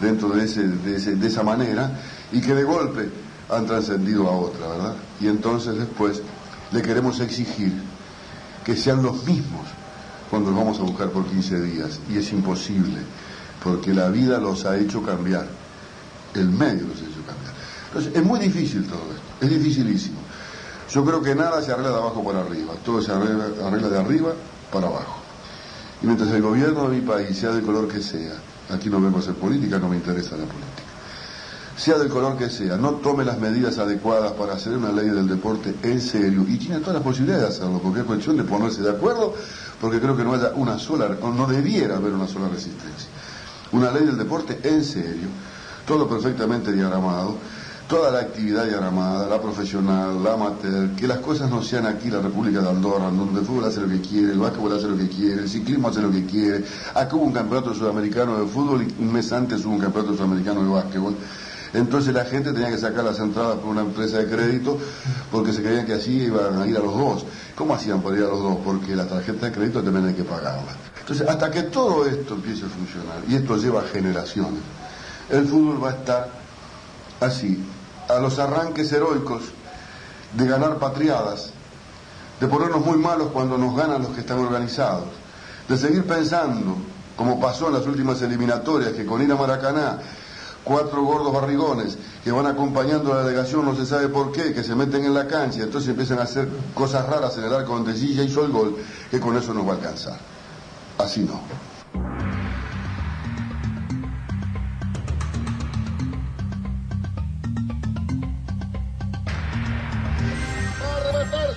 dentro 0.01 0.31
de, 0.31 0.45
ese, 0.45 0.67
de, 0.67 0.99
de 1.17 1.27
esa 1.27 1.43
manera 1.43 1.99
y 2.33 2.41
que 2.41 2.53
de 2.53 2.65
golpe 2.65 3.09
han 3.49 3.65
trascendido 3.65 4.29
a 4.29 4.37
otra, 4.37 4.67
¿verdad? 4.67 4.95
Y 5.21 5.29
entonces 5.29 5.79
después 5.79 6.21
le 6.73 6.83
queremos 6.83 7.21
exigir 7.21 7.94
que 8.65 8.77
sean 8.77 9.03
los 9.03 9.25
mismos 9.25 9.67
cuando 10.31 10.51
los 10.51 10.59
vamos 10.59 10.79
a 10.81 10.83
buscar 10.83 11.11
por 11.11 11.27
15 11.27 11.61
días. 11.63 12.01
Y 12.11 12.19
es 12.19 12.33
imposible, 12.33 13.01
porque 13.63 13.95
la 13.95 14.09
vida 14.09 14.39
los 14.39 14.65
ha 14.65 14.77
hecho 14.77 15.03
cambiar, 15.03 15.47
el 16.35 16.49
medio 16.49 16.87
los 16.89 17.01
ha 17.01 17.05
hecho 17.05 17.23
cambiar. 17.27 17.55
Entonces, 17.89 18.13
es 18.15 18.25
muy 18.25 18.41
difícil 18.41 18.87
todo 18.87 19.03
esto, 19.15 19.45
es 19.45 19.51
dificilísimo. 19.51 20.19
Yo 20.91 21.05
creo 21.05 21.23
que 21.23 21.35
nada 21.35 21.63
se 21.63 21.73
arregla 21.73 21.91
de 21.91 21.97
abajo 21.97 22.25
para 22.25 22.41
arriba, 22.41 22.75
todo 22.85 23.01
se 23.01 23.13
arregla, 23.13 23.49
de 23.49 23.99
arriba 23.99 24.33
para 24.73 24.87
abajo. 24.87 25.21
Y 26.03 26.07
mientras 26.07 26.31
el 26.31 26.43
gobierno 26.43 26.89
de 26.89 27.01
mi 27.01 27.01
país, 27.01 27.37
sea 27.37 27.51
del 27.51 27.65
color 27.65 27.89
que 27.89 28.03
sea, 28.03 28.35
aquí 28.71 28.89
no 28.91 29.01
vengo 29.01 29.19
a 29.19 29.21
hacer 29.21 29.35
política, 29.35 29.79
no 29.79 29.89
me 29.89 29.97
interesa 29.97 30.37
la 30.37 30.45
política, 30.45 30.84
sea 31.77 31.99
del 31.99 32.09
color 32.09 32.37
que 32.37 32.51
sea, 32.51 32.77
no 32.77 32.93
tome 32.93 33.25
las 33.25 33.39
medidas 33.39 33.79
adecuadas 33.79 34.33
para 34.33 34.55
hacer 34.55 34.77
una 34.77 34.93
ley 34.93 35.09
del 35.09 35.27
deporte 35.27 35.75
en 35.83 36.01
serio, 36.01 36.45
y 36.49 36.57
tiene 36.57 36.79
todas 36.79 36.95
las 36.95 37.03
posibilidades 37.03 37.43
de 37.43 37.49
hacerlo, 37.49 37.81
porque 37.83 38.01
es 38.01 38.07
cuestión 38.07 38.37
de 38.37 38.45
ponerse 38.45 38.83
de 38.83 38.91
acuerdo, 38.91 39.35
porque 39.81 40.01
creo 40.01 40.17
que 40.17 40.25
no 40.25 40.35
haya 40.35 40.53
una 40.55 40.79
sola, 40.79 41.09
no 41.21 41.47
debiera 41.47 41.97
haber 41.97 42.13
una 42.13 42.29
sola 42.29 42.49
resistencia. 42.49 43.09
Una 43.73 43.91
ley 43.91 44.05
del 44.05 44.17
deporte 44.17 44.61
en 44.63 44.85
serio, 44.85 45.29
todo 45.85 46.09
perfectamente 46.09 46.73
diagramado, 46.73 47.37
toda 47.89 48.11
la 48.11 48.21
actividad 48.21 48.65
diagramada, 48.65 49.29
la 49.29 49.43
profesional, 49.43 50.23
la 50.23 50.35
amateur, 50.35 50.91
que 50.97 51.07
las 51.07 51.19
cosas 51.19 51.51
no 51.51 51.63
sean 51.63 51.87
aquí 51.87 52.09
la 52.09 52.21
República 52.21 52.61
de 52.61 52.71
Andorra, 52.71 53.11
donde 53.11 53.41
el 53.41 53.47
fútbol 53.47 53.65
hace 53.65 53.81
lo 53.81 53.89
que 53.89 54.01
quiere, 54.01 54.33
el 54.33 54.39
básquetbol 54.39 54.73
hace 54.77 54.89
lo 54.89 54.97
que 54.97 55.09
quiere, 55.09 55.43
el 55.43 55.49
ciclismo 55.49 55.89
hace 55.89 56.01
lo 56.01 56.11
que 56.11 56.25
quiere. 56.25 56.65
Acá 56.95 57.17
hubo 57.17 57.25
un 57.25 57.33
campeonato 57.33 57.75
sudamericano 57.75 58.39
de 58.39 58.47
fútbol 58.47 58.83
y 58.83 59.03
un 59.03 59.13
mes 59.13 59.31
antes 59.33 59.65
hubo 59.65 59.75
un 59.75 59.81
campeonato 59.81 60.17
sudamericano 60.17 60.63
de 60.63 60.71
básquetbol. 60.71 61.15
Entonces 61.75 62.15
la 62.15 62.25
gente 62.25 62.53
tenía 62.53 62.71
que 62.71 62.79
sacar 62.79 63.05
las 63.05 63.19
entradas 63.19 63.57
por 63.57 63.67
una 63.67 63.81
empresa 63.81 64.19
de 64.19 64.29
crédito 64.29 64.79
porque 65.31 65.53
se 65.53 65.61
creían 65.61 65.85
que 65.85 65.95
así 65.95 66.23
iban 66.23 66.63
a 66.63 66.67
ir 66.67 66.77
a 66.77 66.81
los 66.81 66.97
dos. 66.97 67.27
¿Cómo 67.57 67.75
hacían 67.75 68.01
para 68.01 68.17
ir 68.17 68.23
a 68.23 68.29
los 68.29 68.41
dos? 68.41 68.59
Porque 68.65 68.95
la 68.95 69.07
tarjeta 69.07 69.47
de 69.47 69.53
crédito 69.53 69.83
también 69.83 70.07
hay 70.07 70.15
que 70.15 70.25
pagarla. 70.25 70.73
Entonces, 71.01 71.29
hasta 71.29 71.51
que 71.51 71.65
todo 71.65 72.07
esto 72.07 72.35
empiece 72.35 72.65
a 72.65 72.69
funcionar, 72.69 73.19
y 73.29 73.35
esto 73.35 73.57
lleva 73.57 73.83
generaciones, 73.83 74.63
el 75.29 75.47
fútbol 75.47 75.85
va 75.85 75.91
a 75.91 75.93
estar 75.93 76.31
así, 77.21 77.63
a 78.09 78.19
los 78.21 78.39
arranques 78.39 78.91
heroicos 78.91 79.43
de 80.35 80.47
ganar 80.47 80.79
patriadas, 80.79 81.51
de 82.41 82.47
ponernos 82.47 82.85
muy 82.85 82.99
malos 82.99 83.29
cuando 83.33 83.59
nos 83.59 83.77
ganan 83.77 84.03
los 84.03 84.13
que 84.13 84.21
están 84.21 84.39
organizados, 84.39 85.09
de 85.69 85.77
seguir 85.77 86.07
pensando, 86.07 86.77
como 87.17 87.39
pasó 87.39 87.69
en 87.69 87.75
las 87.75 87.87
últimas 87.87 88.23
eliminatorias, 88.23 88.93
que 88.93 89.05
con 89.05 89.21
ir 89.21 89.31
a 89.31 89.37
Maracaná, 89.37 89.99
cuatro 90.65 91.05
gordos 91.05 91.33
barrigones 91.33 91.99
que 92.25 92.33
van 92.33 92.47
acompañando 92.47 93.13
a 93.13 93.17
la 93.17 93.25
delegación, 93.25 93.65
no 93.65 93.77
se 93.77 93.87
sabe 93.87 94.09
por 94.09 94.33
qué, 94.33 94.53
que 94.53 94.65
se 94.65 94.75
meten 94.75 95.05
en 95.05 95.15
la 95.15 95.27
cancha, 95.27 95.63
entonces 95.63 95.91
empiezan 95.91 96.19
a 96.19 96.23
hacer 96.23 96.49
cosas 96.75 97.07
raras 97.07 97.37
en 97.37 97.45
el 97.45 97.55
arco 97.55 97.75
donde 97.75 97.95
Silla 97.95 98.23
hizo 98.23 98.45
el 98.45 98.51
gol, 98.51 98.77
que 99.11 99.21
con 99.21 99.37
eso 99.37 99.55
nos 99.55 99.67
va 99.67 99.73
a 99.73 99.77
alcanzar. 99.77 100.19
Así 100.99 101.21
no. 101.21 101.41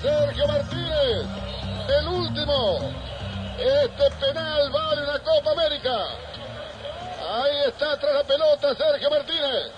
Sergio 0.02 0.48
Martínez, 0.48 1.26
el 2.00 2.08
último. 2.08 2.80
Este 3.58 4.12
penal 4.20 4.72
vale 4.72 5.04
una 5.04 5.20
Copa 5.20 5.52
América. 5.52 6.37
Ahí 7.30 7.58
está 7.66 7.98
tras 8.00 8.16
la 8.16 8.24
pelota 8.24 8.74
Sergio 8.74 9.10
Martínez. 9.10 9.72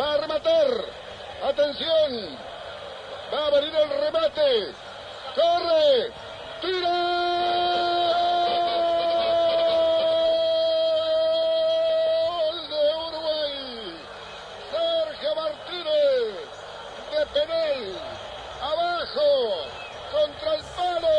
Va 0.00 0.12
a 0.12 0.16
rematar. 0.18 0.68
Atención. 1.48 2.38
Va 3.34 3.46
a 3.46 3.50
venir 3.50 3.74
el 3.74 3.90
remate. 3.90 4.72
Corre. 5.34 6.12
Tira. 6.60 6.88
Gol 12.28 12.68
de 12.68 12.82
Uruguay. 13.08 13.54
Sergio 14.70 15.34
Martínez 15.34 16.52
de 17.10 17.26
penal, 17.26 17.98
abajo, 18.62 19.66
contra 20.12 20.54
el 20.54 20.62
palo, 20.62 21.18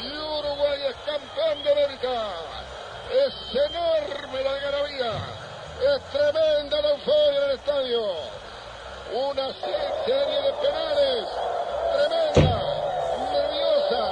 y 0.00 0.08
Uruguay 0.16 0.80
es 0.86 0.96
campeón 1.06 1.62
de 1.64 1.72
América. 1.72 2.55
Es 3.16 3.32
enorme 3.54 4.42
la 4.44 4.50
algarabía. 4.50 5.12
Es 5.80 6.02
tremenda 6.12 6.82
la 6.82 6.90
euforia 6.90 7.40
del 7.40 7.50
estadio. 7.56 8.02
Una 9.10 9.54
serie 9.54 10.42
de 10.42 10.52
penales 10.60 11.26
tremenda, 11.96 12.60
nerviosa. 13.32 14.02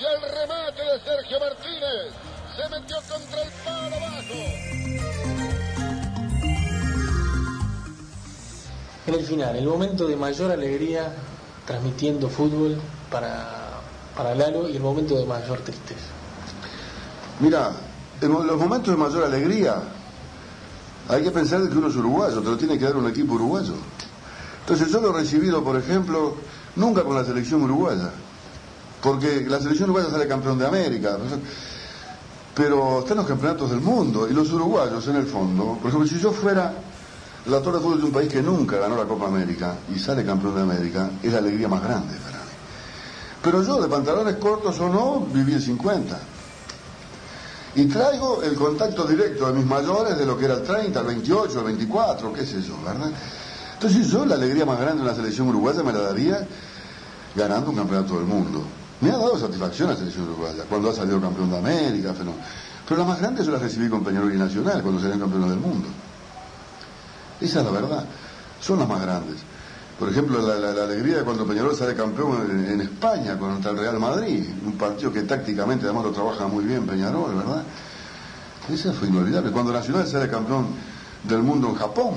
Y 0.00 0.04
el 0.04 0.22
remate 0.22 0.82
de 0.82 1.00
Sergio 1.04 1.38
Martínez 1.38 2.12
se 2.56 2.68
metió 2.70 2.96
contra 3.08 3.42
el 3.42 3.50
palo 3.64 3.96
bajo. 4.00 4.40
En 9.06 9.14
el 9.14 9.24
final, 9.24 9.54
el 9.54 9.66
momento 9.66 10.08
de 10.08 10.16
mayor 10.16 10.50
alegría 10.50 11.12
transmitiendo 11.66 12.28
fútbol 12.28 12.80
para, 13.12 13.80
para 14.16 14.34
Lalo 14.34 14.68
y 14.68 14.74
el 14.74 14.82
momento 14.82 15.16
de 15.16 15.24
mayor 15.24 15.60
tristeza. 15.60 16.10
Mira, 17.38 17.72
en 18.20 18.32
los 18.32 18.58
momentos 18.58 18.94
de 18.94 18.96
mayor 18.96 19.24
alegría 19.24 19.82
hay 21.08 21.22
que 21.22 21.30
pensar 21.30 21.68
que 21.68 21.76
uno 21.76 21.88
es 21.88 21.96
uruguayo, 21.96 22.40
te 22.40 22.50
lo 22.50 22.56
tiene 22.56 22.78
que 22.78 22.84
dar 22.84 22.96
un 22.96 23.08
equipo 23.08 23.34
uruguayo. 23.34 23.74
Entonces 24.60 24.90
yo 24.90 25.00
lo 25.00 25.10
he 25.10 25.20
recibido, 25.20 25.62
por 25.62 25.76
ejemplo, 25.76 26.36
nunca 26.76 27.02
con 27.02 27.14
la 27.14 27.24
selección 27.24 27.62
uruguaya, 27.62 28.10
porque 29.02 29.44
la 29.46 29.60
selección 29.60 29.90
uruguaya 29.90 30.10
sale 30.10 30.26
campeón 30.26 30.58
de 30.58 30.66
América, 30.66 31.18
pero 32.54 33.00
están 33.00 33.18
los 33.18 33.26
campeonatos 33.26 33.70
del 33.70 33.80
mundo 33.80 34.26
y 34.28 34.32
los 34.32 34.50
uruguayos 34.52 35.06
en 35.08 35.16
el 35.16 35.26
fondo, 35.26 35.78
por 35.80 35.88
ejemplo, 35.88 36.08
si 36.08 36.18
yo 36.18 36.32
fuera 36.32 36.72
la 37.46 37.60
torre 37.60 37.76
de 37.76 37.82
fútbol 37.82 37.98
de 37.98 38.06
un 38.06 38.12
país 38.12 38.32
que 38.32 38.40
nunca 38.40 38.78
ganó 38.78 38.96
la 38.96 39.04
Copa 39.04 39.26
América 39.26 39.76
y 39.94 39.98
sale 39.98 40.24
campeón 40.24 40.54
de 40.54 40.62
América, 40.62 41.10
es 41.22 41.30
la 41.30 41.40
alegría 41.40 41.68
más 41.68 41.82
grande 41.82 42.14
para 42.16 42.38
mí. 42.38 42.50
Pero 43.42 43.62
yo, 43.62 43.82
de 43.82 43.88
pantalones 43.88 44.36
cortos 44.36 44.80
o 44.80 44.88
no, 44.88 45.26
viví 45.30 45.52
el 45.52 45.60
50. 45.60 46.18
Y 47.76 47.86
traigo 47.86 48.42
el 48.42 48.54
contacto 48.54 49.04
directo 49.04 49.46
de 49.46 49.52
mis 49.54 49.66
mayores 49.66 50.16
de 50.16 50.24
lo 50.24 50.38
que 50.38 50.44
era 50.44 50.54
el 50.54 50.62
30, 50.62 51.00
el 51.00 51.06
28, 51.06 51.58
el 51.58 51.64
24, 51.64 52.32
qué 52.32 52.46
sé 52.46 52.62
yo, 52.62 52.76
¿verdad? 52.84 53.10
Entonces 53.74 54.06
yo 54.08 54.24
la 54.24 54.36
alegría 54.36 54.64
más 54.64 54.78
grande 54.78 55.02
de 55.02 55.08
la 55.08 55.14
selección 55.14 55.48
uruguaya 55.48 55.82
me 55.82 55.92
la 55.92 56.00
daría 56.00 56.46
ganando 57.34 57.70
un 57.70 57.76
campeonato 57.76 58.14
del 58.14 58.26
mundo. 58.26 58.62
Me 59.00 59.10
ha 59.10 59.18
dado 59.18 59.36
satisfacción 59.38 59.90
la 59.90 59.96
selección 59.96 60.24
uruguaya, 60.28 60.64
cuando 60.68 60.90
ha 60.90 60.94
salido 60.94 61.20
campeón 61.20 61.50
de 61.50 61.58
América, 61.58 62.14
pero, 62.16 62.32
pero 62.88 63.00
la 63.00 63.06
más 63.06 63.20
grande 63.20 63.44
yo 63.44 63.50
la 63.50 63.58
recibí 63.58 63.88
con 63.88 64.04
Peñarol 64.04 64.32
y 64.32 64.38
Nacional, 64.38 64.80
cuando 64.80 65.00
salieron 65.00 65.20
campeones 65.20 65.50
del 65.50 65.58
mundo. 65.58 65.88
Esa 67.40 67.58
es 67.58 67.64
la 67.64 67.72
verdad. 67.72 68.04
Son 68.60 68.78
las 68.78 68.88
más 68.88 69.02
grandes. 69.02 69.36
Por 69.98 70.08
ejemplo, 70.08 70.42
la, 70.42 70.82
alegría 70.82 71.18
de 71.18 71.22
cuando 71.22 71.46
Peñarol 71.46 71.76
sale 71.76 71.94
campeón 71.94 72.66
en, 72.68 72.80
España 72.80 73.38
contra 73.38 73.70
el 73.70 73.78
Real 73.78 74.00
Madrid, 74.00 74.44
un 74.66 74.72
partido 74.72 75.12
que 75.12 75.22
tácticamente 75.22 75.84
además 75.84 76.04
lo 76.04 76.10
trabaja 76.10 76.48
muy 76.48 76.64
bien 76.64 76.84
Peñarol, 76.84 77.34
¿verdad? 77.34 77.62
Esa 78.72 78.92
fue 78.92 79.08
inolvidable. 79.08 79.52
Cuando 79.52 79.72
Nacional 79.72 80.06
sale 80.06 80.28
campeón 80.28 80.66
del 81.22 81.42
mundo 81.42 81.68
en 81.68 81.76
Japón, 81.76 82.14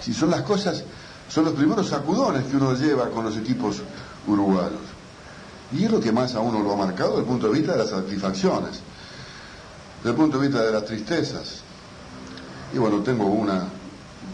si 0.00 0.12
son 0.12 0.30
las 0.30 0.42
cosas, 0.42 0.84
son 1.28 1.46
los 1.46 1.54
primeros 1.54 1.88
sacudones 1.88 2.44
que 2.44 2.56
uno 2.56 2.74
lleva 2.74 3.08
con 3.08 3.24
los 3.24 3.36
equipos 3.38 3.82
uruguayos. 4.26 4.80
Y 5.72 5.84
es 5.84 5.90
lo 5.90 6.00
que 6.00 6.12
más 6.12 6.34
a 6.34 6.40
uno 6.40 6.60
lo 6.60 6.72
ha 6.72 6.76
marcado 6.76 7.10
desde 7.10 7.22
el 7.22 7.26
punto 7.26 7.46
de 7.46 7.58
vista 7.58 7.72
de 7.72 7.78
las 7.78 7.90
satisfacciones, 7.90 8.80
desde 9.98 10.10
el 10.10 10.16
punto 10.16 10.38
de 10.38 10.48
vista 10.48 10.62
de 10.62 10.72
las 10.72 10.84
tristezas. 10.84 11.60
Y 12.74 12.78
bueno, 12.78 13.00
tengo 13.02 13.26
una, 13.26 13.66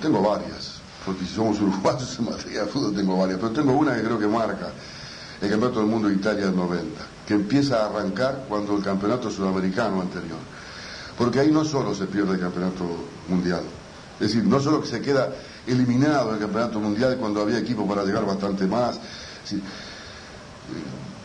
tengo 0.01 0.23
varias, 0.23 0.76
porque 1.07 1.25
si 1.25 1.35
somos 1.35 1.61
uruguayos 1.61 2.17
en 2.19 2.25
materia 2.27 2.61
de 2.63 2.67
fútbol 2.67 2.95
tengo 2.95 3.17
varias, 3.17 3.39
pero 3.39 3.53
tengo 3.53 3.73
una 3.73 3.95
que 3.95 4.03
creo 4.03 4.19
que 4.19 4.27
marca 4.27 4.69
el 5.41 5.49
Campeonato 5.51 5.81
del 5.81 5.89
Mundo 5.89 6.09
de 6.09 6.15
Italia 6.15 6.47
del 6.47 6.57
90, 6.57 7.01
que 7.27 7.35
empieza 7.35 7.83
a 7.83 7.87
arrancar 7.87 8.45
cuando 8.49 8.77
el 8.77 8.83
Campeonato 8.83 9.31
Sudamericano 9.31 10.01
anterior. 10.01 10.39
Porque 11.17 11.41
ahí 11.41 11.51
no 11.51 11.65
solo 11.65 11.95
se 11.95 12.07
pierde 12.07 12.35
el 12.35 12.41
Campeonato 12.41 12.85
Mundial, 13.29 13.63
es 14.19 14.29
decir, 14.29 14.45
no 14.45 14.59
solo 14.61 14.81
que 14.83 14.89
se 14.89 15.01
queda 15.01 15.31
eliminado 15.67 16.31
del 16.33 16.41
Campeonato 16.41 16.81
Mundial 16.81 17.17
cuando 17.19 17.41
había 17.43 17.59
equipo 17.59 17.87
para 17.87 18.03
llegar 18.05 18.25
bastante 18.27 18.67
más, 18.67 18.99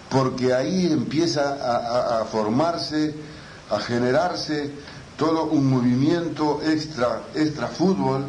porque 0.10 0.54
ahí 0.54 0.92
empieza 0.92 1.56
a- 1.56 2.22
a 2.22 2.26
formarse, 2.26 3.16
a 3.70 3.80
generarse 3.80 4.72
todo 5.18 5.46
un 5.46 5.70
movimiento 5.70 6.62
extra, 6.64 7.22
extra 7.36 7.68
fútbol 7.68 8.26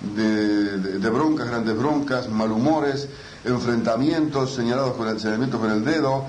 de, 0.00 1.10
broncas, 1.10 1.48
grandes 1.48 1.76
broncas, 1.76 2.28
malhumores, 2.28 3.08
enfrentamientos 3.44 4.54
señalados 4.54 4.94
con 4.94 5.08
el 5.08 5.18
señalamiento 5.18 5.58
con 5.58 5.70
el 5.70 5.84
dedo, 5.84 6.24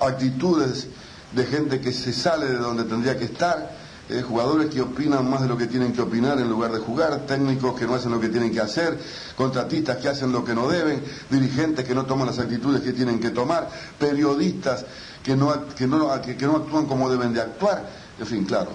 actitudes 0.00 0.88
de 1.32 1.44
gente 1.44 1.80
que 1.80 1.92
se 1.92 2.12
sale 2.12 2.46
de 2.46 2.56
donde 2.56 2.84
tendría 2.84 3.16
que 3.16 3.24
estar, 3.24 3.84
eh, 4.08 4.20
jugadores 4.20 4.68
que 4.68 4.82
opinan 4.82 5.28
más 5.30 5.42
de 5.42 5.48
lo 5.48 5.56
que 5.56 5.66
tienen 5.66 5.92
que 5.92 6.02
opinar 6.02 6.38
en 6.38 6.48
lugar 6.48 6.72
de 6.72 6.78
jugar, 6.78 7.20
técnicos 7.26 7.78
que 7.78 7.86
no 7.86 7.94
hacen 7.94 8.10
lo 8.10 8.20
que 8.20 8.28
tienen 8.28 8.52
que 8.52 8.60
hacer, 8.60 8.98
contratistas 9.36 9.96
que 9.96 10.08
hacen 10.08 10.30
lo 10.30 10.44
que 10.44 10.54
no 10.54 10.68
deben, 10.68 11.02
dirigentes 11.30 11.86
que 11.86 11.94
no 11.94 12.04
toman 12.04 12.26
las 12.26 12.38
actitudes 12.38 12.82
que 12.82 12.92
tienen 12.92 13.18
que 13.18 13.30
tomar, 13.30 13.70
periodistas 13.98 14.84
que 15.22 15.34
no, 15.34 15.68
que 15.74 15.86
no, 15.86 16.20
que 16.20 16.46
no 16.46 16.56
actúan 16.56 16.86
como 16.86 17.08
deben 17.08 17.32
de 17.32 17.40
actuar. 17.40 17.88
En 18.20 18.26
fin, 18.26 18.44
claro, 18.44 18.70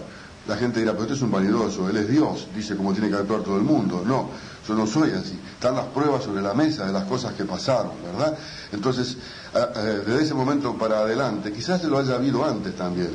la 0.47 0.55
gente 0.57 0.79
dirá, 0.79 0.93
pero 0.93 1.03
este 1.03 1.15
es 1.15 1.21
un 1.21 1.31
vanidoso, 1.31 1.87
él 1.89 1.97
es 1.97 2.07
Dios, 2.09 2.47
dice 2.55 2.75
cómo 2.75 2.91
tiene 2.93 3.09
que 3.09 3.15
actuar 3.15 3.41
todo 3.41 3.57
el 3.57 3.63
mundo. 3.63 4.03
No, 4.05 4.29
yo 4.67 4.73
no 4.73 4.87
soy 4.87 5.11
así. 5.11 5.39
Están 5.53 5.75
las 5.75 5.85
pruebas 5.85 6.23
sobre 6.23 6.41
la 6.41 6.53
mesa 6.53 6.85
de 6.85 6.93
las 6.93 7.03
cosas 7.03 7.33
que 7.33 7.45
pasaron, 7.45 7.91
¿verdad? 8.03 8.37
Entonces, 8.71 9.17
desde 9.53 10.23
ese 10.23 10.33
momento 10.33 10.75
para 10.75 10.99
adelante, 10.99 11.51
quizás 11.51 11.81
se 11.81 11.87
lo 11.87 11.99
haya 11.99 12.15
habido 12.15 12.43
antes 12.45 12.75
también, 12.75 13.11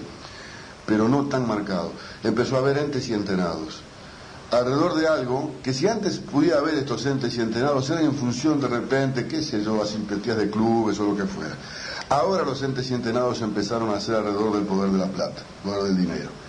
pero 0.86 1.08
no 1.08 1.26
tan 1.26 1.48
marcado. 1.48 1.92
Empezó 2.22 2.56
a 2.56 2.58
haber 2.58 2.78
entes 2.78 3.08
y 3.08 3.14
entenados. 3.14 3.80
Alrededor 4.50 4.94
de 4.94 5.08
algo 5.08 5.54
que 5.64 5.72
si 5.72 5.88
antes 5.88 6.18
pudiera 6.18 6.58
haber 6.58 6.74
estos 6.74 7.04
entes 7.06 7.36
y 7.36 7.40
entenados, 7.40 7.90
eran 7.90 8.04
en 8.04 8.14
función 8.14 8.60
de 8.60 8.68
repente, 8.68 9.26
qué 9.26 9.42
sé 9.42 9.64
yo, 9.64 9.82
a 9.82 9.86
simpatías 9.86 10.36
de 10.36 10.50
clubes 10.50 11.00
o 11.00 11.06
lo 11.06 11.16
que 11.16 11.24
fuera. 11.24 11.56
Ahora 12.10 12.44
los 12.44 12.62
entes 12.62 12.88
y 12.90 12.94
entenados 12.94 13.40
empezaron 13.40 13.90
a 13.90 14.00
ser 14.00 14.16
alrededor 14.16 14.52
del 14.52 14.64
poder 14.64 14.92
de 14.92 14.98
la 14.98 15.08
plata, 15.08 15.42
poder 15.64 15.84
del 15.84 15.96
dinero. 15.96 16.43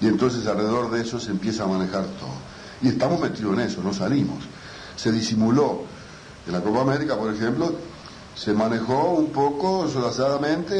Y 0.00 0.06
entonces 0.06 0.46
alrededor 0.46 0.90
de 0.90 1.02
eso 1.02 1.20
se 1.20 1.30
empieza 1.30 1.64
a 1.64 1.66
manejar 1.66 2.04
todo. 2.04 2.34
Y 2.82 2.88
estamos 2.88 3.20
metidos 3.20 3.54
en 3.54 3.60
eso, 3.60 3.82
no 3.82 3.92
salimos. 3.92 4.44
Se 4.96 5.12
disimuló. 5.12 5.82
En 6.46 6.54
la 6.54 6.60
Copa 6.60 6.80
América, 6.80 7.16
por 7.16 7.32
ejemplo, 7.32 7.74
se 8.34 8.52
manejó 8.52 9.10
un 9.12 9.30
poco 9.30 9.88
solazadamente, 9.88 10.74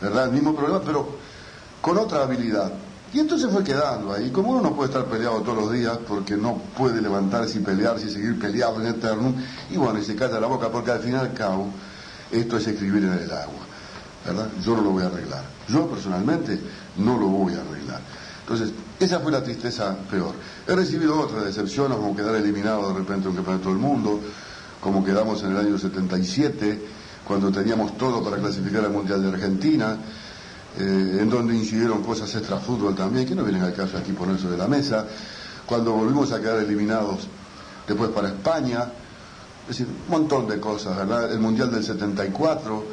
¿verdad? 0.00 0.26
El 0.26 0.32
mismo 0.32 0.54
problema, 0.54 0.80
pero 0.84 1.08
con 1.80 1.96
otra 1.98 2.24
habilidad. 2.24 2.72
Y 3.12 3.20
entonces 3.20 3.50
fue 3.50 3.62
quedando 3.62 4.12
ahí. 4.12 4.30
Como 4.30 4.50
uno 4.50 4.60
no 4.60 4.74
puede 4.74 4.90
estar 4.90 5.06
peleado 5.06 5.40
todos 5.42 5.56
los 5.56 5.72
días 5.72 5.96
porque 6.08 6.36
no 6.36 6.56
puede 6.76 7.00
levantarse 7.00 7.58
y 7.58 7.60
pelearse 7.60 8.08
y 8.08 8.10
seguir 8.10 8.38
peleado 8.38 8.80
en 8.80 8.88
eterno, 8.88 9.32
y 9.70 9.76
bueno, 9.76 9.98
y 9.98 10.04
se 10.04 10.16
calla 10.16 10.40
la 10.40 10.48
boca 10.48 10.68
porque 10.68 10.90
al 10.90 11.00
fin 11.00 11.12
y 11.12 11.16
al 11.16 11.32
cabo 11.32 11.68
esto 12.30 12.56
es 12.56 12.66
escribir 12.66 13.04
en 13.04 13.12
el 13.12 13.30
agua. 13.30 13.64
Yo 14.62 14.76
no 14.76 14.82
lo 14.82 14.90
voy 14.90 15.02
a 15.02 15.06
arreglar. 15.06 15.44
Yo 15.68 15.86
personalmente 15.88 16.58
no 16.98 17.18
lo 17.18 17.26
voy 17.28 17.54
a 17.54 17.60
arreglar. 17.60 18.00
Entonces, 18.40 18.70
esa 19.00 19.20
fue 19.20 19.32
la 19.32 19.42
tristeza 19.42 19.96
peor. 20.10 20.32
He 20.66 20.74
recibido 20.74 21.18
otras 21.18 21.44
decepciones, 21.44 21.98
como 21.98 22.14
quedar 22.14 22.36
eliminado 22.36 22.88
de 22.88 22.98
repente 22.98 23.24
de 23.24 23.30
un 23.30 23.36
campeonato 23.36 23.68
del 23.70 23.78
mundo, 23.78 24.20
como 24.80 25.04
quedamos 25.04 25.42
en 25.42 25.50
el 25.50 25.56
año 25.58 25.78
77, 25.78 26.80
cuando 27.26 27.50
teníamos 27.50 27.98
todo 27.98 28.22
para 28.22 28.36
clasificar 28.36 28.84
al 28.84 28.92
Mundial 28.92 29.20
de 29.20 29.28
Argentina, 29.28 29.96
eh, 30.78 31.18
en 31.20 31.28
donde 31.28 31.56
incidieron 31.56 32.02
cosas 32.02 32.32
extra 32.36 32.58
fútbol 32.58 32.94
también, 32.94 33.26
que 33.26 33.34
no 33.34 33.42
vienen 33.42 33.62
al 33.62 33.74
caso 33.74 33.98
aquí 33.98 34.12
poner 34.12 34.38
sobre 34.38 34.56
la 34.56 34.68
mesa, 34.68 35.06
cuando 35.66 35.92
volvimos 35.92 36.30
a 36.30 36.40
quedar 36.40 36.58
eliminados 36.60 37.26
después 37.86 38.10
para 38.10 38.28
España, 38.28 38.86
es 39.62 39.78
decir, 39.78 39.88
un 39.88 40.10
montón 40.10 40.46
de 40.46 40.60
cosas, 40.60 40.96
¿verdad? 40.96 41.32
El 41.32 41.40
Mundial 41.40 41.72
del 41.72 41.82
74, 41.82 42.84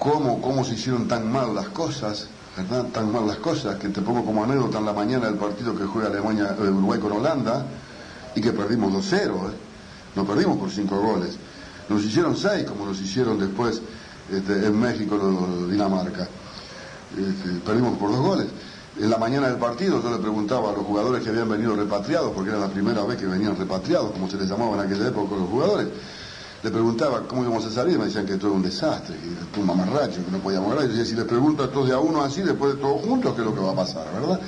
cómo, 0.00 0.40
cómo 0.40 0.64
se 0.64 0.74
hicieron 0.74 1.06
tan 1.06 1.30
mal 1.30 1.54
las 1.54 1.68
cosas, 1.68 2.26
¿verdad? 2.56 2.86
Tan 2.86 3.12
mal 3.12 3.26
las 3.26 3.36
cosas, 3.36 3.76
que 3.76 3.88
te 3.90 4.00
pongo 4.00 4.24
como 4.24 4.42
anécdota 4.42 4.78
en 4.78 4.86
la 4.86 4.92
mañana 4.92 5.26
del 5.26 5.36
partido 5.36 5.76
que 5.76 5.84
juega 5.84 6.08
Alemania, 6.08 6.56
eh, 6.58 6.68
Uruguay 6.68 6.98
con 6.98 7.12
Holanda, 7.12 7.64
y 8.34 8.40
que 8.40 8.52
perdimos 8.52 8.92
2-0, 8.92 9.14
¿eh? 9.50 9.54
no 10.16 10.24
perdimos 10.24 10.56
por 10.58 10.70
5 10.70 10.96
goles, 11.00 11.36
nos 11.88 12.02
hicieron 12.04 12.36
6 12.36 12.64
como 12.64 12.86
nos 12.86 13.00
hicieron 13.00 13.38
después 13.38 13.80
este, 14.32 14.66
en 14.66 14.80
México, 14.80 15.16
lo- 15.16 15.66
Dinamarca, 15.68 16.26
Este, 17.16 17.50
perdimos 17.64 17.98
por 17.98 18.10
2 18.10 18.20
goles. 18.20 18.46
En 19.00 19.08
la 19.10 19.18
mañana 19.18 19.48
del 19.48 19.56
partido 19.56 20.02
yo 20.02 20.10
le 20.10 20.18
preguntaba 20.18 20.70
a 20.70 20.72
los 20.72 20.84
jugadores 20.84 21.22
que 21.22 21.30
habían 21.30 21.48
venido 21.48 21.74
repatriados, 21.74 22.32
porque 22.32 22.50
era 22.50 22.58
la 22.58 22.68
primera 22.68 23.04
vez 23.04 23.18
que 23.18 23.26
venían 23.26 23.56
repatriados, 23.56 24.12
como 24.12 24.28
se 24.30 24.36
les 24.36 24.48
llamaba 24.48 24.74
en 24.76 24.80
aquella 24.90 25.08
época 25.08 25.34
los 25.36 25.48
jugadores, 25.48 25.88
le 26.62 26.70
preguntaba 26.70 27.22
cómo 27.26 27.42
íbamos 27.42 27.64
a 27.64 27.70
salir, 27.70 27.98
me 27.98 28.04
decían 28.04 28.26
que 28.26 28.36
todo 28.36 28.48
era 28.48 28.56
un 28.56 28.62
desastre, 28.62 29.16
que 29.52 29.60
un 29.60 29.66
mamarracho, 29.66 30.24
que 30.24 30.30
no 30.30 30.38
podíamos 30.38 30.70
ganar. 30.70 30.84
Yo 30.84 30.90
decía, 30.90 31.06
si 31.06 31.14
les 31.14 31.24
pregunto 31.24 31.64
a 31.64 31.70
todos 31.70 31.88
de 31.88 31.94
a 31.94 31.98
uno 31.98 32.22
así, 32.22 32.42
después 32.42 32.74
de 32.74 32.80
todos 32.80 33.02
juntos, 33.02 33.34
¿qué 33.34 33.40
es 33.40 33.46
lo 33.46 33.54
que 33.54 33.60
va 33.60 33.72
a 33.72 33.76
pasar, 33.76 34.06
verdad? 34.12 34.40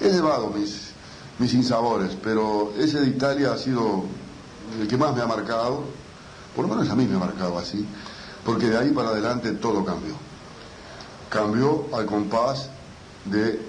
He 0.00 0.08
llevado 0.08 0.48
mis, 0.48 0.90
mis 1.38 1.54
insabores, 1.54 2.16
pero 2.20 2.72
ese 2.78 3.00
de 3.00 3.08
Italia 3.08 3.52
ha 3.52 3.58
sido 3.58 4.04
el 4.80 4.88
que 4.88 4.96
más 4.96 5.14
me 5.14 5.22
ha 5.22 5.26
marcado, 5.26 5.84
por 6.56 6.66
lo 6.66 6.74
menos 6.74 6.90
a 6.90 6.96
mí 6.96 7.06
me 7.06 7.16
ha 7.16 7.20
marcado 7.20 7.56
así, 7.58 7.86
porque 8.44 8.70
de 8.70 8.78
ahí 8.78 8.90
para 8.90 9.10
adelante 9.10 9.52
todo 9.52 9.84
cambió. 9.84 10.14
Cambió 11.28 11.86
al 11.92 12.06
compás 12.06 12.70
de 13.24 13.60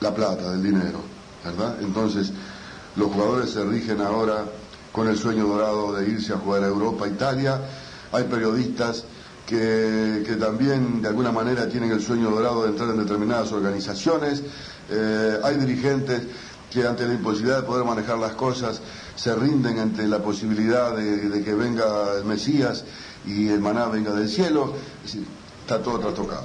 la 0.00 0.14
plata, 0.14 0.52
del 0.52 0.62
dinero, 0.62 1.00
¿verdad? 1.44 1.76
Entonces, 1.82 2.32
Los 2.96 3.12
jugadores 3.12 3.50
se 3.50 3.62
rigen 3.62 4.00
ahora 4.00 4.46
con 4.96 5.08
el 5.08 5.18
sueño 5.18 5.46
dorado 5.46 5.92
de 5.92 6.08
irse 6.08 6.32
a 6.32 6.38
jugar 6.38 6.64
a 6.64 6.68
Europa, 6.68 7.06
Italia. 7.06 7.60
Hay 8.12 8.24
periodistas 8.24 9.04
que, 9.46 10.24
que 10.26 10.36
también 10.36 11.02
de 11.02 11.08
alguna 11.08 11.30
manera 11.30 11.68
tienen 11.68 11.92
el 11.92 12.00
sueño 12.00 12.30
dorado 12.30 12.62
de 12.62 12.70
entrar 12.70 12.88
en 12.88 12.96
determinadas 13.00 13.52
organizaciones. 13.52 14.42
Eh, 14.88 15.38
hay 15.44 15.56
dirigentes 15.56 16.22
que 16.72 16.86
ante 16.86 17.06
la 17.06 17.12
imposibilidad 17.12 17.60
de 17.60 17.66
poder 17.66 17.84
manejar 17.84 18.16
las 18.16 18.32
cosas 18.32 18.80
se 19.14 19.34
rinden 19.34 19.78
ante 19.80 20.06
la 20.06 20.22
posibilidad 20.22 20.96
de, 20.96 21.42
que 21.44 21.54
venga 21.54 22.14
el 22.16 22.24
Mesías 22.24 22.84
y 23.26 23.48
el 23.48 23.60
maná 23.60 23.88
venga 23.88 24.12
del 24.12 24.30
cielo. 24.30 24.72
Está 25.66 25.82
todo 25.82 25.98
trastocado. 25.98 26.44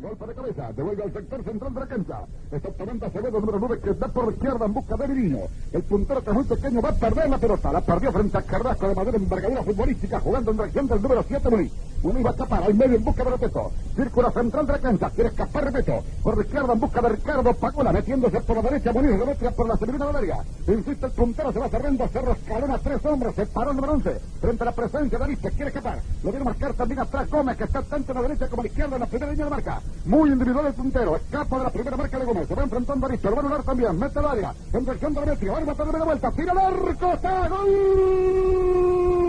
Golpe 0.00 0.26
de 0.26 0.34
cabeza, 0.34 0.72
devuelve 0.72 1.04
al 1.04 1.12
sector 1.12 1.44
central 1.44 1.74
de 1.74 1.80
la 1.80 1.86
cancha. 1.86 2.20
Exactamente 2.50 3.06
Acevedo, 3.06 3.40
número 3.40 3.58
9, 3.60 3.80
que 3.80 3.94
da 3.94 4.08
por 4.08 4.32
izquierda 4.32 4.66
en 4.66 4.74
busca 4.74 4.96
de 4.96 5.06
Virino. 5.06 5.38
El 5.72 5.82
puntero 5.84 6.24
que 6.24 6.30
es 6.30 6.34
muy 6.34 6.44
pequeño 6.44 6.82
va 6.82 6.88
a 6.88 6.94
perder 6.94 7.30
la 7.30 7.38
pelota. 7.38 7.72
La 7.72 7.80
perdió 7.80 8.10
frente 8.10 8.36
a 8.38 8.42
Carrasco 8.42 8.88
de 8.88 8.94
mayor 8.96 9.14
envergadura 9.14 9.62
futbolística, 9.62 10.18
jugando 10.18 10.50
en 10.50 10.56
dirección 10.56 10.88
del 10.88 11.00
número 11.00 11.24
7, 11.26 11.48
Muniz. 11.48 11.72
Muniz 12.02 12.24
va 12.24 12.30
a 12.30 12.32
escapar 12.32 12.62
al 12.62 12.74
medio 12.74 12.96
en 12.96 13.04
busca 13.04 13.24
de 13.24 13.30
Repeto. 13.30 13.72
Círculo 13.94 14.30
central 14.30 14.66
de 14.66 14.72
la 14.72 14.78
cancha, 14.78 15.10
quiere 15.10 15.30
escapar 15.30 15.64
Repeto. 15.64 16.02
Por 16.22 16.36
la 16.36 16.44
izquierda 16.44 16.72
en 16.72 16.80
busca 16.80 17.00
de 17.02 17.08
Ricardo 17.10 17.54
Pagula, 17.54 17.92
metiéndose 17.92 18.40
por 18.40 18.56
la 18.56 18.62
derecha, 18.62 18.92
Muniz 18.92 19.18
Demetria 19.18 19.50
por 19.50 19.68
la 19.68 19.76
segunda 19.76 20.06
del 20.06 20.16
área. 20.16 20.38
Insiste 20.66 21.06
el 21.06 21.12
puntero, 21.12 21.52
se 21.52 21.58
va 21.58 21.68
cerrando, 21.68 22.08
Cerro 22.08 22.32
escalona 22.32 22.78
tres 22.78 23.04
hombres, 23.04 23.34
se 23.34 23.46
paró 23.46 23.70
el 23.70 23.76
número 23.76 23.92
11. 23.94 24.18
Frente 24.40 24.62
a 24.62 24.66
la 24.66 24.72
presencia 24.72 25.18
de 25.18 25.24
Arispe, 25.24 25.50
quiere 25.50 25.68
escapar. 25.68 25.98
Lo 26.22 26.30
viene 26.30 26.42
a 26.42 26.44
marcar 26.44 26.74
también 26.74 27.00
atrás 27.00 27.28
Gómez, 27.28 27.56
que 27.56 27.64
está 27.64 27.82
tanto 27.82 28.12
a 28.12 28.14
la 28.14 28.22
derecha 28.22 28.48
como 28.48 28.62
a 28.62 28.64
la 28.64 28.68
izquierda 28.68 28.96
en 28.96 29.00
la 29.00 29.06
primera 29.06 29.32
línea 29.32 29.44
de 29.44 29.50
marca. 29.50 29.80
Muy 30.06 30.30
individual 30.30 30.66
el 30.66 30.74
puntero, 30.74 31.16
escapa 31.16 31.58
de 31.58 31.64
la 31.64 31.70
primera 31.70 31.96
marca 31.96 32.18
de 32.18 32.24
Gómez, 32.24 32.48
se 32.48 32.54
va 32.54 32.62
enfrentando 32.62 33.06
a 33.06 33.08
Arispe, 33.08 33.28
lo 33.28 33.36
va 33.36 33.42
a 33.42 33.44
anular 33.44 33.62
también, 33.62 33.98
mete 33.98 34.18
el 34.18 34.26
área, 34.26 34.54
en 34.72 34.80
dirección 34.80 35.14
de 35.14 35.20
Demetria, 35.20 35.52
va 35.52 35.58
a 35.58 35.74
de 35.74 35.84
media 35.84 36.04
vuelta, 36.04 36.30
tira 36.30 36.52
el 36.52 36.58
arco, 36.58 37.12
está 37.12 37.48
gol. 37.48 39.19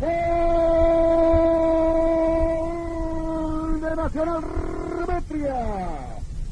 Gol 0.00 0.10
de 3.80 3.96
Nacional 3.96 4.42
Remetria. 4.98 5.56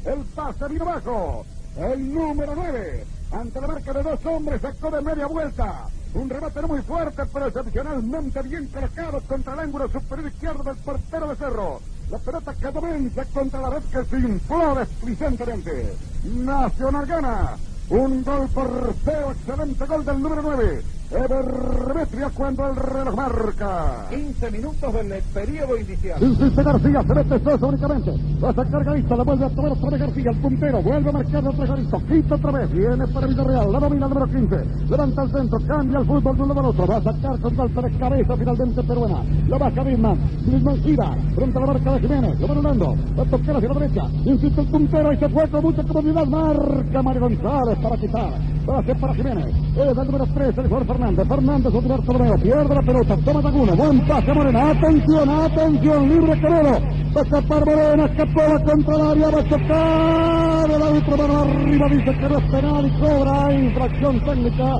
El 0.05 0.19
pase 0.35 0.67
vino 0.69 0.85
bajo. 0.85 1.45
El 1.77 2.13
número 2.13 2.53
9. 2.55 3.05
Ante 3.31 3.61
la 3.61 3.67
marca 3.67 3.93
de 3.93 4.03
dos 4.03 4.25
hombres 4.25 4.61
sacó 4.61 4.91
de 4.91 5.01
media 5.01 5.25
vuelta. 5.25 5.87
Un 6.13 6.29
remate 6.29 6.61
muy 6.61 6.81
fuerte, 6.83 7.23
pero 7.33 7.47
excepcionalmente 7.47 8.43
bien 8.43 8.67
colocado 8.67 9.19
contra 9.21 9.53
el 9.53 9.59
ángulo 9.59 9.89
superior 9.89 10.27
izquierdo 10.31 10.63
del 10.63 10.77
portero 10.77 11.27
de 11.27 11.35
Cerro. 11.35 11.81
La 12.11 12.19
pelota 12.19 12.53
quedó 12.53 12.81
mensa 12.81 13.25
contra 13.33 13.61
la 13.61 13.71
red 13.71 13.83
que 13.83 14.05
se 14.05 14.17
infló 14.17 14.75
desplicentemente. 14.75 15.95
Nacional 16.23 17.05
gana. 17.07 17.57
Un 17.89 18.23
gol 18.23 18.47
por 18.49 18.93
feo, 19.03 19.31
excelente 19.31 19.85
gol 19.85 20.05
del 20.05 20.21
número 20.21 20.41
9. 20.43 20.83
Ever 21.13 21.45
Remetria 21.45 22.31
cuando 22.33 22.67
el 22.67 22.75
reloj 22.75 23.15
marca. 23.15 24.07
15 24.09 24.51
minutos 24.51 24.93
del 24.93 25.21
periodo 25.31 25.77
inicial. 25.77 26.23
Insiste 26.23 26.63
García, 26.63 27.03
se 27.03 27.13
mete 27.13 27.39
Sosa 27.43 27.65
únicamente. 27.67 28.11
Va 28.43 28.49
a 28.49 28.53
sacar 28.53 28.83
Garista, 28.83 29.15
la 29.15 29.23
vuelve 29.23 29.45
a 29.45 29.49
tomar 29.49 29.71
otra 29.73 29.89
vez 29.91 29.99
García, 29.99 30.31
el 30.31 30.37
puntero. 30.37 30.81
Vuelve 30.81 31.09
a 31.09 31.11
marcar 31.13 31.47
otra 31.47 31.65
Garista. 31.67 31.97
Quita 32.09 32.35
otra 32.35 32.51
vez. 32.51 32.71
Viene 32.71 33.07
para 33.07 33.27
Villarreal. 33.27 33.71
La 33.71 33.79
domina 33.79 34.07
número 34.07 34.25
15. 34.25 34.55
Levanta 34.89 35.23
el 35.23 35.31
centro. 35.31 35.59
Cambia 35.67 35.99
el 35.99 36.05
fútbol 36.05 36.35
de 36.35 36.41
un 36.41 36.47
lado 36.47 36.59
al 36.59 36.65
otro. 36.65 36.87
Va 36.87 36.97
a 36.97 37.03
sacar 37.03 37.39
con 37.39 37.55
golpe 37.55 37.81
de 37.81 37.97
cabeza 37.97 38.37
finalmente 38.37 38.83
peruana. 38.83 39.23
La 39.47 39.57
baja 39.59 39.83
Bisman. 39.83 40.17
Bisman 40.45 40.77
gira. 40.81 41.17
Frente 41.35 41.57
a 41.57 41.61
la 41.61 41.67
marca 41.67 41.91
de 41.93 41.99
Jiménez. 41.99 42.39
Lo 42.39 42.47
va 42.47 42.53
anulando. 42.53 42.95
Va 43.17 43.23
a 43.23 43.25
tocar 43.25 43.57
hacia 43.57 43.69
la 43.69 43.79
derecha. 43.79 44.03
Insiste 44.25 44.61
el 44.61 44.67
puntero 44.67 45.13
y 45.13 45.17
se 45.17 45.29
fue 45.29 45.47
con 45.47 45.61
mucha 45.61 45.83
comodidad. 45.83 46.25
Marca 46.25 47.03
Mario 47.03 47.21
González 47.21 47.77
para 47.83 47.97
quitar. 47.97 48.52
Hacer 48.71 48.97
para 48.97 49.13
Jiménez. 49.13 49.53
Es 49.75 49.97
el 49.97 50.05
número 50.05 50.25
3, 50.33 50.57
el 50.57 50.67
jugador 50.67 50.87
Fernández. 50.87 51.27
Fernández, 51.27 51.73
otro 51.75 51.97
torneo. 51.99 52.35
Pierde 52.37 52.75
la 52.75 52.81
pelota. 52.81 53.17
Toma 53.17 53.41
Tacuno. 53.41 53.75
Buen 53.75 54.07
pase 54.07 54.33
Morena. 54.33 54.69
Atención, 54.71 55.29
atención. 55.29 56.09
Libre 56.09 56.39
Quevedo. 56.39 56.79
Va 57.15 57.21
a 57.21 57.23
escapar 57.23 57.65
Morena. 57.65 58.05
Escapó 58.05 58.41
la 58.41 58.63
contra. 58.63 58.97
Va 58.97 59.39
a 59.39 59.49
chocar. 59.49 60.71
El 60.71 60.81
árbitro 60.81 61.17
mano 61.17 61.39
arriba 61.39 61.87
dice 61.89 62.17
que 62.17 62.29
no 62.29 62.37
es 62.37 62.51
penal 62.51 62.85
y 62.87 62.99
cobra 62.99 63.53
infracción 63.53 64.19
técnica. 64.21 64.75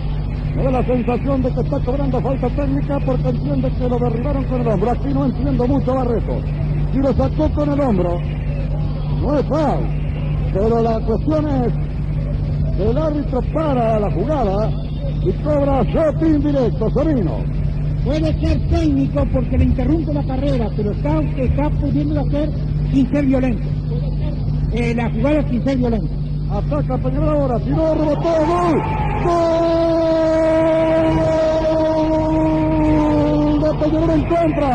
Me 0.56 0.64
da 0.64 0.72
la 0.72 0.86
sensación 0.86 1.42
de 1.42 1.54
que 1.54 1.62
está 1.62 1.80
cobrando 1.80 2.22
falta 2.22 2.50
técnica 2.50 3.00
porque 3.06 3.30
entiende 3.30 3.72
que 3.72 3.90
lo 3.90 4.00
derribaron 4.00 4.44
con 4.46 4.62
el 4.62 4.68
hombro. 4.68 4.92
Aquí 4.92 5.14
no 5.14 5.26
entiendo 5.26 5.68
mucho 5.68 5.94
Barreto. 5.94 6.40
Si 6.94 7.00
lo 7.00 7.14
sacó 7.14 7.50
con 7.54 7.74
el 7.74 7.80
hombro, 7.82 8.18
no 9.22 9.40
es 9.40 9.46
foul. 9.48 10.04
Pero 10.54 10.82
la 10.82 11.00
cuestión 11.00 11.48
es 11.48 11.93
el 12.80 12.98
árbitro 12.98 13.42
para 13.54 14.00
la 14.00 14.12
jugada 14.12 14.70
y 15.24 15.32
cobra 15.44 15.84
shot 15.84 16.22
indirecto, 16.24 16.90
Sorino. 16.90 17.44
Puede 18.04 18.34
ser 18.42 18.60
técnico 18.70 19.26
porque 19.32 19.58
le 19.58 19.66
interrumpe 19.66 20.14
la 20.14 20.24
carrera, 20.24 20.70
pero 20.76 20.92
está, 20.92 21.22
está 21.38 21.70
pudiendo 21.70 22.20
hacer 22.20 22.50
sin 22.92 23.10
ser 23.10 23.26
violento. 23.26 23.64
Eh, 24.74 24.94
la 24.96 25.10
jugada 25.12 25.48
sin 25.50 25.64
ser 25.64 25.78
violento. 25.78 26.10
Ataca 26.52 26.98
Peñarol 26.98 27.30
ahora, 27.30 27.60
tiró, 27.60 27.96
rebotó, 27.96 28.30
gol. 28.46 28.82
¡Gol! 29.24 29.64
De 33.62 33.70
Peñarol 33.80 34.10
en 34.10 34.26
contra. 34.28 34.74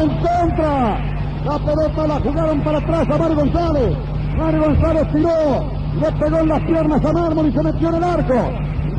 En 0.00 0.08
contra. 0.18 1.16
La 1.44 1.58
pelota 1.58 2.06
la 2.06 2.20
jugaron 2.20 2.60
para 2.62 2.78
atrás 2.78 3.08
a 3.08 3.18
Mario 3.18 3.36
González. 3.36 3.96
Mario 4.36 4.60
González 4.64 5.12
tiró, 5.12 5.75
le 6.00 6.12
pegó 6.12 6.38
en 6.38 6.48
las 6.48 6.62
piernas 6.62 7.04
a 7.04 7.12
Mármol 7.12 7.48
y 7.48 7.52
se 7.52 7.62
metió 7.62 7.88
en 7.88 7.94
el 7.94 8.04
arco. 8.04 8.34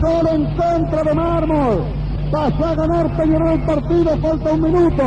Gol 0.02 0.28
en 0.32 0.46
contra 0.56 1.04
de 1.04 1.14
Mármol. 1.14 1.84
Pasó 2.32 2.66
a 2.66 2.76
ganar 2.76 3.18
Peñarol 3.18 3.52
el 3.54 3.62
partido, 3.66 4.18
falta 4.18 4.52
un 4.52 4.62
minuto. 4.62 5.04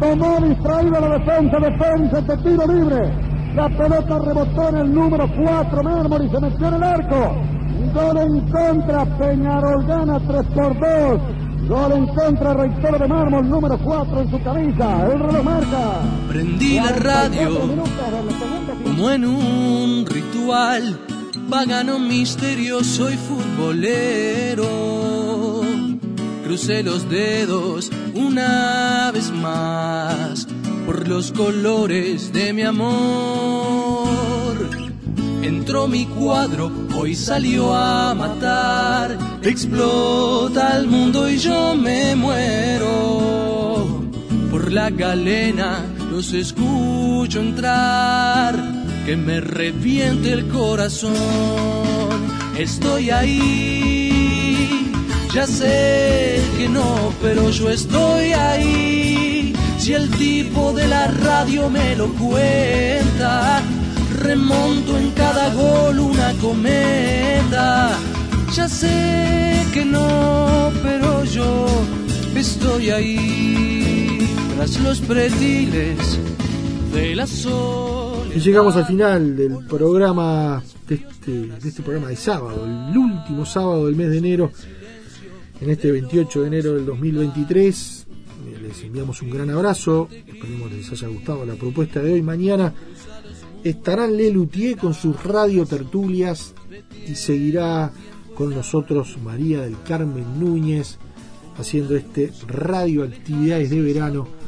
Tomó 0.00 0.40
distraído 0.40 1.00
la 1.00 1.18
defensa, 1.18 1.58
defensa 1.58 2.20
de 2.20 2.36
tiro 2.38 2.66
libre. 2.66 3.12
La 3.54 3.68
pelota 3.68 4.18
rebotó 4.18 4.68
en 4.68 4.76
el 4.76 4.94
número 4.94 5.28
4 5.36 5.82
Mármol 5.82 6.24
y 6.24 6.30
se 6.30 6.40
metió 6.40 6.68
en 6.68 6.74
el 6.74 6.82
arco. 6.82 7.36
Gol 7.94 8.16
en 8.16 8.40
contra, 8.50 9.04
Peñarol 9.18 9.86
gana 9.86 10.20
3 10.26 10.42
por 10.54 10.78
2. 10.78 11.68
Gol 11.68 11.92
en 11.92 12.06
contra, 12.06 12.54
reitero 12.54 12.98
de 12.98 13.08
Mármol, 13.08 13.48
número 13.48 13.78
4 13.78 14.20
en 14.20 14.30
su 14.30 14.42
camisa. 14.42 15.06
El 15.12 15.20
reloj 15.20 15.44
marca. 15.44 16.00
Prendí 16.28 16.76
la 16.76 16.92
radio 16.92 17.50
como 18.84 19.10
en 19.10 19.24
un 19.24 20.06
ritual 20.06 21.11
pagano 21.52 21.98
misterioso 21.98 23.10
y 23.10 23.16
futbolero. 23.18 24.70
Crucé 26.44 26.82
los 26.82 27.10
dedos 27.10 27.90
una 28.14 29.10
vez 29.12 29.30
más 29.30 30.48
por 30.86 31.06
los 31.06 31.30
colores 31.30 32.32
de 32.32 32.54
mi 32.54 32.62
amor. 32.62 34.06
Entró 35.42 35.88
mi 35.88 36.06
cuadro, 36.06 36.72
hoy 36.96 37.14
salió 37.14 37.74
a 37.74 38.14
matar. 38.14 39.18
Explota 39.42 40.78
el 40.78 40.86
mundo 40.86 41.28
y 41.28 41.36
yo 41.36 41.74
me 41.74 42.16
muero. 42.16 44.00
Por 44.50 44.72
la 44.72 44.88
galena 44.88 45.84
los 46.10 46.32
escucho 46.32 47.40
entrar 47.40 48.81
que 49.04 49.16
me 49.16 49.40
reviente 49.40 50.32
el 50.32 50.46
corazón. 50.48 51.12
Estoy 52.56 53.10
ahí, 53.10 54.92
ya 55.34 55.46
sé 55.46 56.40
que 56.58 56.68
no, 56.68 57.12
pero 57.20 57.50
yo 57.50 57.70
estoy 57.70 58.32
ahí. 58.32 59.54
Si 59.78 59.94
el 59.94 60.10
tipo 60.10 60.72
de 60.72 60.86
la 60.86 61.08
radio 61.08 61.68
me 61.68 61.96
lo 61.96 62.08
cuenta, 62.14 63.60
remonto 64.20 64.96
en 64.98 65.10
cada 65.10 65.52
gol 65.54 65.98
una 65.98 66.32
cometa. 66.34 67.98
Ya 68.54 68.68
sé 68.68 69.66
que 69.72 69.84
no, 69.84 70.70
pero 70.82 71.24
yo 71.24 71.66
estoy 72.36 72.90
ahí, 72.90 74.28
tras 74.54 74.78
los 74.80 75.00
pretiles 75.00 76.20
de 76.92 77.16
la 77.16 77.26
sol. 77.26 78.01
Y 78.34 78.40
llegamos 78.40 78.76
al 78.76 78.86
final 78.86 79.36
del 79.36 79.58
programa, 79.66 80.62
de 80.88 80.94
este, 80.94 81.30
de 81.30 81.68
este 81.68 81.82
programa 81.82 82.08
de 82.08 82.16
sábado, 82.16 82.64
el 82.64 82.96
último 82.96 83.44
sábado 83.44 83.86
del 83.86 83.94
mes 83.94 84.08
de 84.08 84.18
enero, 84.18 84.50
en 85.60 85.70
este 85.70 85.92
28 85.92 86.40
de 86.40 86.46
enero 86.46 86.72
del 86.72 86.86
2023. 86.86 88.06
Eh, 88.46 88.58
Les 88.62 88.82
enviamos 88.84 89.20
un 89.20 89.30
gran 89.30 89.50
abrazo, 89.50 90.08
esperemos 90.10 90.70
que 90.70 90.76
les 90.76 90.92
haya 90.92 91.08
gustado 91.08 91.44
la 91.44 91.54
propuesta 91.54 92.00
de 92.00 92.14
hoy. 92.14 92.22
Mañana 92.22 92.72
estarán 93.62 94.16
Lelutier 94.16 94.78
con 94.78 94.94
sus 94.94 95.22
radio 95.22 95.66
tertulias 95.66 96.54
y 97.06 97.14
seguirá 97.14 97.92
con 98.34 98.50
nosotros 98.50 99.18
María 99.22 99.60
del 99.60 99.76
Carmen 99.86 100.40
Núñez 100.40 100.98
haciendo 101.58 101.96
este 101.96 102.32
radioactividades 102.46 103.68
de 103.68 103.80
verano 103.82 104.41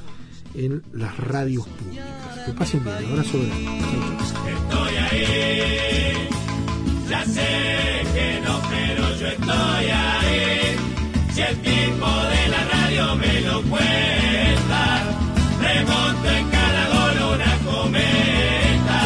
en 0.55 0.82
las 0.92 1.16
radios 1.16 1.66
públicas. 1.66 2.07
Que 2.46 2.52
pasen 2.52 2.84
bien, 2.84 2.96
abrazo. 3.11 3.38
Estoy 3.38 4.96
ahí, 4.96 6.28
Ya 7.09 7.24
sé 7.24 8.02
que 8.14 8.40
no, 8.44 8.61
pero 8.70 9.16
yo 9.18 9.26
estoy 9.28 9.86
ahí. 9.90 10.76
Si 11.32 11.40
el 11.40 11.57
tipo 11.59 12.07
de 12.07 12.48
la 12.48 12.64
radio 12.72 13.16
me 13.16 13.40
lo 13.40 13.62
cuenta, 13.62 15.02
remonto 15.61 16.30
en 16.30 16.48
cada 16.50 16.88
gol 16.88 17.16
una 17.34 17.59
cometa. 17.64 19.00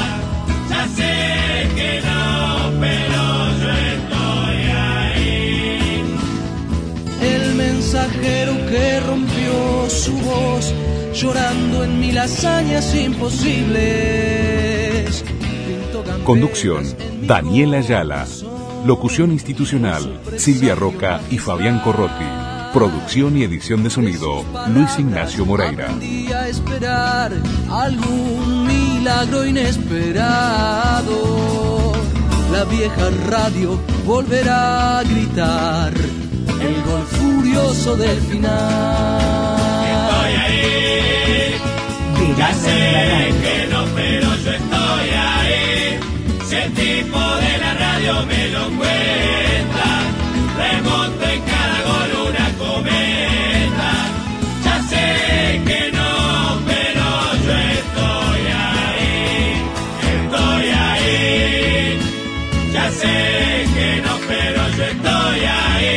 Ya 0.68 0.88
sé 0.88 1.68
que 1.76 2.01
no, 2.05 2.80
pero 2.80 3.08
llorando 11.19 11.83
en 11.83 11.99
mil 11.99 12.16
hazañas 12.16 12.95
imposibles. 12.95 13.75
Conducción, 16.25 16.85
Daniela 17.23 17.79
Ayala. 17.79 18.25
Locución 18.85 19.33
institucional, 19.33 20.21
Silvia 20.37 20.77
Roca 20.77 21.21
y 21.29 21.39
Fabián 21.39 21.81
Corrotti. 21.81 22.25
Producción 22.73 23.37
y 23.37 23.43
edición 23.43 23.83
de 23.83 23.91
sonido, 23.91 24.45
Luis 24.73 24.97
Ignacio 24.97 25.45
Moreira. 25.45 25.89
esperar 26.49 27.33
algún 27.69 28.69
milagro 28.69 29.45
inesperado. 29.45 31.16
La 32.53 32.62
vieja 32.64 33.11
radio 33.27 33.77
volverá 34.07 35.01
a 35.01 35.03
gritar 35.03 35.93
el 35.95 36.83
gol 36.85 37.03
furioso 37.07 37.97
del 37.97 38.21
final. 38.21 39.68
Ya 42.39 42.55
sé 42.55 43.34
que 43.43 43.66
no, 43.72 43.84
pero 43.97 44.28
yo 44.45 44.53
estoy 44.53 45.09
ahí. 45.11 45.99
Si 46.49 46.55
el 46.55 46.72
tipo 46.72 47.18
de 47.43 47.59
la 47.59 47.74
radio 47.74 48.26
me 48.26 48.49
lo 48.55 48.64
cuenta, 48.78 49.89
remonto 50.57 51.24
en 51.34 51.41
cada 51.43 51.78
gol 51.89 52.11
una 52.28 52.47
cometa. 52.62 53.93
Ya 54.64 54.76
sé 54.91 55.62
que 55.66 55.91
no, 55.99 56.61
pero 56.64 57.07
yo 57.45 57.55
estoy 57.78 58.43
ahí. 58.70 59.62
Estoy 60.14 60.66
ahí. 60.86 61.99
Ya 62.72 62.91
sé 63.01 63.66
que 63.74 64.03
no, 64.05 64.14
pero 64.28 64.61
yo 64.76 64.84
estoy 64.95 65.41
ahí. 65.61 65.97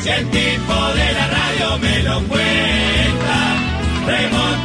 Si 0.00 0.08
el 0.10 0.30
tipo 0.30 0.76
de 0.98 1.12
la 1.18 1.26
radio 1.38 1.78
me 1.78 2.02
lo 2.04 2.20
cuenta, 2.28 3.38
remonto 4.06 4.55